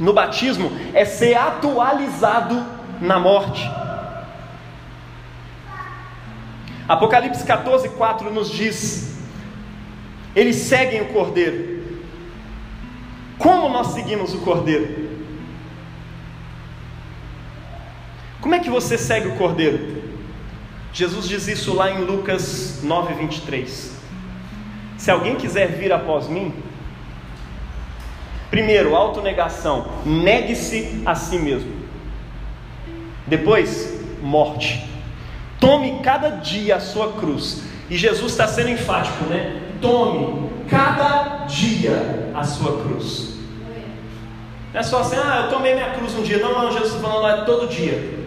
no 0.00 0.12
batismo 0.12 0.72
é 0.92 1.04
ser 1.04 1.36
atualizado 1.36 2.60
na 3.00 3.18
morte. 3.18 3.62
Apocalipse 6.88 7.44
14, 7.44 7.90
4 7.90 8.34
nos 8.34 8.50
diz: 8.50 9.10
eles 10.34 10.56
seguem 10.56 11.02
o 11.02 11.06
cordeiro. 11.06 11.79
Como 13.40 13.70
nós 13.70 13.88
seguimos 13.88 14.34
o 14.34 14.40
Cordeiro? 14.40 15.08
Como 18.42 18.54
é 18.54 18.58
que 18.58 18.68
você 18.68 18.98
segue 18.98 19.28
o 19.28 19.36
Cordeiro? 19.36 20.02
Jesus 20.92 21.26
diz 21.26 21.48
isso 21.48 21.74
lá 21.74 21.90
em 21.90 22.04
Lucas 22.04 22.80
9, 22.82 23.14
23. 23.14 23.96
Se 24.98 25.10
alguém 25.10 25.36
quiser 25.36 25.68
vir 25.68 25.90
após 25.90 26.28
mim, 26.28 26.52
primeiro, 28.50 28.94
autonegação, 28.94 29.86
negue-se 30.04 31.02
a 31.06 31.14
si 31.14 31.38
mesmo. 31.38 31.72
Depois, 33.26 33.98
morte. 34.20 34.86
Tome 35.58 36.00
cada 36.02 36.28
dia 36.28 36.76
a 36.76 36.80
sua 36.80 37.14
cruz. 37.14 37.62
E 37.88 37.96
Jesus 37.96 38.32
está 38.32 38.46
sendo 38.46 38.68
enfático, 38.68 39.24
né? 39.24 39.62
Tome 39.80 40.50
cada 40.68 41.46
dia 41.46 42.30
a 42.34 42.44
sua 42.44 42.82
cruz. 42.82 43.29
Não 44.72 44.80
é 44.80 44.82
só 44.82 45.00
assim, 45.00 45.16
ah, 45.16 45.44
eu 45.44 45.50
tomei 45.50 45.74
minha 45.74 45.90
cruz 45.90 46.14
um 46.14 46.22
dia. 46.22 46.38
Não, 46.38 46.52
não, 46.52 46.72
Jesus 46.72 46.94
está 46.94 47.00
falando 47.00 47.22
lá 47.22 47.44
todo 47.44 47.68
dia. 47.68 48.20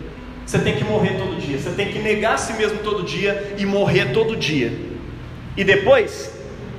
Você 0.46 0.60
tem 0.60 0.76
que 0.76 0.84
morrer 0.84 1.18
todo 1.18 1.39
dia. 1.39 1.58
Você 1.58 1.70
tem 1.72 1.91
que 1.91 2.00
negar 2.00 2.36
a 2.36 2.38
si 2.38 2.54
mesmo 2.54 2.80
todo 2.80 3.04
dia 3.04 3.56
e 3.58 3.66
morrer 3.66 4.12
todo 4.12 4.36
dia. 4.36 4.78
E 5.56 5.64
depois, 5.64 6.34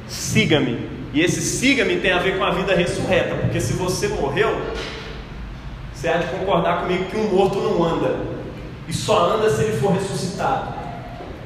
siga-me. 0.06 0.88
E 1.14 1.20
esse 1.20 1.40
siga-me 1.40 1.96
tem 1.96 2.12
a 2.12 2.18
ver 2.18 2.36
com 2.36 2.44
a 2.44 2.50
vida 2.50 2.74
ressurreta. 2.74 3.36
Porque 3.36 3.60
se 3.60 3.72
você 3.72 4.08
morreu, 4.08 4.54
você 5.92 6.08
há 6.08 6.18
de 6.18 6.26
concordar 6.26 6.82
comigo 6.82 7.04
que 7.06 7.16
um 7.16 7.34
morto 7.34 7.58
não 7.60 7.82
anda. 7.82 8.16
E 8.86 8.92
só 8.92 9.34
anda 9.34 9.48
se 9.48 9.62
ele 9.62 9.78
for 9.78 9.92
ressuscitado. 9.92 10.74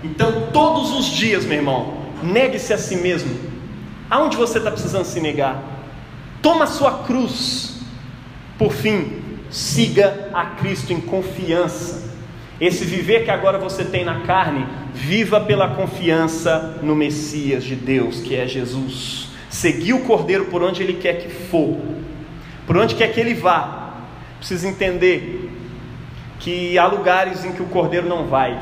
Então, 0.02 0.48
todos 0.52 0.90
os 0.92 1.06
dias, 1.06 1.44
meu 1.44 1.58
irmão, 1.58 1.94
negue-se 2.22 2.72
a 2.72 2.78
si 2.78 2.96
mesmo. 2.96 3.38
Aonde 4.10 4.36
você 4.36 4.58
está 4.58 4.70
precisando 4.70 5.04
se 5.04 5.20
negar? 5.20 5.62
Toma 6.42 6.64
a 6.64 6.68
sua 6.68 7.04
cruz 7.04 7.67
por 8.58 8.72
fim, 8.72 9.22
siga 9.48 10.30
a 10.34 10.44
Cristo 10.44 10.92
em 10.92 11.00
confiança. 11.00 12.08
Esse 12.60 12.84
viver 12.84 13.24
que 13.24 13.30
agora 13.30 13.56
você 13.56 13.84
tem 13.84 14.04
na 14.04 14.20
carne, 14.22 14.66
viva 14.92 15.40
pela 15.40 15.68
confiança 15.68 16.78
no 16.82 16.96
Messias 16.96 17.62
de 17.62 17.76
Deus, 17.76 18.20
que 18.20 18.34
é 18.34 18.48
Jesus. 18.48 19.28
Seguir 19.48 19.92
o 19.92 20.00
Cordeiro 20.00 20.46
por 20.46 20.62
onde 20.62 20.82
ele 20.82 20.94
quer 20.94 21.20
que 21.20 21.28
for, 21.28 21.78
por 22.66 22.76
onde 22.76 22.96
quer 22.96 23.12
que 23.12 23.20
ele 23.20 23.32
vá. 23.32 23.94
Precisa 24.38 24.68
entender 24.68 25.50
que 26.40 26.76
há 26.76 26.86
lugares 26.86 27.44
em 27.44 27.52
que 27.52 27.62
o 27.62 27.66
Cordeiro 27.66 28.08
não 28.08 28.26
vai, 28.26 28.58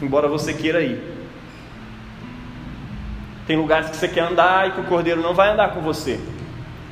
embora 0.00 0.26
você 0.26 0.54
queira 0.54 0.82
ir. 0.82 1.14
Tem 3.46 3.58
lugares 3.58 3.90
que 3.90 3.96
você 3.96 4.08
quer 4.08 4.22
andar 4.22 4.68
e 4.68 4.72
que 4.72 4.80
o 4.80 4.84
Cordeiro 4.84 5.20
não 5.20 5.34
vai 5.34 5.50
andar 5.50 5.74
com 5.74 5.82
você. 5.82 6.18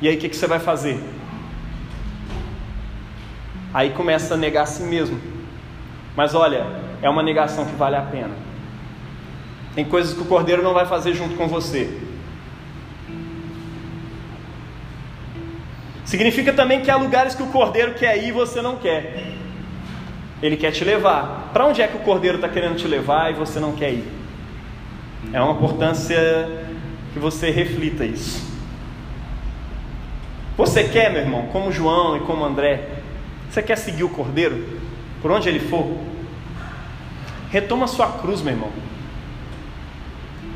E 0.02 0.08
aí 0.08 0.16
o 0.16 0.18
que, 0.18 0.28
que 0.28 0.36
você 0.36 0.46
vai 0.46 0.58
fazer? 0.58 1.00
Aí 3.72 3.90
começa 3.90 4.34
a 4.34 4.36
negar 4.36 4.62
a 4.62 4.66
si 4.66 4.82
mesmo. 4.82 5.18
Mas 6.14 6.34
olha, 6.34 6.66
é 7.00 7.08
uma 7.08 7.22
negação 7.22 7.64
que 7.64 7.74
vale 7.74 7.96
a 7.96 8.02
pena. 8.02 8.34
Tem 9.74 9.84
coisas 9.84 10.12
que 10.12 10.20
o 10.20 10.26
cordeiro 10.26 10.62
não 10.62 10.74
vai 10.74 10.86
fazer 10.86 11.14
junto 11.14 11.34
com 11.36 11.48
você. 11.48 11.98
Significa 16.04 16.52
também 16.52 16.82
que 16.82 16.90
há 16.90 16.96
lugares 16.96 17.34
que 17.34 17.42
o 17.42 17.46
cordeiro 17.46 17.94
quer 17.94 18.18
ir 18.22 18.28
e 18.28 18.32
você 18.32 18.60
não 18.60 18.76
quer. 18.76 19.32
Ele 20.42 20.56
quer 20.56 20.70
te 20.72 20.84
levar. 20.84 21.50
Para 21.52 21.66
onde 21.66 21.80
é 21.80 21.88
que 21.88 21.96
o 21.96 22.00
cordeiro 22.00 22.36
está 22.36 22.48
querendo 22.48 22.76
te 22.76 22.86
levar 22.86 23.30
e 23.30 23.34
você 23.34 23.58
não 23.58 23.72
quer 23.72 23.92
ir? 23.92 24.04
É 25.32 25.40
uma 25.40 25.52
importância 25.52 26.18
que 27.14 27.18
você 27.18 27.50
reflita 27.50 28.04
isso. 28.04 28.52
Você 30.56 30.84
quer, 30.84 31.10
meu 31.10 31.22
irmão, 31.22 31.46
como 31.46 31.72
João 31.72 32.16
e 32.16 32.20
como 32.20 32.44
André, 32.44 32.88
você 33.52 33.62
quer 33.62 33.76
seguir 33.76 34.02
o 34.02 34.08
cordeiro? 34.08 34.80
Por 35.20 35.30
onde 35.30 35.46
ele 35.46 35.60
for? 35.60 35.94
Retoma 37.50 37.86
sua 37.86 38.06
cruz, 38.12 38.40
meu 38.40 38.54
irmão. 38.54 38.70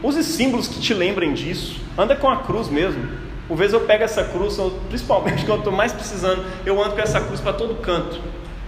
Use 0.02 0.24
símbolos 0.24 0.66
que 0.66 0.80
te 0.80 0.94
lembrem 0.94 1.34
disso. 1.34 1.78
Anda 1.98 2.16
com 2.16 2.26
a 2.26 2.38
cruz 2.38 2.68
mesmo. 2.68 3.06
Por 3.46 3.54
vezes 3.54 3.74
eu 3.74 3.80
pego 3.80 4.02
essa 4.02 4.24
cruz, 4.24 4.56
principalmente 4.88 5.44
quando 5.46 5.50
eu 5.50 5.58
estou 5.58 5.72
mais 5.74 5.92
precisando, 5.92 6.42
eu 6.64 6.82
ando 6.82 6.94
com 6.94 7.00
essa 7.02 7.20
cruz 7.20 7.38
para 7.38 7.52
todo 7.52 7.74
canto. 7.82 8.18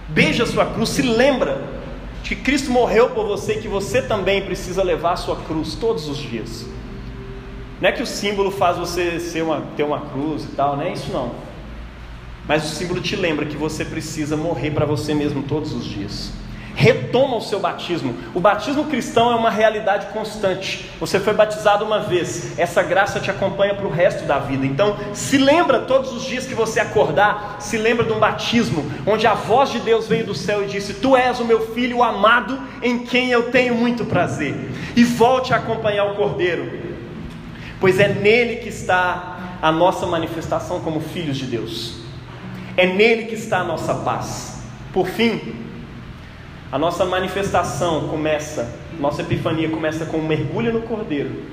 Beija 0.07 0.43
a 0.43 0.45
sua 0.45 0.67
cruz, 0.67 0.89
se 0.89 1.01
lembra 1.01 1.63
de 2.21 2.35
que 2.35 2.43
Cristo 2.43 2.69
morreu 2.69 3.09
por 3.09 3.25
você 3.25 3.53
e 3.53 3.61
que 3.61 3.67
você 3.67 3.99
também 3.99 4.43
precisa 4.43 4.83
levar 4.83 5.13
a 5.13 5.17
sua 5.17 5.37
cruz 5.37 5.73
todos 5.73 6.07
os 6.07 6.17
dias. 6.17 6.67
Não 7.81 7.89
é 7.89 7.91
que 7.91 8.03
o 8.03 8.05
símbolo 8.05 8.51
faz 8.51 8.77
você 8.77 9.19
ser 9.19 9.41
uma, 9.41 9.63
ter 9.75 9.83
uma 9.83 10.01
cruz 10.01 10.43
e 10.43 10.49
tal, 10.49 10.77
não 10.77 10.83
é 10.83 10.93
isso 10.93 11.11
não. 11.11 11.48
Mas 12.49 12.65
o 12.65 12.75
símbolo 12.75 12.99
te 12.99 13.15
lembra 13.15 13.45
que 13.45 13.55
você 13.55 13.85
precisa 13.85 14.35
morrer 14.35 14.71
para 14.71 14.85
você 14.85 15.13
mesmo 15.13 15.43
todos 15.43 15.71
os 15.71 15.85
dias. 15.85 16.31
Retoma 16.75 17.37
o 17.37 17.41
seu 17.41 17.59
batismo. 17.59 18.15
O 18.33 18.39
batismo 18.39 18.85
cristão 18.85 19.31
é 19.31 19.35
uma 19.35 19.49
realidade 19.49 20.07
constante. 20.07 20.89
Você 20.99 21.19
foi 21.19 21.33
batizado 21.33 21.85
uma 21.85 21.99
vez, 21.99 22.57
essa 22.57 22.81
graça 22.81 23.19
te 23.19 23.29
acompanha 23.29 23.75
para 23.75 23.85
o 23.85 23.91
resto 23.91 24.25
da 24.25 24.39
vida. 24.39 24.65
Então, 24.65 24.97
se 25.13 25.37
lembra 25.37 25.81
todos 25.81 26.11
os 26.11 26.23
dias 26.23 26.45
que 26.45 26.55
você 26.55 26.79
acordar, 26.79 27.57
se 27.59 27.77
lembra 27.77 28.05
de 28.05 28.11
um 28.11 28.19
batismo 28.19 28.83
onde 29.05 29.27
a 29.27 29.33
voz 29.33 29.69
de 29.69 29.79
Deus 29.79 30.07
veio 30.07 30.25
do 30.25 30.33
céu 30.33 30.63
e 30.63 30.67
disse: 30.67 30.95
Tu 30.95 31.15
és 31.15 31.39
o 31.39 31.45
meu 31.45 31.73
filho 31.73 32.01
amado, 32.01 32.59
em 32.81 32.99
quem 32.99 33.29
eu 33.29 33.51
tenho 33.51 33.75
muito 33.75 34.05
prazer. 34.05 34.55
E 34.95 35.03
volte 35.03 35.53
a 35.53 35.57
acompanhar 35.57 36.05
o 36.05 36.15
Cordeiro 36.15 36.89
pois 37.79 37.99
é 37.99 38.09
nele 38.09 38.57
que 38.57 38.69
está 38.69 39.57
a 39.61 39.71
nossa 39.71 40.05
manifestação 40.05 40.81
como 40.81 40.99
filhos 40.99 41.37
de 41.37 41.45
Deus, 41.45 41.95
é 42.79 42.87
nele 42.87 43.25
que 43.25 43.35
está 43.35 43.59
a 43.59 43.63
nossa 43.65 43.93
paz. 43.93 44.63
Por 44.93 45.05
fim, 45.05 45.53
a 46.71 46.79
nossa 46.79 47.03
manifestação 47.03 48.07
começa, 48.07 48.73
nossa 48.97 49.21
epifania 49.21 49.67
começa 49.69 50.05
com 50.05 50.17
um 50.17 50.25
mergulho 50.25 50.71
no 50.71 50.83
Cordeiro, 50.83 51.43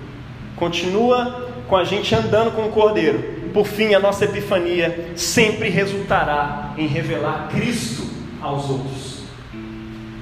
continua 0.55 1.51
com 1.69 1.77
a 1.77 1.83
gente 1.83 2.15
andando 2.15 2.55
com 2.55 2.67
o 2.67 2.71
Cordeiro. 2.71 3.51
Por 3.53 3.67
fim, 3.67 3.93
a 3.93 3.99
nossa 3.99 4.25
epifania 4.25 5.11
sempre 5.17 5.69
resultará 5.69 6.75
em 6.79 6.87
revelar 6.87 7.49
Cristo 7.49 8.09
aos 8.41 8.71
outros. 8.71 9.23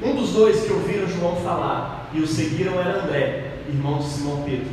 Um 0.02 0.14
dos 0.14 0.30
dois 0.30 0.64
que 0.64 0.72
ouviram 0.72 1.06
João 1.06 1.36
falar 1.36 2.08
e 2.14 2.20
o 2.20 2.26
seguiram 2.26 2.80
era 2.80 3.02
André, 3.02 3.58
irmão 3.68 3.98
de 3.98 4.04
Simão 4.04 4.42
Pedro. 4.42 4.70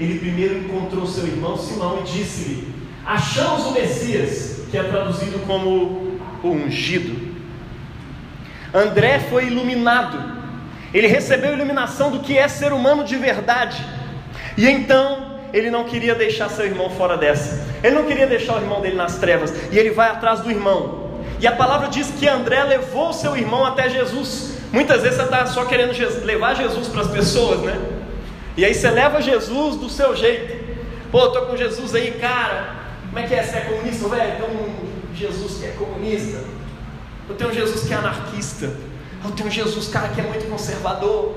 Ele 0.00 0.18
primeiro 0.18 0.60
encontrou 0.60 1.06
seu 1.06 1.26
irmão 1.26 1.58
Simão 1.58 2.00
e 2.00 2.04
disse-lhe: 2.04 2.68
Achamos 3.04 3.66
o 3.66 3.72
Messias, 3.72 4.57
que 4.70 4.76
é 4.76 4.82
traduzido 4.82 5.38
como 5.46 6.18
o 6.42 6.48
ungido. 6.48 7.28
André 8.72 9.18
foi 9.18 9.46
iluminado, 9.46 10.18
ele 10.92 11.06
recebeu 11.06 11.50
a 11.50 11.54
iluminação 11.54 12.10
do 12.10 12.20
que 12.20 12.36
é 12.36 12.46
ser 12.48 12.72
humano 12.72 13.04
de 13.04 13.16
verdade, 13.16 13.82
e 14.56 14.68
então 14.68 15.38
ele 15.52 15.70
não 15.70 15.84
queria 15.84 16.14
deixar 16.14 16.50
seu 16.50 16.66
irmão 16.66 16.90
fora 16.90 17.16
dessa, 17.16 17.66
ele 17.82 17.94
não 17.94 18.04
queria 18.04 18.26
deixar 18.26 18.56
o 18.56 18.60
irmão 18.60 18.80
dele 18.80 18.96
nas 18.96 19.16
trevas, 19.16 19.52
e 19.72 19.78
ele 19.78 19.90
vai 19.90 20.10
atrás 20.10 20.40
do 20.40 20.50
irmão. 20.50 21.08
E 21.40 21.46
a 21.46 21.52
palavra 21.52 21.88
diz 21.88 22.10
que 22.10 22.28
André 22.28 22.62
levou 22.64 23.12
seu 23.12 23.36
irmão 23.36 23.64
até 23.64 23.88
Jesus. 23.88 24.58
Muitas 24.72 25.02
vezes 25.02 25.18
você 25.18 25.24
está 25.24 25.46
só 25.46 25.64
querendo 25.64 25.92
levar 26.24 26.54
Jesus 26.54 26.88
para 26.88 27.02
as 27.02 27.08
pessoas, 27.08 27.60
né? 27.60 27.78
E 28.56 28.64
aí 28.64 28.74
você 28.74 28.90
leva 28.90 29.22
Jesus 29.22 29.76
do 29.76 29.88
seu 29.88 30.16
jeito. 30.16 30.66
Pô, 31.12 31.28
tô 31.28 31.42
com 31.42 31.56
Jesus 31.56 31.94
aí, 31.94 32.10
cara. 32.20 32.74
Como 33.08 33.18
é 33.18 33.26
que 33.26 33.34
é? 33.34 33.42
Você 33.42 33.56
é 33.56 33.60
comunista, 33.62 34.08
velho? 34.08 34.36
Tem 34.36 34.56
um 34.56 35.14
Jesus 35.14 35.58
que 35.58 35.66
é 35.66 35.70
comunista. 35.70 36.44
Eu 37.28 37.34
tenho 37.34 37.50
um 37.50 37.52
Jesus 37.52 37.86
que 37.86 37.92
é 37.92 37.96
anarquista. 37.96 38.72
Eu 39.24 39.30
tenho 39.32 39.48
um 39.48 39.50
Jesus, 39.50 39.88
cara, 39.88 40.08
que 40.08 40.20
é 40.20 40.24
muito 40.24 40.48
conservador. 40.48 41.36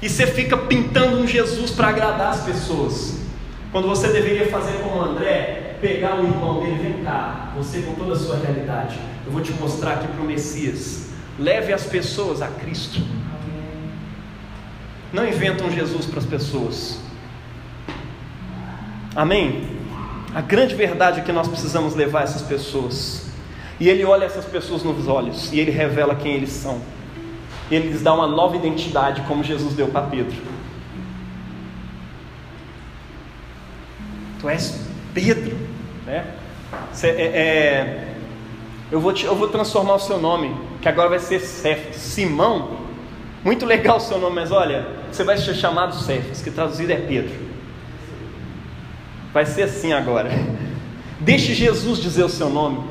E 0.00 0.08
você 0.08 0.26
fica 0.26 0.56
pintando 0.56 1.18
um 1.18 1.26
Jesus 1.26 1.70
para 1.70 1.88
agradar 1.88 2.30
as 2.30 2.42
pessoas. 2.42 3.18
Quando 3.70 3.86
você 3.86 4.08
deveria 4.08 4.48
fazer 4.48 4.78
como 4.82 5.00
André, 5.00 5.76
pegar 5.80 6.18
o 6.18 6.24
irmão 6.24 6.60
dele, 6.60 6.78
vem 6.82 7.04
cá, 7.04 7.52
você 7.56 7.82
com 7.82 7.94
toda 7.94 8.14
a 8.14 8.18
sua 8.18 8.36
realidade, 8.36 8.98
eu 9.26 9.32
vou 9.32 9.42
te 9.42 9.52
mostrar 9.52 9.94
aqui 9.94 10.08
para 10.08 10.20
o 10.20 10.24
Messias. 10.24 11.10
Leve 11.38 11.72
as 11.72 11.84
pessoas 11.84 12.42
a 12.42 12.48
Cristo. 12.48 13.00
Não 15.12 15.26
inventam 15.26 15.70
Jesus 15.70 16.06
para 16.06 16.18
as 16.18 16.26
pessoas. 16.26 16.98
Amém? 19.14 19.79
A 20.34 20.40
grande 20.40 20.74
verdade 20.74 21.20
é 21.20 21.22
que 21.22 21.32
nós 21.32 21.48
precisamos 21.48 21.94
levar 21.94 22.22
essas 22.22 22.42
pessoas. 22.42 23.26
E 23.80 23.88
ele 23.88 24.04
olha 24.04 24.24
essas 24.24 24.44
pessoas 24.44 24.82
nos 24.82 25.08
olhos 25.08 25.52
e 25.52 25.58
ele 25.58 25.70
revela 25.70 26.14
quem 26.14 26.34
eles 26.34 26.50
são. 26.50 26.80
Ele 27.70 27.88
lhes 27.88 28.02
dá 28.02 28.12
uma 28.12 28.26
nova 28.26 28.56
identidade, 28.56 29.22
como 29.22 29.42
Jesus 29.42 29.74
deu 29.74 29.88
para 29.88 30.02
Pedro. 30.02 30.36
Tu 34.40 34.48
és 34.48 34.80
Pedro, 35.14 35.56
né? 36.06 36.26
É, 37.02 37.08
é, 37.08 38.14
eu, 38.90 39.00
vou 39.00 39.12
te, 39.12 39.24
eu 39.24 39.34
vou 39.34 39.48
transformar 39.48 39.94
o 39.94 39.98
seu 39.98 40.18
nome, 40.18 40.54
que 40.80 40.88
agora 40.88 41.08
vai 41.08 41.18
ser 41.18 41.40
Cefas, 41.40 41.96
Simão. 41.96 42.78
Muito 43.44 43.66
legal 43.66 43.96
o 43.96 44.00
seu 44.00 44.18
nome, 44.18 44.36
mas 44.36 44.52
olha, 44.52 44.86
você 45.10 45.24
vai 45.24 45.36
ser 45.38 45.54
chamado 45.54 45.94
Cefas, 45.94 46.40
que 46.42 46.50
traduzido 46.50 46.92
é 46.92 46.96
Pedro. 46.96 47.49
Vai 49.32 49.46
ser 49.46 49.64
assim 49.64 49.92
agora. 49.92 50.30
Deixe 51.20 51.54
Jesus 51.54 51.98
dizer 51.98 52.24
o 52.24 52.28
seu 52.28 52.48
nome. 52.48 52.82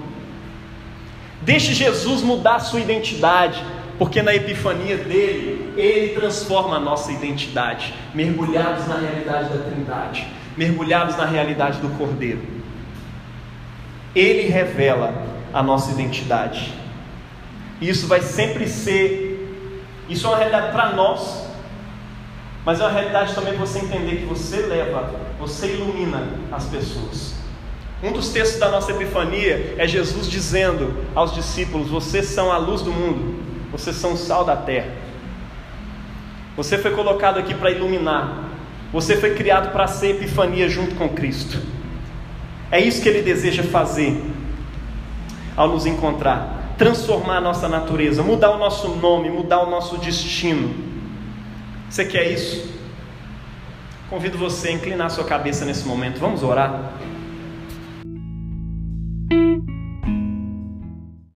Deixe 1.41 1.73
Jesus 1.73 2.21
mudar 2.21 2.55
a 2.55 2.59
sua 2.59 2.79
identidade, 2.79 3.63
porque 3.97 4.21
na 4.21 4.35
epifania 4.35 4.97
dele, 4.97 5.73
ele 5.77 6.15
transforma 6.15 6.77
a 6.77 6.79
nossa 6.79 7.11
identidade, 7.11 7.93
mergulhados 8.13 8.87
na 8.87 8.97
realidade 8.97 9.49
da 9.49 9.63
Trindade, 9.63 10.27
mergulhados 10.55 11.17
na 11.17 11.25
realidade 11.25 11.79
do 11.79 11.89
Cordeiro. 11.97 12.41
Ele 14.15 14.49
revela 14.49 15.13
a 15.53 15.63
nossa 15.63 15.91
identidade. 15.91 16.73
E 17.81 17.89
isso 17.89 18.07
vai 18.07 18.21
sempre 18.21 18.67
ser 18.67 19.29
isso 20.09 20.25
é 20.25 20.29
uma 20.29 20.37
realidade 20.37 20.71
para 20.71 20.89
nós, 20.93 21.45
mas 22.65 22.79
é 22.79 22.83
uma 22.83 22.91
realidade 22.91 23.35
também 23.35 23.53
você 23.53 23.77
entender 23.77 24.17
que 24.17 24.25
você 24.25 24.57
leva, 24.65 25.11
você 25.39 25.73
ilumina 25.73 26.27
as 26.51 26.65
pessoas. 26.65 27.33
Um 28.03 28.11
dos 28.11 28.29
textos 28.29 28.59
da 28.59 28.69
nossa 28.69 28.91
epifania 28.91 29.75
é 29.77 29.87
Jesus 29.87 30.29
dizendo 30.29 30.93
aos 31.15 31.33
discípulos: 31.33 31.89
Vocês 31.89 32.25
são 32.27 32.51
a 32.51 32.57
luz 32.57 32.81
do 32.81 32.91
mundo, 32.91 33.41
vocês 33.71 33.95
são 33.95 34.13
o 34.13 34.17
sal 34.17 34.45
da 34.45 34.55
terra. 34.55 34.91
Você 36.55 36.77
foi 36.77 36.91
colocado 36.91 37.39
aqui 37.39 37.53
para 37.53 37.71
iluminar, 37.71 38.49
você 38.91 39.17
foi 39.17 39.33
criado 39.33 39.71
para 39.71 39.87
ser 39.87 40.11
epifania 40.11 40.67
junto 40.69 40.95
com 40.95 41.09
Cristo. 41.09 41.59
É 42.69 42.79
isso 42.79 43.01
que 43.01 43.09
Ele 43.09 43.21
deseja 43.21 43.63
fazer 43.63 44.21
ao 45.55 45.69
nos 45.69 45.85
encontrar 45.85 46.59
transformar 46.79 47.37
a 47.37 47.41
nossa 47.41 47.67
natureza, 47.67 48.23
mudar 48.23 48.51
o 48.51 48.57
nosso 48.57 48.87
nome, 48.87 49.29
mudar 49.29 49.59
o 49.59 49.69
nosso 49.69 49.97
destino. 49.97 50.73
Você 51.89 52.05
quer 52.05 52.31
isso? 52.31 52.78
Convido 54.09 54.39
você 54.39 54.69
a 54.69 54.71
inclinar 54.71 55.11
sua 55.11 55.23
cabeça 55.23 55.63
nesse 55.65 55.87
momento. 55.87 56.19
Vamos 56.19 56.41
orar. 56.41 56.93